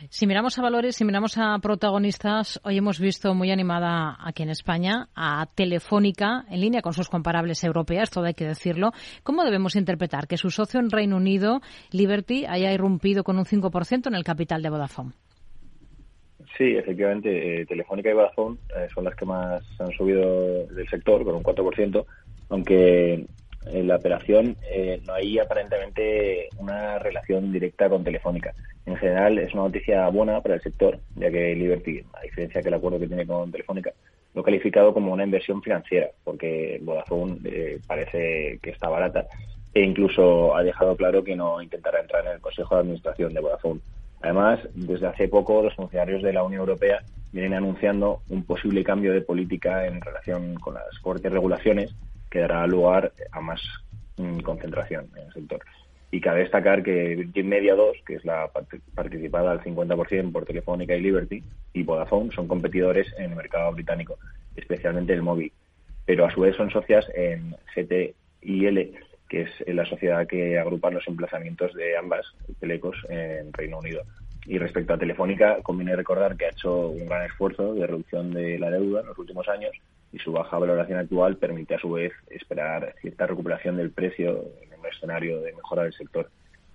Si 0.08 0.26
miramos 0.26 0.58
a 0.58 0.62
valores, 0.62 0.96
si 0.96 1.04
miramos 1.04 1.36
a 1.36 1.58
protagonistas, 1.58 2.58
hoy 2.64 2.78
hemos 2.78 2.98
visto 2.98 3.34
muy 3.34 3.50
animada 3.50 4.16
aquí 4.18 4.42
en 4.42 4.48
España 4.48 5.08
a 5.14 5.46
Telefónica 5.54 6.46
en 6.50 6.60
línea 6.60 6.80
con 6.80 6.94
sus 6.94 7.10
comparables 7.10 7.62
europeas, 7.64 8.08
todo 8.08 8.24
hay 8.24 8.32
que 8.32 8.46
decirlo. 8.46 8.92
¿Cómo 9.22 9.44
debemos 9.44 9.76
interpretar 9.76 10.26
que 10.26 10.38
su 10.38 10.48
socio 10.50 10.80
en 10.80 10.90
Reino 10.90 11.16
Unido, 11.16 11.60
Liberty, 11.92 12.46
haya 12.48 12.72
irrumpido 12.72 13.24
con 13.24 13.36
un 13.36 13.44
5% 13.44 14.06
en 14.06 14.14
el 14.14 14.24
capital 14.24 14.62
de 14.62 14.70
Vodafone? 14.70 15.12
Sí, 16.56 16.76
efectivamente, 16.76 17.60
eh, 17.60 17.66
Telefónica 17.66 18.10
y 18.10 18.14
Vodafone 18.14 18.56
eh, 18.76 18.88
son 18.94 19.04
las 19.04 19.14
que 19.14 19.26
más 19.26 19.62
han 19.78 19.92
subido 19.92 20.66
del 20.66 20.88
sector, 20.88 21.24
con 21.24 21.34
un 21.34 21.42
4%, 21.42 22.06
aunque 22.48 23.26
en 23.66 23.88
la 23.88 23.96
operación 23.96 24.56
eh, 24.70 25.00
no 25.06 25.14
hay 25.14 25.38
aparentemente 25.38 26.48
una 26.58 26.98
relación 26.98 27.52
directa 27.52 27.88
con 27.88 28.04
Telefónica. 28.04 28.54
En 28.86 28.96
general 28.96 29.38
es 29.38 29.52
una 29.52 29.64
noticia 29.64 30.08
buena 30.08 30.40
para 30.40 30.54
el 30.54 30.62
sector, 30.62 30.98
ya 31.16 31.30
que 31.30 31.54
Liberty, 31.54 32.02
a 32.14 32.22
diferencia 32.22 32.62
que 32.62 32.68
el 32.68 32.74
acuerdo 32.74 32.98
que 32.98 33.06
tiene 33.06 33.26
con 33.26 33.50
Telefónica, 33.50 33.92
lo 34.34 34.40
ha 34.42 34.44
calificado 34.44 34.94
como 34.94 35.12
una 35.12 35.24
inversión 35.24 35.62
financiera, 35.62 36.08
porque 36.24 36.78
Vodafone 36.82 37.38
eh, 37.44 37.80
parece 37.86 38.58
que 38.62 38.70
está 38.70 38.88
barata 38.88 39.26
e 39.72 39.82
incluso 39.82 40.56
ha 40.56 40.62
dejado 40.62 40.96
claro 40.96 41.22
que 41.22 41.36
no 41.36 41.62
intentará 41.62 42.00
entrar 42.00 42.26
en 42.26 42.32
el 42.32 42.40
Consejo 42.40 42.74
de 42.74 42.80
Administración 42.80 43.32
de 43.32 43.40
Vodafone. 43.40 43.80
Además, 44.22 44.60
desde 44.74 45.06
hace 45.06 45.28
poco 45.28 45.62
los 45.62 45.74
funcionarios 45.74 46.22
de 46.22 46.32
la 46.32 46.42
Unión 46.42 46.60
Europea 46.60 47.02
vienen 47.32 47.54
anunciando 47.54 48.22
un 48.28 48.44
posible 48.44 48.82
cambio 48.82 49.12
de 49.12 49.20
política 49.20 49.86
en 49.86 50.00
relación 50.00 50.54
con 50.56 50.74
las 50.74 50.98
fuertes 51.00 51.30
regulaciones 51.30 51.94
que 52.30 52.40
dará 52.40 52.66
lugar 52.66 53.12
a 53.32 53.40
más 53.40 53.60
mm, 54.16 54.40
concentración 54.40 55.10
en 55.16 55.26
el 55.26 55.32
sector. 55.32 55.60
Y 56.12 56.20
cabe 56.20 56.40
destacar 56.40 56.82
que 56.82 57.14
Virgin 57.16 57.48
Media 57.48 57.74
2, 57.74 57.98
que 58.04 58.14
es 58.16 58.24
la 58.24 58.50
participada 58.94 59.52
al 59.52 59.60
50% 59.60 60.32
por 60.32 60.44
Telefónica 60.44 60.94
y 60.96 61.02
Liberty, 61.02 61.42
y 61.72 61.82
Vodafone 61.82 62.32
son 62.32 62.48
competidores 62.48 63.06
en 63.16 63.30
el 63.30 63.36
mercado 63.36 63.72
británico, 63.72 64.18
especialmente 64.56 65.12
el 65.12 65.22
móvil. 65.22 65.52
Pero 66.06 66.26
a 66.26 66.30
su 66.32 66.40
vez 66.40 66.56
son 66.56 66.70
socias 66.70 67.06
en 67.14 67.54
GTIL, 67.76 68.94
que 69.28 69.42
es 69.42 69.50
la 69.68 69.86
sociedad 69.86 70.26
que 70.26 70.58
agrupa 70.58 70.90
los 70.90 71.06
emplazamientos 71.06 71.72
de 71.74 71.96
ambas 71.96 72.26
telecos 72.58 72.96
en 73.08 73.52
Reino 73.52 73.78
Unido. 73.78 74.02
Y 74.46 74.58
respecto 74.58 74.94
a 74.94 74.98
Telefónica, 74.98 75.58
conviene 75.62 75.94
recordar 75.94 76.36
que 76.36 76.46
ha 76.46 76.50
hecho 76.50 76.88
un 76.88 77.06
gran 77.06 77.24
esfuerzo 77.26 77.74
de 77.74 77.86
reducción 77.86 78.32
de 78.32 78.58
la 78.58 78.70
deuda 78.70 79.02
en 79.02 79.06
los 79.06 79.18
últimos 79.18 79.48
años 79.48 79.70
y 80.12 80.18
su 80.18 80.32
baja 80.32 80.58
valoración 80.58 80.98
actual 80.98 81.36
permite 81.36 81.74
a 81.74 81.78
su 81.78 81.92
vez 81.92 82.12
esperar 82.28 82.94
cierta 83.00 83.26
recuperación 83.26 83.76
del 83.76 83.90
precio 83.90 84.44
en 84.62 84.78
un 84.78 84.86
escenario 84.86 85.40
de 85.40 85.52
mejora 85.52 85.84
del 85.84 85.92
sector. 85.92 86.30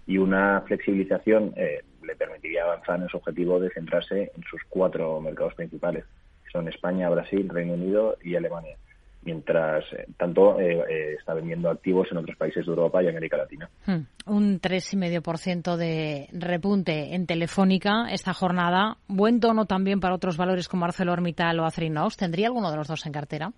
Y 0.08 0.18
una 0.18 0.62
flexibilización 0.68 1.54
eh, 1.56 1.82
le 2.04 2.16
permitiría 2.16 2.64
avanzar 2.64 3.02
en 3.02 3.10
su 3.10 3.18
objetivo 3.18 3.60
de 3.60 3.72
centrarse 3.72 4.32
en 4.36 4.44
sus 4.44 4.62
cuatro 4.70 5.20
mercados 5.20 5.56
principales, 5.56 6.06
que 6.44 6.52
son 6.52 6.68
España, 6.68 7.10
Brasil, 7.10 7.50
Reino 7.50 7.74
Unido 7.74 8.18
y 8.24 8.36
Alemania 8.36 8.78
mientras 9.26 9.84
eh, 9.92 10.06
tanto 10.18 10.60
eh, 10.60 10.84
eh, 10.88 11.16
está 11.20 11.34
vendiendo 11.34 11.70
activos 11.70 12.08
en 12.12 12.18
otros 12.18 12.38
países 12.38 12.66
de 12.66 12.72
Europa 12.72 13.04
y 13.04 13.08
América 13.08 13.38
Latina. 13.38 13.70
Hmm. 13.86 14.06
Un 14.28 14.62
3,5% 14.62 15.76
de 15.76 16.30
repunte 16.32 17.16
en 17.16 17.26
Telefónica 17.26 18.08
esta 18.12 18.34
jornada. 18.34 18.98
Buen 19.08 19.40
tono 19.40 19.66
también 19.66 20.00
para 20.00 20.16
otros 20.16 20.38
valores 20.38 20.70
como 20.70 20.86
ArcelorMittal 20.86 21.60
o 21.60 21.66
Acerinox. 21.66 22.16
¿Tendría 22.16 22.48
alguno 22.48 22.72
de 22.72 22.78
los 22.78 22.88
dos 22.88 23.06
en 23.06 23.12
cartera? 23.12 23.52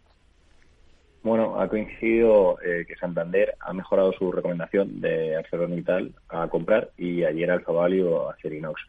Bueno, 1.23 1.59
ha 1.59 1.67
coincidido 1.67 2.57
que 2.61 2.95
Santander 2.95 3.55
ha 3.59 3.73
mejorado 3.73 4.13
su 4.13 4.31
recomendación 4.31 5.01
de 5.01 5.35
ArcelorMittal 5.35 6.13
a 6.29 6.47
comprar 6.47 6.91
y 6.97 7.25
ayer 7.25 7.51
Alfa 7.51 7.73
Value 7.73 8.07
o 8.07 8.29
Acerinox. 8.29 8.79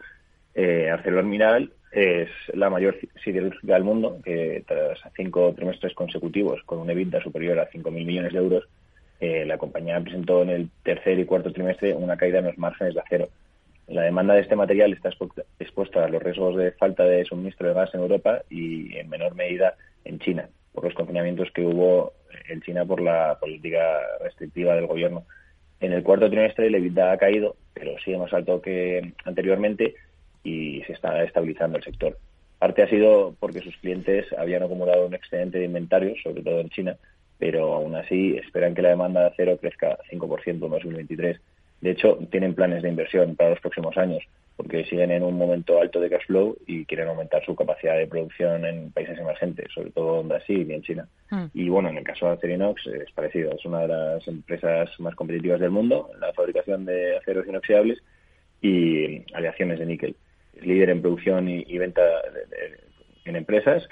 ArcelorMittal 0.55 1.73
es 1.93 2.29
la 2.53 2.71
mayor 2.71 2.97
siderúrgica 3.25 3.75
del 3.75 3.85
mundo, 3.85 4.21
que 4.25 4.65
tras 4.67 4.99
cinco 5.17 5.53
trimestres 5.55 5.95
consecutivos 5.95 6.63
con 6.65 6.79
un 6.79 6.91
EBITDA 6.91 7.23
superior 7.23 7.59
a 7.59 7.71
5.000 7.71 7.91
millones 7.91 8.33
de 8.33 8.39
euros, 8.39 8.69
eh, 9.21 9.45
la 9.47 9.59
compañía 9.59 10.01
presentó 10.01 10.43
en 10.43 10.51
el 10.51 10.71
tercer 10.83 11.19
y 11.19 11.25
cuarto 11.25 11.53
trimestre 11.53 11.95
una 11.95 12.17
caída 12.17 12.39
en 12.39 12.47
los 12.47 12.59
márgenes 12.59 12.95
de 12.95 13.01
acero. 13.01 13.29
La 13.89 14.03
demanda 14.03 14.35
de 14.35 14.43
este 14.43 14.55
material 14.55 14.93
está 14.93 15.11
expuesta 15.59 16.05
a 16.05 16.09
los 16.09 16.23
riesgos 16.23 16.57
de 16.57 16.73
falta 16.73 17.05
de 17.05 17.25
suministro 17.25 17.69
de 17.69 17.75
gas 17.75 17.95
en 17.95 18.01
Europa 18.01 18.43
y 18.51 18.97
en 18.97 19.09
menor 19.09 19.35
medida 19.35 19.75
en 20.05 20.19
China, 20.19 20.49
por 20.73 20.85
los 20.85 20.95
confinamientos 20.95 21.51
que 21.53 21.65
hubo 21.65 22.13
en 22.49 22.61
China 22.61 22.85
por 22.85 23.01
la 23.01 23.39
política 23.41 24.01
restrictiva 24.23 24.75
del 24.75 24.87
gobierno. 24.87 25.25
En 25.81 25.93
el 25.93 26.03
cuarto 26.03 26.29
trimestre 26.29 26.67
el 26.67 26.75
EBITDA 26.75 27.13
ha 27.13 27.19
caído, 27.19 27.57
pero 27.73 27.99
sigue 28.01 28.19
más 28.19 28.33
alto 28.33 28.61
que 28.61 29.15
anteriormente 29.25 29.95
y 30.45 30.83
se 30.83 30.93
está 30.93 31.23
estabilizando 31.23 31.79
el 31.79 31.85
sector. 31.85 32.19
Parte 32.59 32.83
ha 32.83 32.89
sido 32.89 33.37
porque 33.39 33.61
sus 33.61 33.77
clientes 33.77 34.27
habían 34.37 34.65
acumulado 34.65 35.07
un 35.07 35.15
excedente 35.15 35.59
de 35.59 35.67
inventario, 35.67 36.15
sobre 36.23 36.43
todo 36.43 36.61
en 36.61 36.71
China, 36.71 36.97
pero 37.39 37.73
aún 37.75 37.95
así 37.95 38.37
esperan 38.37 38.75
que 38.75 38.83
la 38.83 38.91
demanda 38.91 39.21
de 39.21 39.27
acero 39.29 39.57
crezca 39.59 39.97
5% 40.11 40.47
en 40.47 40.59
2023. 40.59 41.41
De 41.81 41.91
hecho, 41.91 42.19
tienen 42.33 42.55
planes 42.55 42.83
de 42.83 42.89
inversión 42.89 43.37
para 43.37 43.51
los 43.51 43.61
próximos 43.61 43.97
años, 43.97 44.25
porque 44.57 44.85
siguen 44.87 45.13
en 45.13 45.23
un 45.23 45.39
momento 45.39 45.81
alto 45.81 46.01
de 46.01 46.11
cash 46.11 46.27
flow 46.27 46.57
y 46.67 46.85
quieren 46.85 47.07
aumentar 47.07 47.45
su 47.45 47.55
capacidad 47.55 47.97
de 47.97 48.09
producción 48.09 48.65
en 48.65 48.91
países 48.91 49.17
emergentes, 49.17 49.69
sobre 49.73 49.91
todo 49.91 50.21
en 50.21 50.29
Brasil 50.29 50.69
y 50.69 50.75
en 50.75 50.83
China. 50.83 51.09
Hmm. 51.31 51.45
Y 51.55 51.69
bueno, 51.69 51.91
en 51.91 51.99
el 51.99 52.05
caso 52.05 52.27
de 52.27 52.33
Acerinox 52.33 52.85
es 52.89 53.13
parecido, 53.13 53.53
es 53.53 53.65
una 53.65 53.83
de 53.83 53.89
las 53.89 54.27
empresas 54.27 54.91
más 54.99 55.15
competitivas 55.15 55.61
del 55.61 55.71
mundo 55.71 56.11
en 56.13 56.19
la 56.19 56.33
fabricación 56.33 56.85
de 56.85 57.19
aceros 57.19 57.47
inoxidables 57.47 58.03
y 58.61 59.23
aleaciones 59.33 59.79
de 59.79 59.87
níquel 59.87 60.17
líder 60.63 60.91
en 60.91 61.01
producción 61.01 61.49
y, 61.49 61.79
venta 61.79 62.03
en 63.25 63.37
empresas 63.37 63.87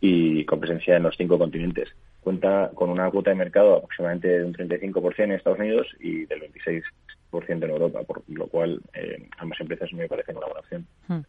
y 0.00 0.44
con 0.44 0.60
presencia 0.60 0.96
en 0.96 1.04
los 1.04 1.16
cinco 1.16 1.38
continentes. 1.38 1.88
Cuenta 2.20 2.70
con 2.74 2.90
una 2.90 3.10
cuota 3.10 3.30
de 3.30 3.36
mercado 3.36 3.76
aproximadamente 3.76 4.28
de 4.28 4.44
un 4.44 4.54
35% 4.54 5.24
en 5.24 5.32
Estados 5.32 5.58
Unidos 5.58 5.86
y 6.00 6.24
del 6.26 6.40
26% 6.40 6.82
en 7.48 7.70
Europa, 7.70 8.02
por 8.02 8.22
lo 8.28 8.46
cual 8.46 8.80
eh, 8.94 9.28
ambas 9.38 9.60
empresas 9.60 9.92
me 9.92 10.08
parecen 10.08 10.36
una 10.36 10.46
buena 10.46 10.60
opción. 10.60 10.86
Hmm. 11.08 11.20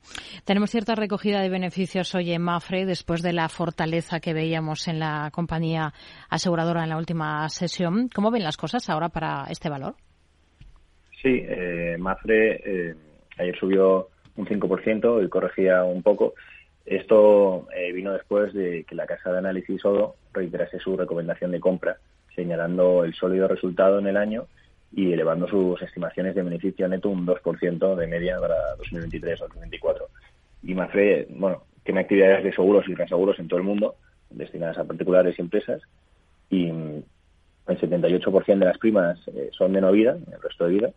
Tenemos 0.44 0.70
cierta 0.70 0.96
recogida 0.96 1.42
de 1.42 1.50
beneficios 1.50 2.14
hoy 2.14 2.32
en 2.32 2.42
Mafre 2.42 2.86
después 2.86 3.22
de 3.22 3.34
la 3.34 3.50
fortaleza 3.50 4.20
que 4.20 4.34
veíamos 4.34 4.88
en 4.88 5.00
la 5.00 5.30
compañía 5.32 5.94
aseguradora 6.30 6.84
en 6.84 6.90
la 6.90 6.98
última 6.98 7.48
sesión. 7.50 8.10
¿Cómo 8.14 8.32
ven 8.32 8.44
las 8.44 8.58
cosas 8.58 8.90
ahora 8.90 9.10
para 9.10 9.46
este 9.50 9.70
valor? 9.70 9.96
Sí, 11.22 11.42
eh, 11.48 11.96
Mafre 11.98 12.62
eh, 12.66 12.96
ayer 13.38 13.58
subió 13.58 14.10
un 14.36 14.46
5% 14.46 15.24
y 15.24 15.30
corregía 15.30 15.84
un 15.84 16.04
poco. 16.04 16.34
Esto 16.86 17.68
eh, 17.76 17.92
vino 17.94 18.12
después 18.12 18.54
de 18.54 18.84
que 18.84 18.96
la 18.96 19.06
casa 19.06 19.32
de 19.32 19.38
análisis 19.38 19.84
ODO 19.86 20.16
reiterase 20.34 20.80
su 20.80 20.98
recomendación 20.98 21.52
de 21.52 21.60
compra, 21.60 21.98
señalando 22.36 23.04
el 23.04 23.14
sólido 23.14 23.48
resultado 23.48 24.00
en 24.00 24.08
el 24.08 24.18
año 24.18 24.48
y 24.96 25.12
elevando 25.12 25.48
sus 25.48 25.82
estimaciones 25.82 26.36
de 26.36 26.44
beneficio 26.44 26.88
neto 26.88 27.10
un 27.10 27.26
2% 27.26 27.96
de 27.96 28.08
media 28.08 28.40
para 28.40 28.76
2023 28.78 29.42
o 29.42 29.46
2024. 29.46 30.08
Y 30.64 30.74
Mafre, 30.76 31.28
bueno, 31.30 31.64
tiene 31.84 32.02
actividades 32.02 32.44
de 32.44 32.54
seguros 32.54 32.88
y 32.88 32.96
reaseguros 32.96 33.40
en 33.40 33.48
todo 33.48 33.60
el 33.60 33.66
mundo, 33.66 33.96
destinadas 34.30 34.78
a 34.78 34.84
particulares 34.84 35.36
y 35.38 35.42
empresas, 35.42 35.82
y 36.50 36.68
el 36.68 37.06
78% 37.66 38.60
de 38.60 38.66
las 38.66 38.78
primas 38.78 39.20
eh, 39.28 39.50
son 39.52 39.74
de 39.74 39.82
no 39.82 39.92
vida, 39.92 40.12
el 40.12 40.42
resto 40.42 40.66
de 40.66 40.74
vida, 40.74 40.90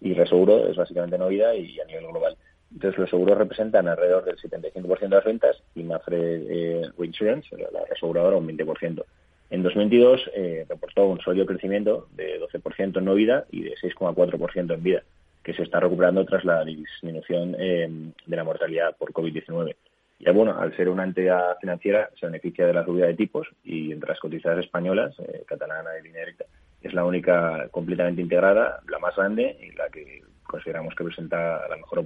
y 0.00 0.14
reseguro 0.14 0.68
es 0.68 0.76
básicamente 0.76 1.18
no 1.18 1.28
vida 1.28 1.54
y 1.54 1.80
a 1.80 1.84
nivel 1.84 2.06
global. 2.08 2.36
Entonces, 2.72 2.98
los 2.98 3.10
seguros 3.10 3.38
representan 3.38 3.88
alrededor 3.88 4.24
del 4.24 4.36
75% 4.36 5.00
de 5.00 5.08
las 5.08 5.24
ventas 5.24 5.62
y 5.74 5.82
Mafre 5.82 6.18
eh, 6.18 6.82
la 6.92 7.80
aseguradora, 7.92 8.36
un 8.36 8.46
20%. 8.46 9.04
En 9.50 9.62
2022 9.62 10.30
eh, 10.34 10.66
reportó 10.68 11.06
un 11.06 11.20
sólido 11.20 11.46
crecimiento 11.46 12.08
de 12.14 12.38
12% 12.40 12.98
en 12.98 13.04
no 13.04 13.14
vida 13.14 13.46
y 13.50 13.62
de 13.62 13.74
6,4% 13.76 14.74
en 14.74 14.82
vida, 14.82 15.02
que 15.42 15.54
se 15.54 15.62
está 15.62 15.80
recuperando 15.80 16.24
tras 16.26 16.44
la 16.44 16.62
disminución 16.64 17.56
eh, 17.58 17.88
de 18.26 18.36
la 18.36 18.44
mortalidad 18.44 18.94
por 18.96 19.12
COVID-19. 19.12 19.74
Ya 20.20 20.32
bueno, 20.32 20.58
al 20.58 20.76
ser 20.76 20.88
una 20.88 21.04
entidad 21.04 21.56
financiera, 21.60 22.10
se 22.18 22.26
beneficia 22.26 22.66
de 22.66 22.74
la 22.74 22.84
subida 22.84 23.06
de 23.06 23.14
tipos 23.14 23.48
y 23.64 23.92
entre 23.92 24.10
las 24.10 24.20
cotizadas 24.20 24.64
españolas, 24.64 25.14
eh, 25.20 25.44
catalana 25.46 25.90
y 25.98 26.02
línea 26.02 26.20
directa, 26.20 26.44
es 26.82 26.92
la 26.92 27.04
única 27.04 27.68
completamente 27.70 28.20
integrada, 28.20 28.80
la 28.88 28.98
más 28.98 29.16
grande 29.16 29.56
y 29.62 29.74
la 29.76 29.88
que 29.88 30.22
consideramos 30.48 30.94
que 30.94 31.04
presenta 31.04 31.68
la 31.68 31.76
mejor 31.76 32.00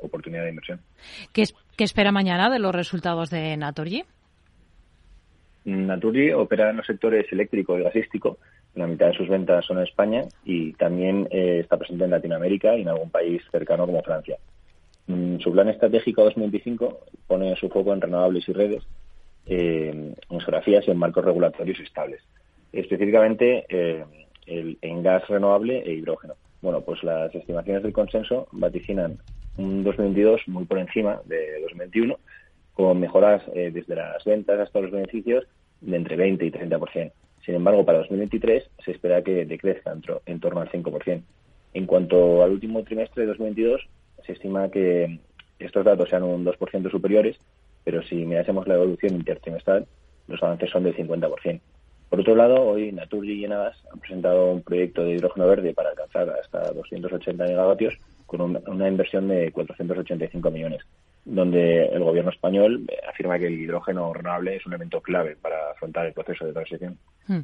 oportunidad 0.00 0.44
de 0.44 0.48
inversión. 0.48 0.80
¿Qué, 1.32 1.44
espera 1.78 2.12
mañana 2.12 2.48
de 2.48 2.58
los 2.58 2.74
resultados 2.74 3.28
de 3.28 3.56
Naturgy? 3.56 4.04
Naturgy 5.64 6.32
opera 6.32 6.70
en 6.70 6.78
los 6.78 6.86
sectores 6.86 7.30
eléctrico 7.30 7.78
y 7.78 7.82
gasístico. 7.82 8.38
La 8.74 8.86
mitad 8.86 9.08
de 9.08 9.14
sus 9.14 9.28
ventas 9.28 9.66
son 9.66 9.78
en 9.78 9.84
España 9.84 10.22
y 10.44 10.72
también 10.74 11.28
eh, 11.30 11.60
está 11.60 11.76
presente 11.76 12.04
en 12.04 12.10
Latinoamérica 12.10 12.76
y 12.76 12.82
en 12.82 12.88
algún 12.88 13.10
país 13.10 13.42
cercano 13.50 13.84
como 13.84 14.02
Francia. 14.02 14.38
Mm, 15.08 15.38
su 15.40 15.52
plan 15.52 15.68
estratégico 15.68 16.24
2025 16.24 17.00
pone 17.26 17.56
su 17.56 17.68
foco 17.68 17.92
en 17.92 18.00
renovables 18.00 18.48
y 18.48 18.52
redes, 18.52 18.84
eh, 19.46 20.14
en 20.30 20.40
geografías 20.40 20.86
y 20.86 20.90
en 20.90 20.98
marcos 20.98 21.24
regulatorios 21.24 21.80
estables. 21.80 22.22
Específicamente 22.72 23.66
eh, 23.68 24.04
en 24.46 25.02
gas 25.02 25.26
renovable 25.28 25.82
e 25.84 25.92
hidrógeno. 25.92 26.34
Bueno, 26.60 26.80
pues 26.80 27.02
las 27.04 27.34
estimaciones 27.34 27.82
del 27.82 27.92
consenso 27.92 28.48
vaticinan 28.52 29.18
un 29.56 29.84
2022 29.84 30.48
muy 30.48 30.64
por 30.64 30.78
encima 30.78 31.20
de 31.24 31.60
2021, 31.62 32.18
con 32.74 33.00
mejoras 33.00 33.42
eh, 33.54 33.70
desde 33.72 33.96
las 33.96 34.24
ventas 34.24 34.60
hasta 34.60 34.80
los 34.80 34.90
beneficios 34.90 35.44
de 35.80 35.96
entre 35.96 36.16
20 36.16 36.44
y 36.44 36.50
30%. 36.50 37.12
Sin 37.44 37.54
embargo, 37.54 37.84
para 37.84 37.98
2023 37.98 38.70
se 38.84 38.90
espera 38.90 39.22
que 39.22 39.44
decrezca 39.44 39.94
en, 40.26 40.40
torno 40.40 40.60
al 40.60 40.70
5%. 40.70 41.22
En 41.74 41.86
cuanto 41.86 42.42
al 42.42 42.50
último 42.50 42.82
trimestre 42.82 43.22
de 43.22 43.28
2022, 43.28 43.88
se 44.26 44.32
estima 44.32 44.70
que 44.70 45.18
estos 45.58 45.84
datos 45.84 46.08
sean 46.08 46.24
un 46.24 46.44
2% 46.44 46.90
superiores, 46.90 47.38
pero 47.84 48.02
si 48.02 48.16
mirásemos 48.16 48.66
la 48.66 48.74
evolución 48.74 49.14
intertrimestral, 49.14 49.86
los 50.26 50.42
avances 50.42 50.70
son 50.70 50.84
del 50.84 50.96
50%. 50.96 51.60
Por 52.08 52.20
otro 52.20 52.34
lado, 52.34 52.62
hoy 52.62 52.90
Naturgy 52.92 53.32
y 53.32 53.44
Enavas 53.44 53.76
han 53.92 54.00
presentado 54.00 54.50
un 54.50 54.62
proyecto 54.62 55.04
de 55.04 55.12
hidrógeno 55.12 55.46
verde 55.46 55.74
para 55.74 55.90
alcanzar 55.90 56.30
hasta 56.30 56.72
280 56.72 57.44
megavatios 57.44 57.94
con 58.24 58.40
una, 58.42 58.88
inversión 58.88 59.26
de 59.28 59.50
485 59.52 60.50
millones, 60.50 60.82
donde 61.24 61.86
el 61.86 62.04
gobierno 62.04 62.30
español 62.30 62.86
afirma 63.08 63.38
que 63.38 63.46
el 63.46 63.58
hidrógeno 63.58 64.12
renovable 64.12 64.56
es 64.56 64.66
un 64.66 64.74
elemento 64.74 65.00
clave 65.00 65.36
para 65.36 65.70
afrontar 65.70 66.06
el 66.06 66.12
proceso 66.12 66.44
de 66.44 66.52
transición. 66.52 66.98
Hmm. 67.26 67.40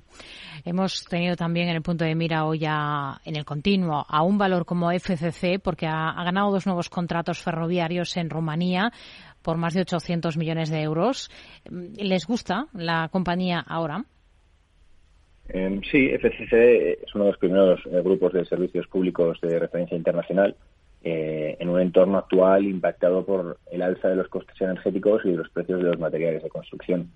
Hemos 0.65 1.05
tenido 1.05 1.37
también 1.37 1.69
en 1.69 1.77
el 1.77 1.83
punto 1.83 2.05
de 2.05 2.15
mira 2.15 2.45
hoy 2.45 2.59
ya 2.59 3.19
en 3.25 3.37
el 3.37 3.47
continuo 3.47 4.05
a 4.07 4.23
un 4.23 4.37
valor 4.37 4.67
como 4.67 4.91
FCC 4.93 5.59
porque 5.63 5.87
ha 5.87 6.23
ganado 6.23 6.51
dos 6.51 6.67
nuevos 6.67 6.91
contratos 6.91 7.43
ferroviarios 7.43 8.17
en 8.19 8.29
Rumanía 8.29 8.93
por 9.41 9.57
más 9.57 9.75
de 9.75 9.83
800 9.83 10.37
millones 10.37 10.71
de 10.71 10.83
euros. 10.83 11.31
¿Les 11.71 12.27
gusta 12.27 12.67
la 12.75 13.09
compañía 13.09 13.61
ahora? 13.61 14.05
Eh, 15.49 15.81
sí, 15.91 16.11
FCC 16.11 17.03
es 17.03 17.15
uno 17.15 17.25
de 17.25 17.31
los 17.31 17.39
primeros 17.39 17.81
eh, 17.87 18.01
grupos 18.03 18.33
de 18.33 18.45
servicios 18.45 18.87
públicos 18.87 19.39
de 19.43 19.59
referencia 19.59 19.97
internacional 19.97 20.57
eh, 21.03 21.57
en 21.61 21.69
un 21.69 21.81
entorno 21.81 22.17
actual 22.19 22.65
impactado 22.65 23.25
por 23.27 23.59
el 23.71 23.83
alza 23.83 24.09
de 24.09 24.17
los 24.17 24.29
costes 24.29 24.59
energéticos 24.61 25.23
y 25.25 25.33
de 25.33 25.37
los 25.37 25.51
precios 25.51 25.83
de 25.83 25.91
los 25.91 25.99
materiales 25.99 26.43
de 26.43 26.49
construcción. 26.49 27.11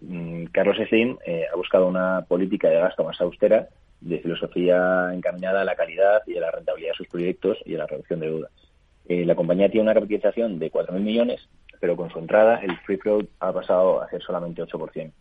Mm, 0.00 0.44
Carlos 0.46 0.76
Slim 0.88 1.18
ha 1.52 1.56
buscado 1.56 1.88
una 1.88 2.24
política 2.28 2.68
de 2.68 2.78
gasto 2.78 3.04
más 3.04 3.20
austera, 3.20 3.68
de 4.00 4.18
filosofía 4.18 5.10
encaminada 5.12 5.62
a 5.62 5.64
la 5.64 5.76
calidad 5.76 6.22
y 6.26 6.36
a 6.36 6.40
la 6.40 6.50
rentabilidad 6.50 6.92
de 6.92 6.96
sus 6.96 7.08
proyectos 7.08 7.58
y 7.64 7.74
a 7.74 7.78
la 7.78 7.86
reducción 7.86 8.20
de 8.20 8.26
deuda. 8.26 8.48
la 9.08 9.34
compañía 9.34 9.68
tiene 9.68 9.84
una 9.84 9.94
capitalización 9.94 10.58
de 10.58 10.70
4.000 10.70 11.00
millones, 11.00 11.48
pero 11.80 11.96
con 11.96 12.10
su 12.10 12.18
entrada 12.18 12.60
el 12.62 12.76
free 12.78 12.96
float 12.96 13.28
ha 13.40 13.52
pasado 13.52 14.00
a 14.00 14.08
ser 14.08 14.22
solamente 14.22 14.62
8%. 14.62 15.12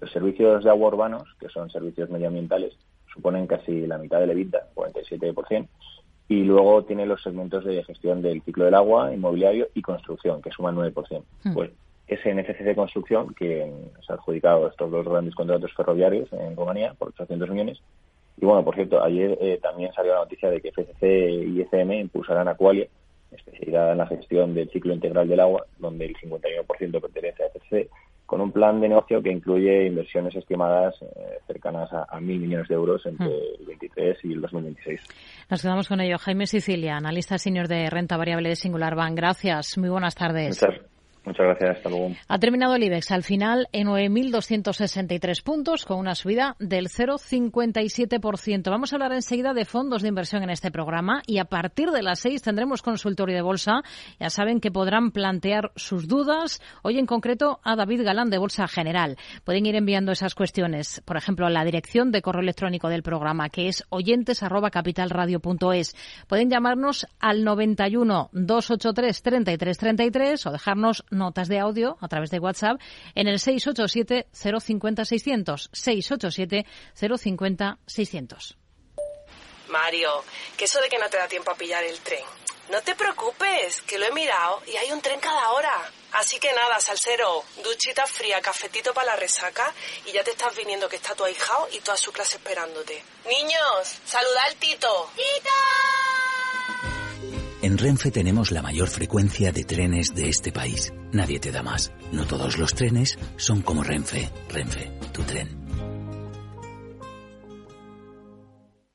Los 0.00 0.10
servicios 0.12 0.64
de 0.64 0.70
agua 0.70 0.88
urbanos, 0.88 1.24
que 1.40 1.48
son 1.48 1.70
servicios 1.70 2.08
medioambientales, 2.10 2.74
suponen 3.12 3.46
casi 3.46 3.86
la 3.86 3.98
mitad 3.98 4.20
del 4.20 4.30
EBITDA, 4.30 4.68
47%, 4.74 5.68
y 6.28 6.42
luego 6.44 6.84
tiene 6.84 7.06
los 7.06 7.22
segmentos 7.22 7.64
de 7.64 7.82
gestión 7.84 8.22
del 8.22 8.42
ciclo 8.42 8.66
del 8.66 8.74
agua, 8.74 9.12
inmobiliario 9.12 9.68
y 9.74 9.82
construcción, 9.82 10.42
que 10.42 10.50
suman 10.50 10.76
9%. 10.76 11.22
Hmm. 11.44 11.54
Pues 11.54 11.70
ese 12.06 12.34
NFCC 12.34 12.64
de 12.64 12.74
construcción, 12.74 13.34
que 13.34 13.70
se 14.06 14.12
ha 14.12 14.16
adjudicado 14.16 14.68
estos 14.68 14.90
dos 14.90 15.06
grandes 15.06 15.34
contratos 15.34 15.72
ferroviarios 15.74 16.32
en 16.32 16.56
Rumanía 16.56 16.94
por 16.94 17.08
800 17.08 17.50
millones. 17.50 17.78
Y 18.40 18.46
bueno, 18.46 18.64
por 18.64 18.74
cierto, 18.74 19.02
ayer 19.02 19.36
eh, 19.40 19.58
también 19.60 19.92
salió 19.92 20.14
la 20.14 20.20
noticia 20.20 20.48
de 20.48 20.60
que 20.60 20.70
FCC 20.70 21.02
y 21.02 21.60
ECM 21.60 21.92
impulsarán 21.92 22.48
Aqualia, 22.48 22.86
especialidad 23.30 23.92
en 23.92 23.98
la 23.98 24.06
gestión 24.06 24.54
del 24.54 24.70
ciclo 24.70 24.94
integral 24.94 25.28
del 25.28 25.40
agua, 25.40 25.66
donde 25.78 26.06
el 26.06 26.16
51% 26.16 27.00
pertenece 27.00 27.42
a 27.42 27.48
FCC, 27.48 27.90
con 28.28 28.42
un 28.42 28.52
plan 28.52 28.78
de 28.78 28.90
negocio 28.90 29.22
que 29.22 29.32
incluye 29.32 29.86
inversiones 29.86 30.36
estimadas 30.36 30.94
eh, 31.00 31.38
cercanas 31.46 31.88
a, 31.90 32.20
mil 32.20 32.38
millones 32.38 32.68
de 32.68 32.74
euros 32.74 33.04
entre 33.06 33.26
hmm. 33.26 33.60
el 33.60 33.66
23 33.66 34.18
y 34.24 34.32
el 34.34 34.42
2026. 34.42 35.00
Nos 35.48 35.62
quedamos 35.62 35.88
con 35.88 35.98
ello. 36.02 36.18
Jaime 36.18 36.46
Sicilia, 36.46 36.98
analista 36.98 37.38
senior 37.38 37.68
de 37.68 37.88
renta 37.88 38.18
variable 38.18 38.50
de 38.50 38.56
Singular 38.56 38.94
Bank. 38.94 39.16
Gracias. 39.16 39.78
Muy 39.78 39.88
buenas 39.88 40.14
tardes. 40.14 40.62
Muchas 40.62 40.97
gracias, 41.36 41.76
hasta 41.76 41.90
luego. 41.90 42.12
Ha 42.26 42.38
terminado 42.38 42.74
el 42.74 42.82
IBEX 42.82 43.10
al 43.10 43.22
final 43.22 43.68
en 43.72 43.88
9.263 43.88 45.42
puntos 45.42 45.84
con 45.84 45.98
una 45.98 46.14
subida 46.14 46.56
del 46.58 46.88
0,57%. 46.88 48.70
Vamos 48.70 48.92
a 48.92 48.96
hablar 48.96 49.12
enseguida 49.12 49.54
de 49.54 49.64
fondos 49.64 50.02
de 50.02 50.08
inversión 50.08 50.42
en 50.42 50.50
este 50.50 50.70
programa 50.70 51.22
y 51.26 51.38
a 51.38 51.44
partir 51.44 51.90
de 51.90 52.02
las 52.02 52.20
6 52.20 52.42
tendremos 52.42 52.82
consultorio 52.82 53.36
de 53.36 53.42
bolsa. 53.42 53.82
Ya 54.18 54.30
saben 54.30 54.60
que 54.60 54.70
podrán 54.70 55.10
plantear 55.10 55.72
sus 55.76 56.08
dudas. 56.08 56.60
Hoy 56.82 56.98
en 56.98 57.06
concreto 57.06 57.60
a 57.62 57.76
David 57.76 58.04
Galán 58.04 58.30
de 58.30 58.38
Bolsa 58.38 58.66
General. 58.68 59.16
Pueden 59.44 59.66
ir 59.66 59.74
enviando 59.74 60.12
esas 60.12 60.34
cuestiones, 60.34 61.02
por 61.04 61.16
ejemplo, 61.16 61.46
a 61.46 61.50
la 61.50 61.64
dirección 61.64 62.10
de 62.10 62.22
correo 62.22 62.42
electrónico 62.42 62.88
del 62.88 63.02
programa 63.02 63.48
que 63.48 63.68
es 63.68 63.84
oyentes@capitalradio.es. 63.88 65.96
Pueden 66.26 66.50
llamarnos 66.50 67.06
al 67.20 67.44
91 67.44 68.30
283 68.32 69.22
33 69.22 69.78
33 69.78 70.46
o 70.46 70.52
dejarnos 70.52 71.04
notas 71.18 71.48
de 71.48 71.58
audio 71.58 71.98
a 72.00 72.08
través 72.08 72.30
de 72.30 72.38
WhatsApp 72.38 72.80
en 73.14 73.28
el 73.28 73.38
687 73.38 74.28
050 74.32 75.04
600 75.04 75.70
687 75.72 76.66
050 76.94 77.78
600. 77.86 78.58
Mario, 79.68 80.24
que 80.56 80.64
eso 80.64 80.80
de 80.80 80.88
que 80.88 80.98
no 80.98 81.08
te 81.08 81.18
da 81.18 81.28
tiempo 81.28 81.50
a 81.50 81.54
pillar 81.54 81.84
el 81.84 81.98
tren. 82.00 82.24
No 82.70 82.82
te 82.82 82.94
preocupes, 82.94 83.80
que 83.82 83.98
lo 83.98 84.04
he 84.06 84.12
mirado 84.12 84.62
y 84.66 84.76
hay 84.76 84.92
un 84.92 85.00
tren 85.00 85.20
cada 85.20 85.52
hora. 85.52 85.90
Así 86.12 86.38
que 86.38 86.52
nada, 86.52 86.78
salsero, 86.80 87.42
duchita 87.62 88.06
fría, 88.06 88.42
cafetito 88.42 88.92
para 88.92 89.08
la 89.08 89.16
resaca 89.16 89.72
y 90.06 90.12
ya 90.12 90.22
te 90.22 90.32
estás 90.32 90.54
viniendo 90.54 90.88
que 90.88 90.96
está 90.96 91.14
tu 91.14 91.24
ahijado 91.24 91.68
y 91.72 91.80
toda 91.80 91.96
su 91.96 92.12
clase 92.12 92.36
esperándote. 92.36 93.02
Niños, 93.26 93.98
saluda 94.04 94.44
al 94.44 94.56
Tito. 94.56 95.10
¡Tito! 95.16 96.97
En 97.60 97.76
Renfe 97.76 98.12
tenemos 98.12 98.52
la 98.52 98.62
mayor 98.62 98.88
frecuencia 98.88 99.50
de 99.50 99.64
trenes 99.64 100.14
de 100.14 100.28
este 100.28 100.52
país. 100.52 100.92
Nadie 101.12 101.40
te 101.40 101.50
da 101.50 101.62
más. 101.62 101.92
No 102.12 102.24
todos 102.24 102.56
los 102.56 102.72
trenes 102.72 103.18
son 103.36 103.62
como 103.62 103.82
Renfe. 103.82 104.30
Renfe, 104.48 104.92
tu 105.12 105.22
tren. 105.22 105.58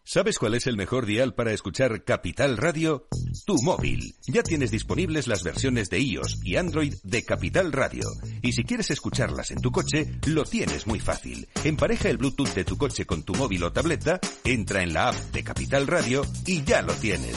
¿Sabes 0.05 0.37
cuál 0.37 0.53
es 0.53 0.67
el 0.67 0.77
mejor 0.77 1.05
dial 1.05 1.33
para 1.33 1.51
escuchar 1.53 2.03
Capital 2.03 2.55
Radio? 2.57 3.07
Tu 3.45 3.55
móvil. 3.63 4.15
Ya 4.27 4.43
tienes 4.43 4.69
disponibles 4.69 5.27
las 5.27 5.43
versiones 5.43 5.89
de 5.89 5.99
iOS 5.99 6.39
y 6.43 6.55
Android 6.55 6.93
de 7.03 7.25
Capital 7.25 7.73
Radio. 7.73 8.03
Y 8.41 8.53
si 8.53 8.63
quieres 8.63 8.91
escucharlas 8.91 9.51
en 9.51 9.59
tu 9.59 9.71
coche, 9.71 10.05
lo 10.27 10.43
tienes 10.43 10.87
muy 10.87 10.99
fácil. 10.99 11.49
Empareja 11.63 12.09
el 12.09 12.17
Bluetooth 12.17 12.53
de 12.53 12.63
tu 12.63 12.77
coche 12.77 13.05
con 13.05 13.23
tu 13.23 13.33
móvil 13.33 13.63
o 13.63 13.73
tableta, 13.73 14.19
entra 14.43 14.83
en 14.83 14.93
la 14.93 15.09
app 15.09 15.15
de 15.33 15.43
Capital 15.43 15.87
Radio 15.87 16.25
y 16.45 16.63
ya 16.63 16.81
lo 16.81 16.93
tienes. 16.93 17.35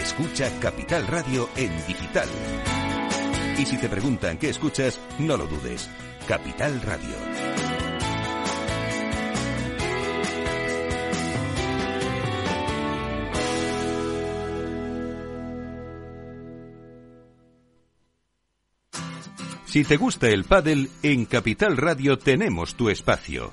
Escucha 0.00 0.50
Capital 0.60 1.06
Radio 1.06 1.50
en 1.56 1.70
digital. 1.86 2.26
Y 3.58 3.66
si 3.66 3.76
te 3.76 3.86
preguntan 3.86 4.38
qué 4.38 4.48
escuchas, 4.48 4.98
no 5.18 5.36
lo 5.36 5.46
dudes. 5.46 5.90
Capital 6.26 6.80
Radio. 6.80 7.14
Si 19.66 19.84
te 19.84 19.98
gusta 19.98 20.28
el 20.28 20.44
pádel, 20.44 20.88
en 21.02 21.26
Capital 21.26 21.76
Radio 21.76 22.18
tenemos 22.18 22.74
tu 22.74 22.88
espacio. 22.88 23.52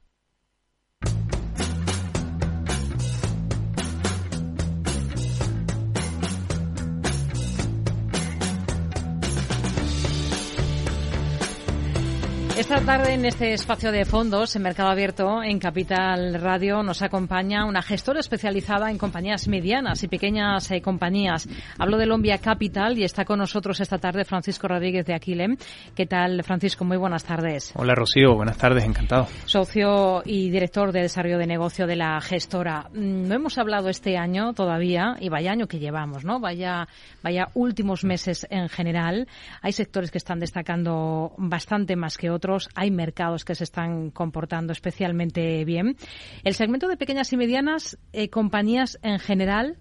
Esta 12.61 12.79
tarde 12.79 13.15
en 13.15 13.25
este 13.25 13.53
espacio 13.53 13.91
de 13.91 14.05
fondos 14.05 14.55
en 14.55 14.61
Mercado 14.61 14.89
Abierto 14.89 15.41
en 15.41 15.57
Capital 15.57 16.35
Radio 16.35 16.83
nos 16.83 17.01
acompaña 17.01 17.65
una 17.65 17.81
gestora 17.81 18.19
especializada 18.19 18.91
en 18.91 18.99
compañías 18.99 19.47
medianas 19.47 20.03
y 20.03 20.07
pequeñas 20.07 20.69
eh, 20.69 20.79
compañías. 20.79 21.49
Hablo 21.79 21.97
de 21.97 22.05
Lombia 22.05 22.37
Capital 22.37 22.99
y 22.99 23.03
está 23.03 23.25
con 23.25 23.39
nosotros 23.39 23.79
esta 23.79 23.97
tarde 23.97 24.25
Francisco 24.25 24.67
Rodríguez 24.67 25.07
de 25.07 25.15
Aquilem. 25.15 25.57
¿Qué 25.95 26.05
tal, 26.05 26.43
Francisco? 26.43 26.85
Muy 26.85 26.97
buenas 26.97 27.23
tardes. 27.23 27.73
Hola, 27.75 27.95
Rocío. 27.95 28.35
Buenas 28.35 28.59
tardes. 28.59 28.85
Encantado. 28.85 29.25
Socio 29.45 30.21
y 30.23 30.51
director 30.51 30.91
de 30.91 31.01
desarrollo 31.01 31.39
de 31.39 31.47
negocio 31.47 31.87
de 31.87 31.95
la 31.95 32.21
gestora. 32.21 32.91
Mm, 32.93 33.27
no 33.27 33.33
hemos 33.33 33.57
hablado 33.57 33.89
este 33.89 34.17
año 34.17 34.53
todavía 34.53 35.15
y 35.19 35.29
vaya 35.29 35.51
año 35.51 35.65
que 35.65 35.79
llevamos, 35.79 36.23
¿no? 36.25 36.39
Vaya, 36.39 36.87
vaya 37.23 37.47
últimos 37.55 38.03
meses 38.03 38.45
en 38.51 38.69
general. 38.69 39.27
Hay 39.63 39.71
sectores 39.71 40.11
que 40.11 40.19
están 40.19 40.39
destacando 40.39 41.33
bastante 41.39 41.95
más 41.95 42.19
que 42.19 42.29
otros 42.29 42.50
hay 42.75 42.91
mercados 42.91 43.45
que 43.45 43.55
se 43.55 43.63
están 43.63 44.11
comportando 44.11 44.73
especialmente 44.73 45.63
bien. 45.65 45.95
El 46.43 46.53
segmento 46.53 46.87
de 46.87 46.97
pequeñas 46.97 47.31
y 47.33 47.37
medianas 47.37 47.97
eh, 48.13 48.29
compañías 48.29 48.99
en 49.01 49.19
general, 49.19 49.77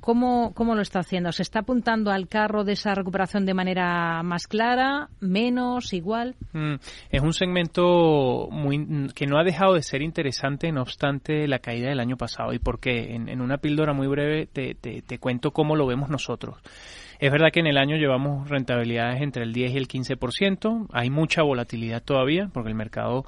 ¿Cómo, 0.00 0.54
¿Cómo, 0.54 0.74
lo 0.74 0.80
está 0.80 1.00
haciendo? 1.00 1.30
¿Se 1.30 1.42
está 1.42 1.60
apuntando 1.60 2.10
al 2.10 2.26
carro 2.26 2.64
de 2.64 2.72
esa 2.72 2.94
recuperación 2.94 3.44
de 3.44 3.52
manera 3.52 4.22
más 4.22 4.46
clara, 4.46 5.10
menos, 5.20 5.92
igual? 5.92 6.36
Mm, 6.52 6.76
es 7.10 7.20
un 7.20 7.34
segmento 7.34 8.48
muy, 8.50 9.08
que 9.14 9.26
no 9.26 9.38
ha 9.38 9.44
dejado 9.44 9.74
de 9.74 9.82
ser 9.82 10.00
interesante, 10.00 10.72
no 10.72 10.80
obstante 10.80 11.46
la 11.46 11.58
caída 11.58 11.90
del 11.90 12.00
año 12.00 12.16
pasado. 12.16 12.54
¿Y 12.54 12.58
por 12.58 12.80
qué? 12.80 13.14
En, 13.14 13.28
en 13.28 13.42
una 13.42 13.58
píldora 13.58 13.92
muy 13.92 14.06
breve 14.06 14.46
te, 14.46 14.74
te, 14.74 15.02
te 15.02 15.18
cuento 15.18 15.50
cómo 15.50 15.76
lo 15.76 15.86
vemos 15.86 16.08
nosotros. 16.08 16.56
Es 17.20 17.30
verdad 17.30 17.50
que 17.52 17.60
en 17.60 17.66
el 17.66 17.76
año 17.76 17.96
llevamos 17.96 18.48
rentabilidades 18.48 19.20
entre 19.20 19.42
el 19.42 19.52
10 19.52 19.72
y 19.72 19.76
el 19.76 19.88
15%. 19.88 20.86
Hay 20.90 21.10
mucha 21.10 21.42
volatilidad 21.42 22.02
todavía 22.02 22.48
porque 22.50 22.70
el 22.70 22.74
mercado 22.74 23.26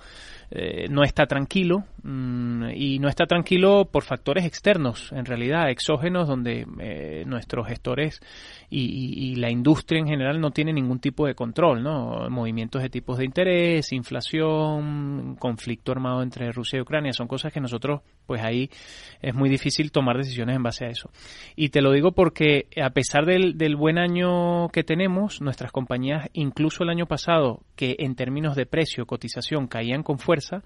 eh, 0.55 0.87
no 0.91 1.03
está 1.03 1.25
tranquilo 1.25 1.85
mm, 2.03 2.73
y 2.75 2.99
no 2.99 3.09
está 3.09 3.25
tranquilo 3.25 3.89
por 3.91 4.03
factores 4.03 4.45
externos, 4.45 5.11
en 5.13 5.25
realidad 5.25 5.71
exógenos, 5.71 6.29
donde 6.29 6.67
eh, 6.79 7.25
nuestros 7.27 7.67
gestores 7.67 8.21
y, 8.69 9.35
la 9.37 9.51
industria 9.51 9.99
en 9.99 10.07
general 10.07 10.41
no 10.41 10.51
tiene 10.51 10.73
ningún 10.73 10.99
tipo 10.99 11.27
de 11.27 11.35
control, 11.35 11.83
¿no? 11.83 12.29
Movimientos 12.29 12.83
de 12.83 12.91
tipos 12.91 13.17
de 13.17 13.25
interés, 13.25 13.93
inflación, 13.93 15.37
conflicto 15.39 15.91
armado 15.91 16.23
entre 16.23 16.53
Rusia 16.53 16.79
y 16.79 16.83
Ucrania, 16.83 17.13
son 17.13 17.27
cosas 17.27 17.51
que 17.53 17.61
nosotros, 17.61 18.03
pues 18.27 18.43
ahí 18.43 18.69
es 19.23 19.35
muy 19.35 19.49
difícil 19.49 19.91
tomar 19.91 20.19
decisiones 20.19 20.57
en 20.57 20.63
base 20.63 20.85
a 20.85 20.89
eso. 20.89 21.11
Y 21.57 21.71
te 21.71 21.81
lo 21.81 21.93
digo 21.93 22.13
porque 22.13 22.67
a 22.81 22.91
pesar 22.91 23.25
del, 23.25 23.57
del 23.57 23.77
buen 23.83 23.99
año 23.99 24.69
que 24.69 24.85
tenemos, 24.85 25.41
nuestras 25.41 25.73
compañías, 25.73 26.29
incluso 26.35 26.85
el 26.85 26.91
año 26.91 27.07
pasado, 27.07 27.63
que 27.75 27.97
en 27.99 28.15
términos 28.15 28.55
de 28.55 28.65
precio, 28.65 29.07
cotización, 29.07 29.67
caían 29.67 30.05
con 30.05 30.21
fuerza, 30.21 30.63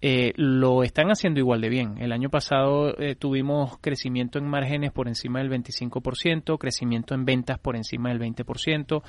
eh, 0.00 0.32
lo 0.36 0.82
están 0.82 1.08
haciendo 1.08 1.40
igual 1.40 1.60
de 1.60 1.68
bien. 1.68 1.98
El 1.98 2.10
año 2.10 2.30
pasado 2.30 2.98
eh, 2.98 3.16
tuvimos 3.16 3.76
crecimiento 3.82 4.38
en 4.38 4.46
márgenes 4.46 4.92
por 4.92 5.08
encima 5.08 5.40
del 5.40 5.50
25%, 5.50 6.56
crecimiento 6.56 7.14
en 7.14 7.26
ventas 7.26 7.58
por 7.58 7.76
encima 7.76 8.08
del 8.08 8.18
20%. 8.18 9.02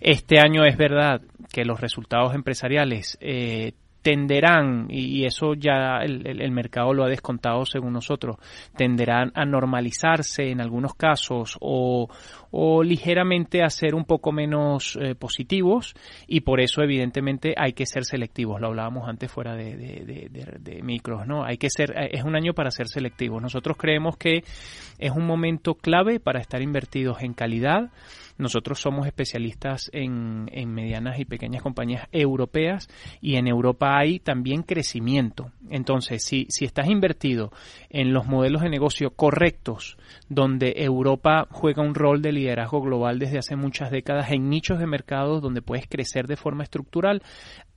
Este 0.00 0.38
año 0.38 0.64
es 0.64 0.78
verdad 0.78 1.20
que 1.52 1.66
los 1.66 1.82
resultados 1.82 2.34
empresariales 2.34 3.18
eh, 3.20 3.74
tenderán, 4.02 4.88
y 4.90 5.24
eso 5.24 5.54
ya 5.54 5.98
el, 6.02 6.50
mercado 6.50 6.92
lo 6.92 7.04
ha 7.04 7.08
descontado 7.08 7.64
según 7.64 7.92
nosotros, 7.92 8.36
tenderán 8.76 9.30
a 9.34 9.44
normalizarse 9.44 10.50
en 10.50 10.60
algunos 10.60 10.94
casos 10.94 11.56
o, 11.60 12.08
o 12.52 12.82
ligeramente 12.82 13.62
a 13.62 13.70
ser 13.70 13.94
un 13.94 14.04
poco 14.04 14.30
menos 14.30 14.98
eh, 15.00 15.14
positivos 15.14 15.94
y 16.28 16.42
por 16.42 16.60
eso 16.60 16.82
evidentemente 16.82 17.54
hay 17.56 17.72
que 17.72 17.86
ser 17.86 18.04
selectivos. 18.04 18.60
Lo 18.60 18.68
hablábamos 18.68 19.08
antes 19.08 19.32
fuera 19.32 19.56
de, 19.56 19.74
de, 19.74 20.82
micros, 20.82 21.26
¿no? 21.26 21.44
Hay 21.44 21.56
que 21.56 21.70
ser, 21.70 21.92
eh, 21.96 22.10
es 22.12 22.24
un 22.24 22.36
año 22.36 22.52
para 22.52 22.70
ser 22.70 22.88
selectivos. 22.88 23.40
Nosotros 23.40 23.76
creemos 23.78 24.16
que 24.18 24.44
es 24.98 25.10
un 25.10 25.26
momento 25.26 25.74
clave 25.74 26.20
para 26.20 26.40
estar 26.40 26.60
invertidos 26.60 27.22
en 27.22 27.32
calidad, 27.32 27.90
nosotros 28.38 28.80
somos 28.80 29.06
especialistas 29.06 29.90
en, 29.92 30.46
medianas 30.72 31.18
y 31.18 31.24
pequeñas 31.24 31.62
compañías 31.62 32.08
europeas 32.12 32.88
y 33.20 33.36
en 33.36 33.46
Europa 33.46 33.96
hay 33.96 34.18
también 34.18 34.62
crecimiento. 34.62 35.52
Entonces, 35.70 36.24
si, 36.24 36.46
si 36.48 36.64
estás 36.64 36.88
invertido 36.88 37.52
en 37.90 38.12
los 38.12 38.26
modelos 38.26 38.62
de 38.62 38.70
negocio 38.70 39.10
correctos, 39.10 39.96
donde 40.28 40.74
Europa 40.78 41.46
juega 41.50 41.82
un 41.82 41.94
rol 41.94 42.22
de 42.22 42.32
liderazgo 42.32 42.41
global 42.80 43.18
desde 43.18 43.38
hace 43.38 43.56
muchas 43.56 43.90
décadas 43.90 44.30
en 44.30 44.48
nichos 44.48 44.78
de 44.78 44.86
mercado 44.86 45.40
donde 45.40 45.62
puedes 45.62 45.86
crecer 45.86 46.26
de 46.26 46.36
forma 46.36 46.64
estructural, 46.64 47.22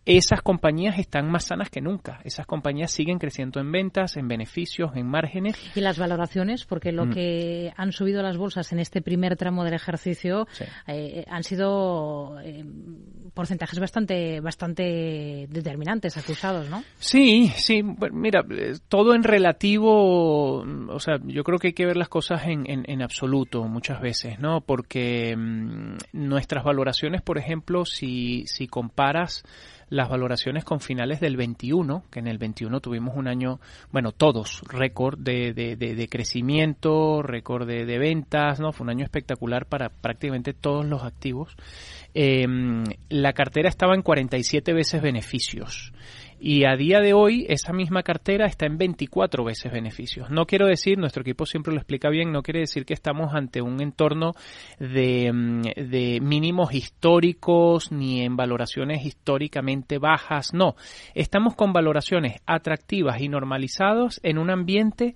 esas 0.06 0.41
compañías 0.43 0.99
están 0.99 1.30
más 1.30 1.45
sanas 1.45 1.70
que 1.70 1.82
nunca. 1.82 2.20
Esas 2.24 2.45
compañías 2.45 2.91
siguen 2.91 3.18
creciendo 3.18 3.60
en 3.60 3.72
ventas, 3.72 4.18
en 4.18 4.28
beneficios, 4.28 4.91
en 4.95 5.08
márgenes. 5.08 5.56
Y 5.76 5.82
las 5.82 5.97
valoraciones, 5.97 6.66
porque 6.66 6.91
lo 6.91 7.08
mm. 7.08 7.10
que 7.10 7.74
han 7.76 7.91
subido 7.91 8.22
las 8.22 8.38
bolsas 8.38 8.72
en 8.72 8.80
este 8.80 9.01
primer 9.01 9.36
tramo 9.36 9.64
del 9.64 9.74
ejercicio 9.74 10.47
eh, 10.88 11.26
han 11.28 11.43
sido 11.43 12.39
eh, 12.41 12.64
porcentajes 13.34 13.80
bastante, 13.80 14.41
bastante 14.41 15.47
determinantes, 15.49 16.18
acusados, 16.18 16.70
¿no? 16.70 16.84
Sí, 16.99 17.51
sí. 17.56 17.84
mira, 18.12 18.43
todo 18.88 19.16
en 19.16 19.24
relativo, 19.24 20.60
o 20.60 20.99
sea, 20.99 21.20
yo 21.24 21.43
creo 21.43 21.58
que 21.58 21.68
hay 21.68 21.74
que 21.74 21.86
ver 21.86 21.97
las 21.97 22.10
cosas 22.10 22.43
en, 22.45 22.66
en, 22.68 23.01
absoluto 23.01 23.64
muchas 23.64 24.01
veces, 24.01 24.39
¿no? 24.39 24.62
Porque 24.62 25.36
mm, 25.36 25.97
nuestras 26.14 26.64
valoraciones, 26.64 27.22
por 27.22 27.38
ejemplo, 27.38 27.86
si, 27.86 28.45
si 28.47 28.68
comparas 28.68 29.43
las 29.95 30.09
valoraciones 30.09 30.63
con 30.63 30.79
finales 30.79 31.19
del 31.19 31.37
21, 31.37 32.03
que 32.11 32.19
en 32.19 32.27
el 32.27 32.37
21 32.37 32.79
tuvimos 32.81 33.15
un 33.15 33.27
año, 33.27 33.59
bueno, 33.91 34.11
todos, 34.11 34.61
récord 34.67 35.17
de, 35.17 35.53
de, 35.53 35.75
de, 35.75 36.07
crecimiento, 36.07 37.21
récord 37.21 37.65
de, 37.65 37.97
ventas, 37.97 38.59
¿no? 38.59 38.71
Fue 38.71 38.83
un 38.83 38.91
año 38.91 39.05
espectacular 39.05 39.65
para 39.65 39.89
prácticamente 39.89 40.53
todos 40.53 40.85
los 40.85 41.03
activos. 41.03 41.55
Eh, 42.13 42.45
la 43.09 43.33
cartera 43.33 43.69
estaba 43.69 43.95
en 43.95 44.01
47 44.01 44.73
veces 44.73 45.01
beneficios 45.01 45.93
y 46.39 46.65
a 46.65 46.75
día 46.75 46.99
de 46.99 47.13
hoy 47.13 47.45
esa 47.49 47.73
misma 47.73 48.03
cartera 48.03 48.45
está 48.45 48.65
en 48.65 48.77
24 48.77 49.43
veces 49.43 49.71
beneficios. 49.71 50.29
No 50.29 50.45
quiero 50.45 50.67
decir, 50.67 50.97
nuestro 50.97 51.21
equipo 51.21 51.45
siempre 51.45 51.73
lo 51.73 51.79
explica 51.79 52.09
bien, 52.09 52.31
no 52.31 52.41
quiere 52.41 52.61
decir 52.61 52.86
que 52.86 52.93
estamos 52.93 53.33
ante 53.33 53.61
un 53.61 53.81
entorno 53.81 54.33
de, 54.79 55.31
mm, 55.31 55.61
de 55.89 56.19
mínimos 56.21 56.73
históricos 56.73 57.91
ni 57.91 58.21
en 58.21 58.36
valoraciones 58.36 59.05
históricamente 59.05 59.97
bajas, 59.97 60.53
no, 60.53 60.75
estamos 61.13 61.55
con 61.55 61.73
valoraciones 61.73 62.41
atractivas 62.45 63.21
y 63.21 63.29
normalizados 63.29 64.19
en 64.23 64.38
un 64.38 64.49
ambiente 64.49 65.15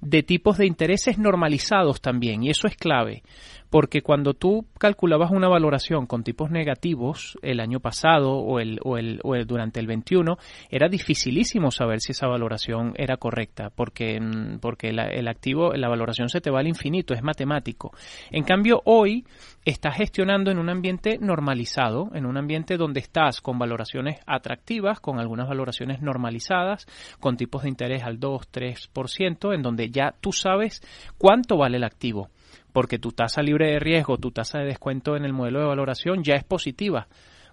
de 0.00 0.22
tipos 0.22 0.56
de 0.56 0.66
intereses 0.66 1.18
normalizados 1.18 2.00
también, 2.00 2.42
y 2.42 2.50
eso 2.50 2.66
es 2.66 2.76
clave, 2.76 3.22
porque 3.70 4.02
cuando 4.02 4.34
tú 4.34 4.66
calculabas 4.78 5.30
una 5.30 5.48
valoración 5.48 6.06
con 6.06 6.24
tipos 6.24 6.50
negativos 6.50 7.38
el 7.40 7.60
año 7.60 7.78
pasado 7.80 8.32
o 8.32 8.58
el, 8.58 8.80
o 8.82 8.98
el, 8.98 9.20
o 9.22 9.36
el 9.36 9.46
durante 9.46 9.78
el 9.78 9.86
21, 9.86 10.36
era 10.68 10.88
dificilísimo 10.88 11.70
saber 11.70 12.00
si 12.00 12.12
esa 12.12 12.26
valoración 12.26 12.94
era 12.96 13.16
correcta, 13.16 13.70
porque, 13.70 14.20
mm, 14.20 14.58
porque 14.60 14.88
el 14.88 15.28
activo, 15.28 15.72
la 15.72 15.88
valoración 15.88 16.28
se 16.28 16.40
te 16.40 16.50
va 16.50 16.60
al 16.60 16.66
infinito, 16.66 17.14
es 17.14 17.22
matemático. 17.22 17.92
En 18.30 18.42
cambio, 18.42 18.82
hoy 18.84 19.24
estás 19.64 19.96
gestionando 19.96 20.50
en 20.50 20.58
un 20.58 20.68
ambiente 20.68 21.18
normalizado, 21.20 22.10
en 22.14 22.26
un 22.26 22.36
ambiente 22.36 22.76
donde 22.76 23.00
estás 23.00 23.40
con 23.40 23.58
valoraciones 23.58 24.18
atractivas, 24.26 25.00
con 25.00 25.20
algunas 25.20 25.48
valoraciones 25.48 26.02
normalizadas, 26.02 26.86
con 27.20 27.36
tipos 27.36 27.62
de 27.62 27.68
interés 27.68 28.02
al 28.02 28.18
2, 28.18 28.50
3%, 28.50 29.54
en 29.54 29.62
donde 29.62 29.90
ya 29.90 30.14
tú 30.20 30.32
sabes 30.32 30.82
cuánto 31.18 31.56
vale 31.56 31.76
el 31.76 31.84
activo 31.84 32.30
porque 32.72 32.98
tu 32.98 33.12
tasa 33.12 33.42
libre 33.42 33.72
de 33.72 33.78
riesgo, 33.78 34.18
tu 34.18 34.30
tasa 34.30 34.58
de 34.58 34.66
descuento 34.66 35.16
en 35.16 35.24
el 35.24 35.32
modelo 35.32 35.60
de 35.60 35.66
valoración 35.66 36.22
ya 36.22 36.34
es 36.34 36.44
positiva 36.44 37.06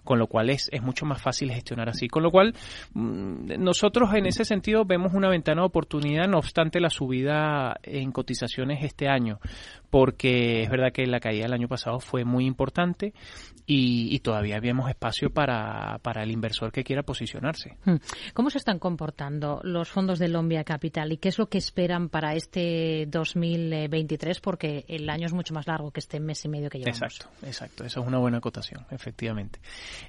con 0.08 0.18
lo 0.18 0.26
cual 0.26 0.48
es, 0.48 0.70
es 0.72 0.82
mucho 0.82 1.04
más 1.04 1.20
fácil 1.20 1.50
gestionar 1.52 1.90
así. 1.90 2.08
Con 2.08 2.22
lo 2.22 2.30
cual, 2.30 2.54
mm, 2.94 3.62
nosotros 3.62 4.08
en 4.14 4.24
ese 4.24 4.46
sentido 4.46 4.86
vemos 4.86 5.12
una 5.12 5.28
ventana 5.28 5.60
de 5.60 5.66
oportunidad, 5.66 6.26
no 6.26 6.38
obstante 6.38 6.80
la 6.80 6.88
subida 6.88 7.76
en 7.82 8.10
cotizaciones 8.10 8.82
este 8.82 9.06
año, 9.06 9.38
porque 9.90 10.62
es 10.62 10.70
verdad 10.70 10.92
que 10.92 11.06
la 11.06 11.20
caída 11.20 11.44
del 11.44 11.54
año 11.54 11.68
pasado 11.68 12.00
fue 12.00 12.24
muy 12.24 12.46
importante 12.46 13.14
y, 13.70 14.18
todavía 14.20 14.56
habíamos 14.56 14.88
espacio 14.88 15.30
para, 15.30 15.98
para, 16.02 16.22
el 16.22 16.30
inversor 16.30 16.72
que 16.72 16.82
quiera 16.82 17.02
posicionarse. 17.02 17.76
Hmm. 17.84 17.96
¿Cómo 18.32 18.48
se 18.48 18.58
están 18.58 18.78
comportando 18.78 19.60
los 19.62 19.90
fondos 19.90 20.18
de 20.18 20.28
Lombia 20.28 20.64
Capital 20.64 21.12
y 21.12 21.18
qué 21.18 21.28
es 21.28 21.38
lo 21.38 21.48
que 21.48 21.58
esperan 21.58 22.08
para 22.08 22.34
este 22.34 23.06
2023? 23.08 24.40
Porque 24.40 24.86
el 24.88 25.08
año 25.10 25.26
es 25.26 25.34
mucho 25.34 25.52
más 25.52 25.66
largo 25.66 25.90
que 25.90 26.00
este 26.00 26.18
mes 26.18 26.44
y 26.46 26.48
medio 26.48 26.70
que 26.70 26.78
llevamos. 26.78 27.02
Exacto, 27.02 27.46
exacto. 27.46 27.84
Esa 27.84 28.00
es 28.00 28.06
una 28.06 28.18
buena 28.18 28.38
acotación, 28.38 28.86
efectivamente. 28.90 29.60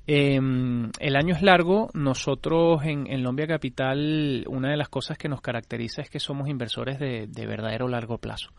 Eh, 0.07 0.37
el 0.37 1.15
año 1.15 1.35
es 1.35 1.41
largo. 1.41 1.89
Nosotros 1.93 2.81
en, 2.85 3.11
en, 3.11 3.23
Lombia 3.23 3.45
Capital, 3.45 4.45
una 4.47 4.71
de 4.71 4.77
las 4.77 4.87
cosas 4.87 5.17
que 5.17 5.27
nos 5.27 5.41
caracteriza 5.41 6.01
es 6.01 6.09
que 6.09 6.19
somos 6.19 6.47
inversores 6.47 6.97
de, 6.97 7.27
de 7.27 7.45
verdadero 7.45 7.89
largo 7.89 8.17
plazo. 8.17 8.51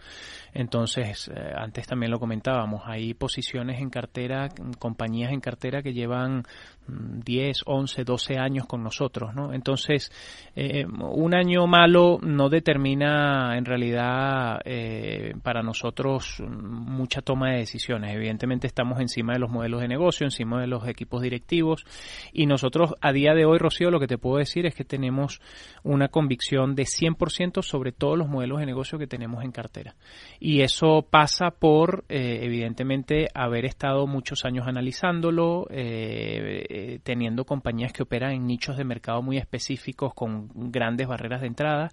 Entonces, 0.52 1.09
eh, 1.12 1.52
antes 1.56 1.86
también 1.86 2.10
lo 2.10 2.18
comentábamos, 2.18 2.82
hay 2.86 3.14
posiciones 3.14 3.80
en 3.80 3.90
cartera, 3.90 4.48
compañías 4.78 5.32
en 5.32 5.40
cartera 5.40 5.82
que 5.82 5.92
llevan 5.92 6.44
10, 6.88 7.62
11, 7.66 8.04
12 8.04 8.38
años 8.38 8.66
con 8.66 8.82
nosotros, 8.82 9.34
¿no? 9.34 9.52
Entonces, 9.52 10.10
eh, 10.56 10.84
un 10.86 11.34
año 11.34 11.66
malo 11.66 12.18
no 12.22 12.48
determina 12.48 13.56
en 13.56 13.64
realidad 13.64 14.60
eh, 14.64 15.34
para 15.42 15.62
nosotros 15.62 16.42
mucha 16.48 17.22
toma 17.22 17.50
de 17.50 17.58
decisiones. 17.58 18.14
Evidentemente 18.14 18.66
estamos 18.66 19.00
encima 19.00 19.34
de 19.34 19.38
los 19.38 19.50
modelos 19.50 19.80
de 19.80 19.88
negocio, 19.88 20.26
encima 20.26 20.60
de 20.60 20.66
los 20.66 20.86
equipos 20.88 21.22
directivos 21.22 21.84
y 22.32 22.46
nosotros 22.46 22.94
a 23.00 23.12
día 23.12 23.34
de 23.34 23.44
hoy, 23.44 23.58
Rocío, 23.58 23.90
lo 23.90 24.00
que 24.00 24.06
te 24.06 24.18
puedo 24.18 24.38
decir 24.38 24.66
es 24.66 24.74
que 24.74 24.84
tenemos 24.84 25.40
una 25.82 26.08
convicción 26.08 26.74
de 26.74 26.84
100% 26.84 27.62
sobre 27.62 27.92
todos 27.92 28.18
los 28.18 28.28
modelos 28.28 28.60
de 28.60 28.66
negocio 28.66 28.98
que 28.98 29.06
tenemos 29.06 29.44
en 29.44 29.52
cartera. 29.52 29.94
Y 30.38 30.62
eso 30.62 30.99
pasa 31.02 31.50
por, 31.50 32.04
eh, 32.08 32.40
evidentemente, 32.42 33.28
haber 33.34 33.64
estado 33.64 34.06
muchos 34.06 34.44
años 34.44 34.66
analizándolo, 34.66 35.66
eh, 35.70 37.00
teniendo 37.02 37.44
compañías 37.44 37.92
que 37.92 38.02
operan 38.02 38.32
en 38.32 38.46
nichos 38.46 38.76
de 38.76 38.84
mercado 38.84 39.22
muy 39.22 39.38
específicos 39.38 40.14
con 40.14 40.48
grandes 40.54 41.06
barreras 41.08 41.40
de 41.40 41.46
entrada. 41.48 41.90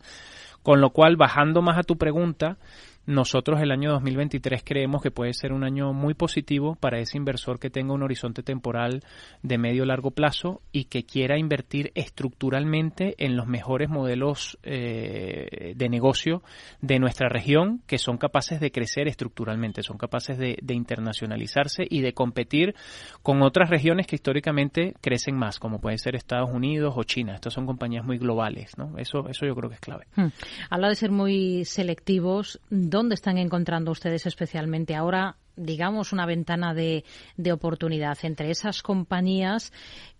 Con 0.63 0.81
lo 0.81 0.89
cual, 0.89 1.15
bajando 1.15 1.61
más 1.61 1.77
a 1.77 1.83
tu 1.83 1.97
pregunta, 1.97 2.57
nosotros 3.07 3.61
el 3.61 3.71
año 3.71 3.91
2023 3.93 4.63
creemos 4.65 5.01
que 5.01 5.11
puede 5.11 5.33
ser 5.33 5.53
un 5.53 5.63
año 5.63 5.93
muy 5.93 6.13
positivo 6.13 6.75
para 6.75 6.99
ese 6.99 7.17
inversor 7.17 7.57
que 7.57 7.69
tenga 7.69 7.93
un 7.93 8.03
horizonte 8.03 8.43
temporal 8.43 9.01
de 9.41 9.57
medio 9.57 9.85
largo 9.85 10.11
plazo 10.11 10.61
y 10.73 10.85
que 10.85 11.03
quiera 11.03 11.39
invertir 11.39 11.93
estructuralmente 11.95 13.15
en 13.17 13.37
los 13.37 13.47
mejores 13.47 13.87
modelos 13.87 14.59
eh, 14.63 15.73
de 15.73 15.89
negocio 15.89 16.43
de 16.81 16.99
nuestra 16.99 17.29
región 17.29 17.81
que 17.87 17.97
son 17.97 18.17
capaces 18.17 18.59
de 18.59 18.71
crecer 18.71 19.07
estructuralmente, 19.07 19.83
son 19.83 19.97
capaces 19.97 20.37
de, 20.37 20.57
internacionalizarse 20.67 21.87
y 21.89 22.01
de 22.01 22.13
competir 22.13 22.75
con 23.23 23.41
otras 23.41 23.69
regiones 23.69 24.05
que 24.05 24.17
históricamente 24.17 24.95
crecen 24.99 25.37
más, 25.37 25.59
como 25.59 25.79
pueden 25.79 25.97
ser 25.97 26.15
Estados 26.15 26.49
Unidos 26.53 26.93
o 26.97 27.03
China. 27.03 27.35
Estas 27.35 27.53
son 27.53 27.65
compañías 27.65 28.05
muy 28.05 28.17
globales, 28.17 28.77
¿no? 28.77 28.97
Eso, 28.97 29.29
eso 29.29 29.45
yo 29.45 29.55
creo 29.55 29.69
que 29.69 29.75
es 29.75 29.81
clave. 29.81 30.07
Hmm. 30.15 30.27
Habla 30.69 30.89
de 30.89 30.95
ser 30.95 31.11
muy 31.11 31.63
selectivos. 31.63 32.59
¿Dónde 32.69 32.96
están 33.13 33.37
encontrando 33.37 33.91
ustedes 33.91 34.25
especialmente 34.25 34.95
ahora, 34.95 35.37
digamos, 35.55 36.13
una 36.13 36.25
ventana 36.25 36.73
de, 36.73 37.03
oportunidad 37.51 38.17
entre 38.23 38.49
esas 38.49 38.81
compañías 38.81 39.71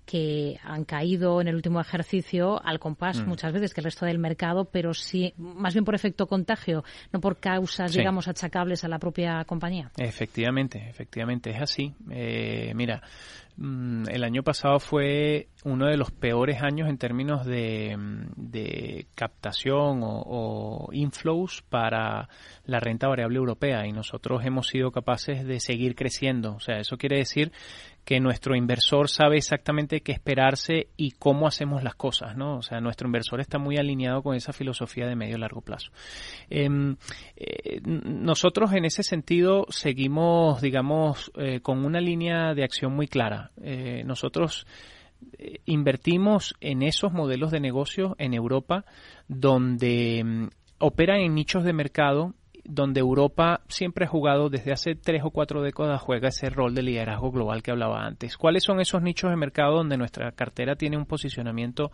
que 0.08 0.58
han 0.64 0.86
caído 0.86 1.42
en 1.42 1.50
el 1.50 1.56
último 1.56 1.82
ejercicio 1.82 2.60
al 2.66 2.80
compás 2.80 3.20
Mm. 3.22 3.28
muchas 3.28 3.52
veces 3.52 3.74
que 3.74 3.82
el 3.82 3.86
resto 3.86 4.06
del 4.06 4.18
mercado, 4.20 4.66
pero 4.66 4.94
sí, 4.94 5.34
más 5.38 5.74
bien 5.74 5.84
por 5.84 5.94
efecto 5.96 6.26
contagio, 6.28 6.84
no 7.12 7.20
por 7.20 7.38
causas, 7.40 7.92
Sí. 7.92 8.00
digamos, 8.00 8.28
achacables 8.30 8.84
a 8.86 8.88
la 8.88 9.00
propia 9.00 9.44
compañía. 9.46 9.92
Efectivamente, 9.98 10.88
efectivamente, 10.90 11.50
es 11.52 11.62
así. 11.62 11.94
Eh, 12.10 12.72
mira, 12.74 13.02
mm, 13.58 14.06
el 14.10 14.24
año 14.24 14.44
pasado 14.44 14.80
fue 14.80 15.50
uno 15.66 15.88
de 15.88 15.98
los 15.98 16.12
peores 16.12 16.62
años 16.62 16.88
en 16.88 16.98
términos 16.98 17.46
de, 17.46 17.98
mm, 17.98 18.28
de 18.38 19.08
captación 19.14 20.04
o, 20.04 20.24
o 20.26 20.94
inflows 20.94 21.64
para 21.70 22.30
la 22.66 22.80
renta 22.80 23.08
variable 23.10 23.38
europea 23.40 23.86
y 23.86 23.92
nosotros 23.92 24.46
hemos 24.46 24.68
sido 24.68 24.92
capaces 24.92 25.46
de 25.46 25.60
seguir 25.60 25.96
creciendo. 25.96 26.54
O 26.56 26.60
sea, 26.62 26.80
eso 26.80 26.98
quiere 26.98 27.18
decir 27.18 27.52
que 28.08 28.22
nuestro 28.22 28.56
inversor 28.56 29.10
sabe 29.10 29.36
exactamente 29.36 30.00
qué 30.00 30.14
esperarse 30.14 30.88
y 30.96 31.12
cómo 31.12 31.46
hacemos 31.46 31.84
las 31.84 31.96
cosas, 31.96 32.38
¿no? 32.38 32.56
O 32.56 32.62
sea, 32.62 32.80
nuestro 32.80 33.06
inversor 33.06 33.42
está 33.42 33.60
muy 33.60 33.76
alineado 33.76 34.24
con 34.24 34.34
esa 34.34 34.54
filosofía 34.54 35.06
de 35.06 35.18
medio 35.18 35.36
y 35.36 35.40
largo 35.42 35.60
plazo. 35.60 35.92
Em, 36.50 36.96
eh, 37.36 37.82
nosotros 37.84 38.72
en 38.72 38.86
ese 38.86 39.04
sentido 39.04 39.66
seguimos, 39.68 40.62
digamos, 40.62 41.34
eh, 41.36 41.60
con 41.60 41.84
una 41.84 42.00
línea 42.00 42.54
de 42.54 42.64
acción 42.64 42.96
muy 42.96 43.10
clara. 43.10 43.52
Eh, 43.62 44.04
nosotros 44.06 44.66
invertimos 45.66 46.56
en 46.62 46.84
esos 46.84 47.12
modelos 47.12 47.52
de 47.52 47.60
negocio 47.60 48.16
en 48.20 48.34
Europa 48.34 48.86
donde 49.28 50.24
mm, 50.24 50.48
operan 50.80 51.20
en 51.20 51.36
nichos 51.36 51.66
de 51.66 51.74
mercado 51.74 52.36
donde 52.68 53.00
Europa 53.00 53.62
siempre 53.70 54.06
ha 54.06 54.10
jugado 54.10 54.50
desde 54.50 54.74
hace 54.74 54.94
tres 54.94 55.22
o 55.24 55.32
cuatro 55.32 55.62
décadas 55.62 56.02
juega 56.02 56.28
ese 56.28 56.50
rol 56.50 56.76
de 56.76 56.84
liderazgo 56.84 57.32
global 57.32 57.64
que 57.64 57.72
hablaba 57.72 58.06
antes. 58.06 58.36
¿Cuáles 58.36 58.64
son 58.64 58.82
esos 58.82 59.02
nichos 59.02 59.30
de 59.30 59.38
mercado 59.38 59.78
donde 59.78 59.98
nuestra 59.98 60.34
cartera 60.34 60.76
tiene 60.76 60.98
un 60.98 61.06
posicionamiento 61.06 61.92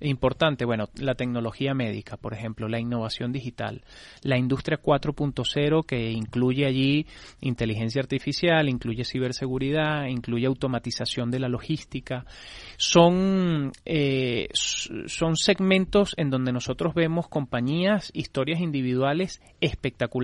importante? 0.00 0.64
Bueno, 0.64 0.88
la 0.96 1.14
tecnología 1.14 1.74
médica, 1.74 2.16
por 2.16 2.34
ejemplo, 2.34 2.68
la 2.68 2.80
innovación 2.80 3.30
digital, 3.30 3.82
la 4.22 4.36
industria 4.36 4.80
4.0 4.82 5.86
que 5.86 6.10
incluye 6.10 6.66
allí 6.66 7.06
inteligencia 7.40 8.02
artificial, 8.02 8.68
incluye 8.68 9.04
ciberseguridad, 9.04 10.06
incluye 10.06 10.46
automatización 10.46 11.30
de 11.30 11.38
la 11.38 11.48
logística. 11.48 12.26
Son, 12.78 13.70
eh, 13.84 14.48
son 14.52 15.36
segmentos 15.36 16.14
en 16.16 16.30
donde 16.30 16.52
nosotros 16.52 16.94
vemos 16.94 17.28
compañías, 17.28 18.10
historias 18.12 18.60
individuales 18.60 19.40
espectaculares. 19.60 20.15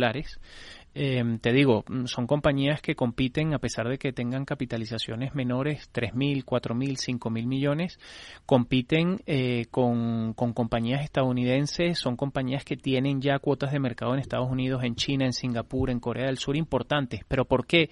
Eh, 0.94 1.38
te 1.40 1.52
digo, 1.52 1.84
mm, 1.88 2.04
son 2.04 2.26
compañías 2.26 2.82
que 2.82 2.94
compiten 2.94 3.54
a 3.54 3.58
pesar 3.58 3.88
de 3.88 3.98
que 3.98 4.12
tengan 4.12 4.44
capitalizaciones 4.44 5.34
menores, 5.34 5.88
3.000, 5.92 6.44
4.000, 6.44 6.98
5.000 6.98 7.46
millones, 7.46 7.98
compiten 8.44 9.22
eh, 9.26 9.66
con 9.70 10.34
compañías 10.34 11.02
estadounidenses, 11.02 11.98
son 11.98 12.16
compañías 12.16 12.64
que 12.64 12.76
tienen 12.76 13.22
ya 13.22 13.38
cuotas 13.38 13.72
de 13.72 13.78
mercado 13.78 14.12
en 14.12 14.20
Estados 14.20 14.50
Unidos, 14.50 14.84
en 14.84 14.94
China, 14.94 15.24
en 15.24 15.32
Singapur, 15.32 15.88
en 15.88 16.00
Corea 16.00 16.26
del 16.26 16.38
Sur 16.38 16.56
importantes. 16.56 17.22
¿Pero 17.26 17.46
por 17.46 17.66
qué? 17.66 17.88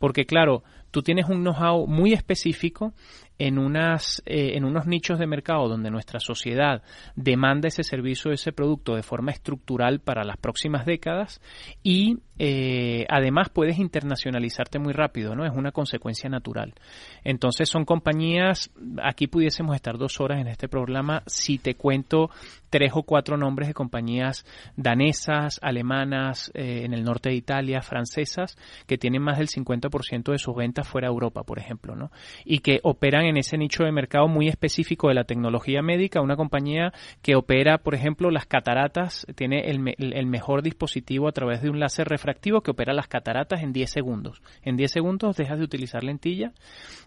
Porque 0.00 0.24
claro, 0.24 0.64
tú 0.90 1.02
tienes 1.02 1.28
un 1.28 1.44
know-how 1.44 1.86
muy 1.86 2.14
específico 2.14 2.94
en, 3.38 3.58
unas, 3.58 4.22
eh, 4.26 4.52
en 4.54 4.64
unos 4.64 4.86
nichos 4.86 5.18
de 5.18 5.26
mercado 5.26 5.68
donde 5.68 5.90
nuestra 5.90 6.20
sociedad 6.20 6.82
demanda 7.16 7.68
ese 7.68 7.84
servicio, 7.84 8.32
ese 8.32 8.52
producto 8.52 8.96
de 8.96 9.02
forma 9.02 9.30
estructural 9.30 10.00
para 10.00 10.24
las 10.24 10.38
próximas 10.38 10.86
décadas 10.86 11.40
y 11.82 12.18
eh, 12.38 13.06
además 13.10 13.50
puedes 13.50 13.78
internacionalizarte 13.78 14.78
muy 14.78 14.94
rápido, 14.94 15.34
¿no? 15.34 15.44
Es 15.44 15.52
una 15.54 15.70
consecuencia 15.70 16.30
natural. 16.30 16.74
Entonces 17.22 17.68
son 17.68 17.84
compañías, 17.84 18.70
aquí 19.02 19.26
pudiésemos 19.26 19.76
estar 19.76 19.98
dos 19.98 20.18
horas 20.20 20.40
en 20.40 20.48
este 20.48 20.68
programa 20.68 21.22
si 21.26 21.58
te 21.58 21.74
cuento 21.74 22.30
tres 22.70 22.92
o 22.94 23.02
cuatro 23.02 23.36
nombres 23.36 23.68
de 23.68 23.74
compañías 23.74 24.44
danesas, 24.76 25.58
alemanas, 25.62 26.50
eh, 26.54 26.82
en 26.84 26.94
el 26.94 27.04
norte 27.04 27.28
de 27.28 27.34
Italia, 27.34 27.82
francesas, 27.82 28.56
que 28.86 28.96
tienen 28.98 29.22
más 29.22 29.38
del 29.38 29.48
50% 29.48 30.32
de 30.32 30.38
sus 30.38 30.54
ventas 30.56 30.88
fuera 30.88 31.08
de 31.08 31.12
Europa, 31.12 31.42
por 31.42 31.58
ejemplo, 31.58 31.94
¿no? 31.96 32.10
Y 32.44 32.60
que 32.60 32.80
operan 32.82 33.24
en 33.26 33.36
ese 33.36 33.58
nicho 33.58 33.84
de 33.84 33.92
mercado 33.92 34.28
muy 34.28 34.48
específico 34.48 35.08
de 35.08 35.14
la 35.14 35.24
tecnología 35.24 35.82
médica, 35.82 36.20
una 36.20 36.36
compañía 36.36 36.92
que 37.22 37.34
opera, 37.36 37.78
por 37.78 37.94
ejemplo, 37.94 38.30
las 38.30 38.46
cataratas, 38.46 39.26
tiene 39.34 39.70
el, 39.70 39.78
me- 39.80 39.96
el 39.98 40.26
mejor 40.26 40.62
dispositivo 40.62 41.28
a 41.28 41.32
través 41.32 41.62
de 41.62 41.70
un 41.70 41.80
láser 41.80 42.08
refractivo 42.08 42.60
que 42.62 42.70
opera 42.70 42.92
las 42.94 43.08
cataratas 43.08 43.62
en 43.62 43.72
10 43.72 43.90
segundos. 43.90 44.42
En 44.62 44.76
10 44.76 44.90
segundos 44.90 45.36
dejas 45.36 45.58
de 45.58 45.64
utilizar 45.64 46.04
lentilla 46.04 46.52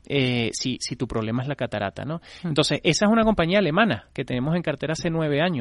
eh, 0.07 0.49
si, 0.53 0.77
si 0.81 0.95
tu 0.95 1.07
problema 1.07 1.41
es 1.41 1.47
la 1.47 1.55
catarata, 1.55 2.03
¿no? 2.05 2.21
Entonces, 2.43 2.79
esa 2.83 3.05
es 3.05 3.11
una 3.11 3.23
compañía 3.23 3.59
alemana 3.59 4.05
que 4.13 4.25
tenemos 4.25 4.55
en 4.55 4.61
cartera 4.61 4.93
hace 4.93 5.09
nueve 5.09 5.41
años. 5.41 5.52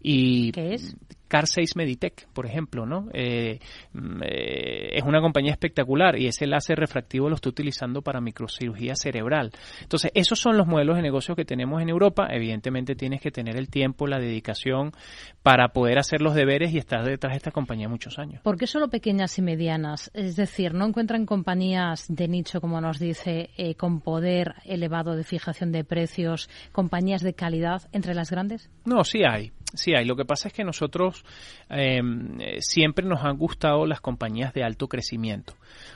Y 0.00 0.52
¿Qué 0.52 0.74
es? 0.74 0.96
Car 1.32 1.46
6 1.46 1.76
Meditech, 1.76 2.28
por 2.34 2.44
ejemplo, 2.44 2.84
¿no? 2.84 3.08
Eh, 3.14 3.58
mm, 3.94 4.22
eh, 4.22 4.98
es 4.98 5.02
una 5.02 5.22
compañía 5.22 5.52
espectacular 5.52 6.18
y 6.18 6.26
ese 6.26 6.46
láser 6.46 6.78
refractivo 6.78 7.30
lo 7.30 7.36
está 7.36 7.48
utilizando 7.48 8.02
para 8.02 8.20
microcirugía 8.20 8.94
cerebral. 8.96 9.50
Entonces, 9.80 10.10
esos 10.12 10.38
son 10.38 10.58
los 10.58 10.66
modelos 10.66 10.96
de 10.96 11.02
negocio 11.02 11.34
que 11.34 11.46
tenemos 11.46 11.80
en 11.80 11.88
Europa. 11.88 12.28
Evidentemente 12.30 12.96
tienes 12.96 13.22
que 13.22 13.30
tener 13.30 13.56
el 13.56 13.70
tiempo, 13.70 14.06
la 14.06 14.18
dedicación 14.18 14.92
para 15.42 15.68
poder 15.68 15.98
hacer 15.98 16.20
los 16.20 16.34
deberes 16.34 16.74
y 16.74 16.76
estar 16.76 17.02
detrás 17.02 17.32
de 17.32 17.38
esta 17.38 17.50
compañía 17.50 17.88
muchos 17.88 18.18
años. 18.18 18.42
¿Por 18.42 18.58
qué 18.58 18.66
solo 18.66 18.90
pequeñas 18.90 19.38
y 19.38 19.40
medianas? 19.40 20.10
Es 20.12 20.36
decir, 20.36 20.74
¿no 20.74 20.84
encuentran 20.84 21.24
compañías 21.24 22.04
de 22.10 22.28
nicho, 22.28 22.60
como 22.60 22.78
nos 22.82 22.98
dice, 22.98 23.48
eh, 23.56 23.74
con 23.74 24.02
poder 24.02 24.56
elevado 24.66 25.16
de 25.16 25.24
fijación 25.24 25.72
de 25.72 25.82
precios, 25.82 26.50
compañías 26.72 27.22
de 27.22 27.32
calidad 27.32 27.88
entre 27.92 28.12
las 28.12 28.30
grandes? 28.30 28.68
No, 28.84 29.02
sí 29.02 29.22
hay, 29.26 29.50
sí 29.74 29.94
hay. 29.94 30.04
Lo 30.04 30.16
que 30.16 30.24
pasa 30.24 30.48
es 30.48 30.54
que 30.54 30.64
nosotros 30.64 31.24
eh, 31.70 32.00
eh, 32.38 32.56
siempre 32.60 33.06
nos 33.06 33.22
han 33.24 33.36
gustado 33.36 33.86
las 33.86 34.00
compañías 34.00 34.52
de 34.52 34.64
alto 34.64 34.88
crecimiento. 34.88 35.54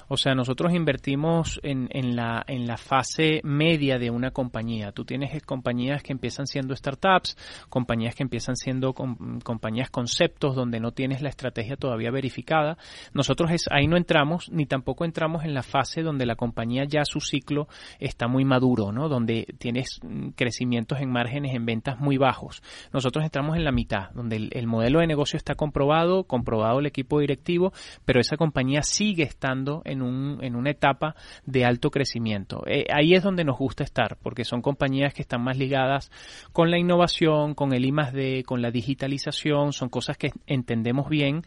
O 0.08 0.16
sea, 0.16 0.34
nosotros 0.34 0.72
invertimos 0.72 1.60
en, 1.62 1.88
en, 1.90 2.16
la, 2.16 2.44
en 2.46 2.66
la 2.66 2.76
fase 2.76 3.40
media 3.44 3.98
de 3.98 4.10
una 4.10 4.30
compañía. 4.30 4.92
Tú 4.92 5.04
tienes 5.04 5.34
eh, 5.34 5.40
compañías 5.40 6.02
que 6.02 6.12
empiezan 6.12 6.46
siendo 6.46 6.74
startups, 6.74 7.36
compañías 7.68 8.14
que 8.14 8.22
empiezan 8.22 8.56
siendo 8.56 8.92
com- 8.94 9.40
compañías 9.40 9.90
conceptos 9.90 10.54
donde 10.54 10.80
no 10.80 10.92
tienes 10.92 11.22
la 11.22 11.28
estrategia 11.28 11.76
todavía 11.76 12.10
verificada. 12.10 12.78
Nosotros 13.12 13.50
es, 13.50 13.64
ahí 13.70 13.86
no 13.86 13.96
entramos, 13.96 14.48
ni 14.50 14.66
tampoco 14.66 15.04
entramos 15.04 15.44
en 15.44 15.54
la 15.54 15.62
fase 15.62 16.02
donde 16.02 16.24
la 16.26 16.36
compañía 16.36 16.84
ya 16.84 17.04
su 17.04 17.20
ciclo 17.20 17.68
está 17.98 18.28
muy 18.28 18.44
maduro, 18.44 18.92
¿no? 18.92 19.08
Donde 19.08 19.46
tienes 19.58 20.00
mm, 20.02 20.30
crecimientos 20.30 21.00
en 21.00 21.10
márgenes 21.10 21.54
en 21.54 21.66
ventas 21.66 21.98
muy 21.98 22.16
bajos. 22.16 22.62
Nosotros 22.92 23.24
entramos 23.24 23.56
en 23.56 23.64
la 23.66 23.72
mitad, 23.72 24.10
donde 24.14 24.36
el, 24.36 24.50
el 24.52 24.66
modelo 24.66 25.00
de 25.00 25.06
negocio 25.06 25.36
está 25.36 25.54
comprobado, 25.54 26.24
comprobado 26.24 26.78
el 26.78 26.86
equipo 26.86 27.20
directivo, 27.20 27.72
pero 28.06 28.20
esa 28.20 28.36
compañía 28.38 28.82
sigue 28.82 29.24
estando 29.24 29.82
en, 29.84 30.00
un, 30.00 30.38
en 30.42 30.56
una 30.56 30.70
etapa 30.70 31.14
de 31.44 31.66
alto 31.66 31.90
crecimiento. 31.90 32.62
Eh, 32.66 32.86
ahí 32.90 33.14
es 33.14 33.22
donde 33.22 33.44
nos 33.44 33.58
gusta 33.58 33.84
estar, 33.84 34.16
porque 34.22 34.44
son 34.44 34.62
compañías 34.62 35.12
que 35.12 35.22
están 35.22 35.42
más 35.42 35.58
ligadas 35.58 36.10
con 36.52 36.70
la 36.70 36.78
innovación, 36.78 37.54
con 37.54 37.74
el 37.74 37.84
I 37.84 37.92
más 37.92 38.12
D, 38.12 38.44
con 38.46 38.62
la 38.62 38.70
digitalización, 38.70 39.72
son 39.72 39.88
cosas 39.88 40.16
que 40.16 40.30
entendemos 40.46 41.08
bien 41.08 41.42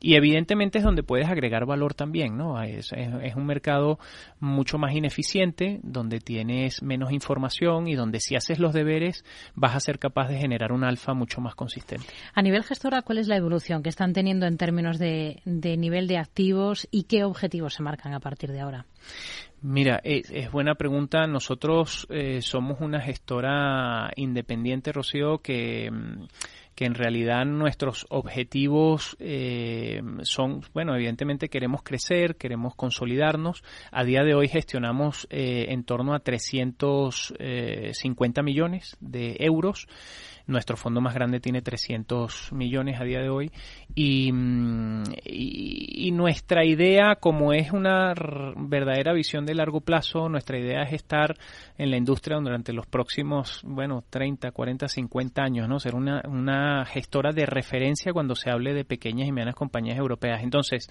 y 0.00 0.14
evidentemente 0.14 0.78
es 0.78 0.84
donde 0.84 1.02
puedes 1.02 1.28
agregar 1.28 1.66
valor 1.66 1.94
también, 1.94 2.36
¿no? 2.36 2.60
Es, 2.62 2.92
es, 2.92 3.08
es, 3.22 3.36
un 3.36 3.46
mercado 3.46 3.98
mucho 4.40 4.78
más 4.78 4.94
ineficiente, 4.94 5.78
donde 5.82 6.20
tienes 6.20 6.82
menos 6.82 7.12
información 7.12 7.86
y 7.86 7.94
donde 7.94 8.20
si 8.20 8.34
haces 8.34 8.58
los 8.58 8.72
deberes 8.72 9.24
vas 9.54 9.76
a 9.76 9.80
ser 9.80 9.98
capaz 9.98 10.28
de 10.28 10.38
generar 10.38 10.72
un 10.72 10.84
alfa 10.84 11.12
mucho 11.12 11.40
más 11.40 11.54
consistente. 11.54 12.06
A 12.34 12.42
nivel 12.42 12.64
gestora, 12.64 13.02
¿cuál 13.02 13.18
es 13.18 13.28
la 13.28 13.36
evolución 13.36 13.82
que 13.82 13.90
están 13.90 14.14
teniendo 14.14 14.46
en 14.46 14.56
términos 14.56 14.98
de, 14.98 15.42
de 15.44 15.76
nivel 15.76 16.06
de 16.08 16.18
activos 16.18 16.88
y 16.90 17.04
qué 17.04 17.24
objetivos 17.24 17.74
se 17.74 17.82
marcan 17.82 18.14
a 18.14 18.20
partir 18.20 18.50
de 18.52 18.60
ahora? 18.60 18.86
Mira, 19.62 20.00
es, 20.02 20.30
es, 20.30 20.50
buena 20.50 20.74
pregunta. 20.74 21.26
Nosotros 21.26 22.06
eh, 22.08 22.40
somos 22.40 22.80
una 22.80 23.00
gestora 23.00 24.10
independiente, 24.16 24.90
Rocío, 24.90 25.38
que 25.38 25.90
que 26.80 26.86
en 26.86 26.94
realidad 26.94 27.44
nuestros 27.44 28.06
objetivos 28.08 29.14
eh, 29.20 30.00
son, 30.22 30.62
bueno, 30.72 30.94
evidentemente 30.94 31.50
queremos 31.50 31.82
crecer, 31.82 32.36
queremos 32.36 32.74
consolidarnos. 32.74 33.62
A 33.92 34.02
día 34.02 34.22
de 34.22 34.34
hoy 34.34 34.48
gestionamos 34.48 35.26
eh, 35.28 35.66
en 35.68 35.84
torno 35.84 36.14
a 36.14 36.20
350 36.20 38.42
millones 38.42 38.96
de 38.98 39.36
euros. 39.40 39.88
Nuestro 40.50 40.76
fondo 40.76 41.00
más 41.00 41.14
grande 41.14 41.38
tiene 41.38 41.62
300 41.62 42.52
millones 42.52 43.00
a 43.00 43.04
día 43.04 43.20
de 43.20 43.28
hoy 43.28 43.52
y, 43.94 44.32
mm, 44.32 45.04
y, 45.24 46.10
nuestra 46.10 46.64
idea, 46.64 47.14
como 47.20 47.52
es 47.52 47.70
una 47.70 48.12
verdadera 48.56 49.12
visión 49.12 49.46
de 49.46 49.54
largo 49.54 49.80
plazo, 49.80 50.28
nuestra 50.28 50.58
idea 50.58 50.82
es 50.82 50.92
estar 50.92 51.36
en 51.78 51.90
la 51.90 51.96
industria 51.96 52.36
durante 52.38 52.72
los 52.72 52.86
próximos, 52.86 53.62
bueno, 53.64 54.02
30, 54.10 54.50
40, 54.50 54.88
50 54.88 55.40
años, 55.40 55.68
¿no? 55.68 55.78
Ser 55.78 55.94
una, 55.94 56.20
una 56.26 56.84
gestora 56.84 57.30
de 57.30 57.46
referencia 57.46 58.12
cuando 58.12 58.34
se 58.34 58.50
hable 58.50 58.74
de 58.74 58.84
pequeñas 58.84 59.28
y 59.28 59.32
medianas 59.32 59.54
compañías 59.54 59.98
europeas. 59.98 60.42
Entonces, 60.42 60.88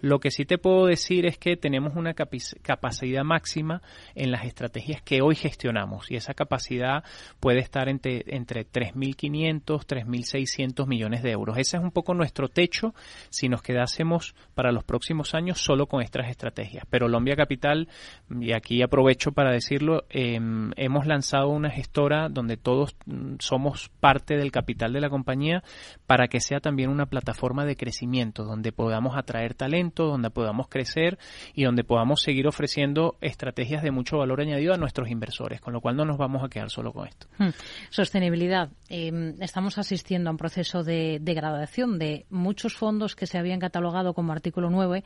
lo 0.00 0.20
que 0.20 0.30
sí 0.30 0.46
te 0.46 0.56
puedo 0.56 0.86
decir 0.86 1.26
es 1.26 1.36
que 1.36 1.58
tenemos 1.58 1.96
una 1.96 2.14
capacidad 2.14 3.24
máxima 3.24 3.82
en 4.14 4.30
las 4.30 4.46
estrategias 4.46 5.02
que 5.02 5.20
hoy 5.20 5.34
gestionamos 5.34 6.10
y 6.10 6.16
esa 6.16 6.32
capacidad 6.32 7.04
puede 7.40 7.58
estar 7.60 7.90
entre, 7.90 8.24
entre 8.28 8.64
3.500, 9.02 9.86
3.600 9.86 10.86
millones 10.86 11.22
de 11.22 11.30
euros. 11.30 11.58
Ese 11.58 11.76
es 11.76 11.82
un 11.82 11.90
poco 11.90 12.14
nuestro 12.14 12.48
techo 12.48 12.94
si 13.30 13.48
nos 13.48 13.62
quedásemos 13.62 14.34
para 14.54 14.72
los 14.72 14.84
próximos 14.84 15.34
años 15.34 15.60
solo 15.60 15.86
con 15.86 16.02
estas 16.02 16.28
estrategias. 16.28 16.84
Pero 16.88 17.08
Lombia 17.08 17.36
Capital, 17.36 17.88
y 18.30 18.52
aquí 18.52 18.82
aprovecho 18.82 19.32
para 19.32 19.50
decirlo, 19.50 20.04
em, 20.10 20.70
hemos 20.76 21.06
lanzado 21.06 21.48
una 21.48 21.70
gestora 21.70 22.28
donde 22.28 22.56
todos 22.56 22.96
mm, 23.06 23.36
somos 23.38 23.90
parte 24.00 24.36
del 24.36 24.52
capital 24.52 24.92
de 24.92 25.00
la 25.00 25.10
compañía 25.10 25.62
para 26.06 26.28
que 26.28 26.40
sea 26.40 26.60
también 26.60 26.90
una 26.90 27.06
plataforma 27.06 27.64
de 27.64 27.76
crecimiento, 27.76 28.44
donde 28.44 28.72
podamos 28.72 29.16
atraer 29.16 29.54
talento, 29.54 30.06
donde 30.06 30.30
podamos 30.30 30.68
crecer 30.68 31.18
y 31.54 31.64
donde 31.64 31.84
podamos 31.84 32.22
seguir 32.22 32.46
ofreciendo 32.46 33.16
estrategias 33.20 33.82
de 33.82 33.90
mucho 33.90 34.18
valor 34.18 34.40
añadido 34.40 34.74
a 34.74 34.76
nuestros 34.76 35.10
inversores, 35.10 35.60
con 35.60 35.72
lo 35.72 35.80
cual 35.80 35.96
no 35.96 36.04
nos 36.04 36.18
vamos 36.18 36.44
a 36.44 36.48
quedar 36.48 36.70
solo 36.70 36.92
con 36.92 37.08
esto. 37.08 37.26
Hmm. 37.38 37.50
Sostenibilidad. 37.90 38.70
Em, 38.94 39.40
estamos 39.40 39.78
asistiendo 39.78 40.28
a 40.28 40.32
un 40.32 40.36
proceso 40.36 40.84
de 40.84 41.16
degradación 41.18 41.98
de 41.98 42.26
muchos 42.28 42.76
fondos 42.76 43.16
que 43.16 43.26
se 43.26 43.38
habían 43.38 43.58
catalogado 43.58 44.12
como 44.12 44.32
artículo 44.32 44.68
9 44.68 45.02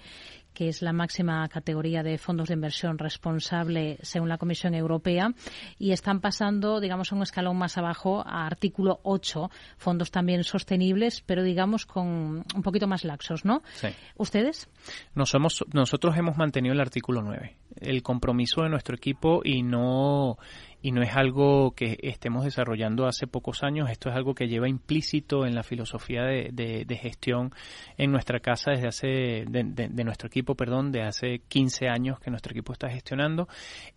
que 0.56 0.68
es 0.68 0.80
la 0.80 0.94
máxima 0.94 1.46
categoría 1.48 2.02
de 2.02 2.16
fondos 2.16 2.48
de 2.48 2.54
inversión 2.54 2.96
responsable 2.96 3.98
según 4.00 4.30
la 4.30 4.38
Comisión 4.38 4.74
Europea, 4.74 5.34
y 5.78 5.92
están 5.92 6.20
pasando, 6.20 6.80
digamos, 6.80 7.12
a 7.12 7.14
un 7.14 7.22
escalón 7.22 7.58
más 7.58 7.76
abajo 7.76 8.24
a 8.26 8.46
artículo 8.46 8.98
8, 9.02 9.50
fondos 9.76 10.10
también 10.10 10.44
sostenibles, 10.44 11.20
pero 11.20 11.42
digamos 11.42 11.84
con 11.84 12.42
un 12.54 12.62
poquito 12.62 12.86
más 12.86 13.04
laxos, 13.04 13.44
¿no? 13.44 13.62
Sí. 13.74 13.88
¿Ustedes? 14.16 14.68
nosotros 15.14 16.16
hemos 16.16 16.38
mantenido 16.38 16.72
el 16.72 16.80
artículo 16.80 17.20
9, 17.20 17.54
el 17.82 18.02
compromiso 18.02 18.62
de 18.62 18.70
nuestro 18.70 18.96
equipo 18.96 19.42
y 19.44 19.62
no 19.62 20.38
y 20.82 20.92
no 20.92 21.02
es 21.02 21.16
algo 21.16 21.72
que 21.72 21.98
estemos 22.02 22.44
desarrollando 22.44 23.06
hace 23.06 23.26
pocos 23.26 23.62
años, 23.62 23.90
esto 23.90 24.08
es 24.08 24.16
algo 24.16 24.34
que 24.34 24.48
lleva 24.48 24.68
implícito 24.68 25.46
en 25.46 25.54
la 25.54 25.62
filosofía 25.62 26.22
de, 26.22 26.98
gestión 27.00 27.52
en 27.98 28.10
nuestra 28.10 28.40
casa 28.40 28.70
desde 28.70 28.88
hace, 28.88 29.44
de, 29.48 30.04
nuestro 30.04 30.28
equipo, 30.28 30.54
perdón, 30.54 30.92
de 30.92 31.02
hace 31.02 31.40
15 31.48 31.88
años 31.88 32.20
que 32.20 32.30
nuestro 32.30 32.52
equipo 32.52 32.72
está 32.72 32.88
gestionando. 32.88 33.48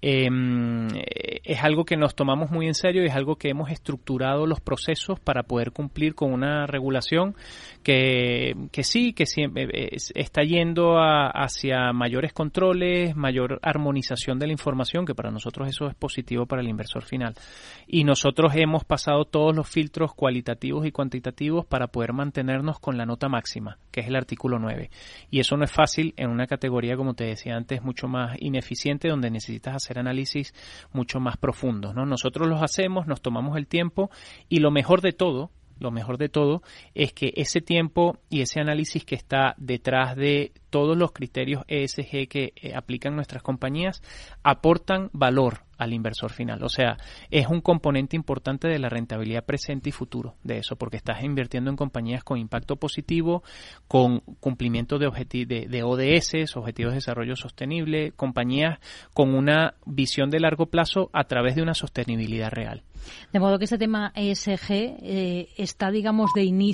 Em, 0.02 0.88
es 1.44 1.64
algo 1.64 1.86
que 1.86 1.98
nos 1.98 2.16
tomamos 2.16 2.52
muy 2.52 2.68
en 2.68 2.74
serio 2.74 3.04
y 3.04 3.08
es 3.08 3.16
algo 3.16 3.36
que 3.36 3.50
hemos 3.50 3.72
estructurado 3.72 4.46
los 4.46 4.60
procesos 4.60 5.20
para 5.20 5.44
poder 5.44 5.72
cumplir 5.72 6.16
con 6.16 6.34
una 6.34 6.66
regulación 6.66 7.36
que, 7.84 8.56
que 8.72 8.84
sí, 8.84 9.14
que 9.14 9.26
siempre 9.26 9.68
eh, 9.74 9.98
está 10.16 10.44
yendo 10.44 10.98
hacia 11.00 11.94
mayores 11.94 12.34
controles, 12.34 13.16
mayor 13.16 13.60
armonización 13.62 14.40
de 14.40 14.48
la 14.48 14.54
información, 14.54 15.06
que 15.06 15.16
para 15.16 15.32
nosotros 15.32 15.68
eso 15.68 15.88
es 15.88 15.96
positivo 15.96 16.46
para 16.46 16.62
el 16.62 16.68
inversor 16.80 17.04
final. 17.04 17.36
Y 17.88 18.04
nosotros 18.04 18.54
hemos 18.56 18.86
pasado 18.86 19.26
todos 19.26 19.56
los 19.56 19.68
filtros 19.68 20.14
cualitativos 20.14 20.86
y 20.86 20.92
cuantitativos 20.92 21.66
para 21.66 21.88
poder 21.88 22.14
mantenernos 22.14 22.80
con 22.80 22.98
la 22.98 23.06
nota 23.06 23.28
máxima, 23.28 23.78
que 23.92 24.02
es 24.02 24.08
el 24.08 24.16
artículo 24.16 24.60
9. 24.60 24.90
Y 25.30 25.40
eso 25.40 25.58
no 25.58 25.66
es 25.66 25.72
fácil 25.72 26.14
en 26.16 26.30
una 26.30 26.48
categoría, 26.48 26.96
como 26.96 27.14
te 27.14 27.26
decía 27.26 27.56
antes, 27.56 27.84
mucho 27.84 28.08
más 28.08 28.38
ineficiente, 28.40 29.10
donde 29.10 29.30
necesitas 29.30 29.76
hacer 29.76 30.00
análisis 30.00 30.54
mucho 30.94 31.20
más 31.20 31.38
profundos. 31.38 31.94
¿no? 31.94 32.06
Nosotros 32.06 32.48
los 32.48 32.62
hacemos, 32.62 33.08
nos 33.08 33.22
tomamos 33.22 33.58
el 33.58 33.68
tiempo 33.68 34.10
y 34.48 34.60
lo 34.60 34.72
mejor 34.72 35.02
de 35.02 35.12
todo, 35.12 35.52
lo 35.80 35.92
mejor 35.92 36.18
de 36.18 36.30
todo 36.30 36.62
es 36.94 37.14
que 37.14 37.34
ese 37.36 37.62
tiempo 37.62 38.18
y 38.30 38.42
ese 38.42 38.60
análisis 38.60 39.06
que 39.06 39.16
está 39.16 39.56
detrás 39.58 40.16
de 40.16 40.52
todos 40.70 40.98
los 40.98 41.12
criterios 41.12 41.64
ESG 41.68 42.28
que 42.28 42.54
eh, 42.56 42.74
aplican 42.76 43.16
nuestras 43.16 43.42
compañías 43.42 44.04
aportan 44.44 45.10
valor 45.14 45.69
al 45.80 45.94
inversor 45.94 46.32
final. 46.32 46.62
O 46.64 46.70
sea, 46.70 46.98
es 47.32 47.48
un 47.48 47.62
componente 47.62 48.16
importante 48.16 48.68
de 48.68 48.78
la 48.78 48.90
rentabilidad 48.90 49.46
presente 49.46 49.90
y 49.90 49.92
futuro 49.92 50.36
de 50.44 50.60
eso, 50.60 50.76
porque 50.76 50.98
estás 50.98 51.24
invirtiendo 51.24 51.72
en 51.72 51.78
compañías 51.78 52.24
con 52.24 52.38
impacto 52.38 52.76
positivo, 52.76 53.42
con 53.88 54.20
cumplimiento 54.40 55.00
de, 55.00 55.10
de, 55.46 55.68
de 55.68 55.84
ODS, 55.84 56.56
Objetivos 56.56 56.92
de 56.92 56.98
Desarrollo 56.98 57.36
Sostenible, 57.36 58.12
compañías 58.12 58.80
con 59.14 59.34
una 59.34 59.74
visión 59.86 60.30
de 60.30 60.42
largo 60.42 60.68
plazo 60.68 61.10
a 61.14 61.24
través 61.24 61.56
de 61.56 61.62
una 61.62 61.74
sostenibilidad 61.74 62.52
real. 62.52 62.84
De 63.32 63.40
modo 63.40 63.58
que 63.58 63.64
este 63.64 63.78
tema 63.78 64.12
ESG 64.16 64.72
eh, 64.72 65.48
está, 65.58 65.90
digamos, 65.90 66.32
de 66.36 66.44
inicio 66.44 66.60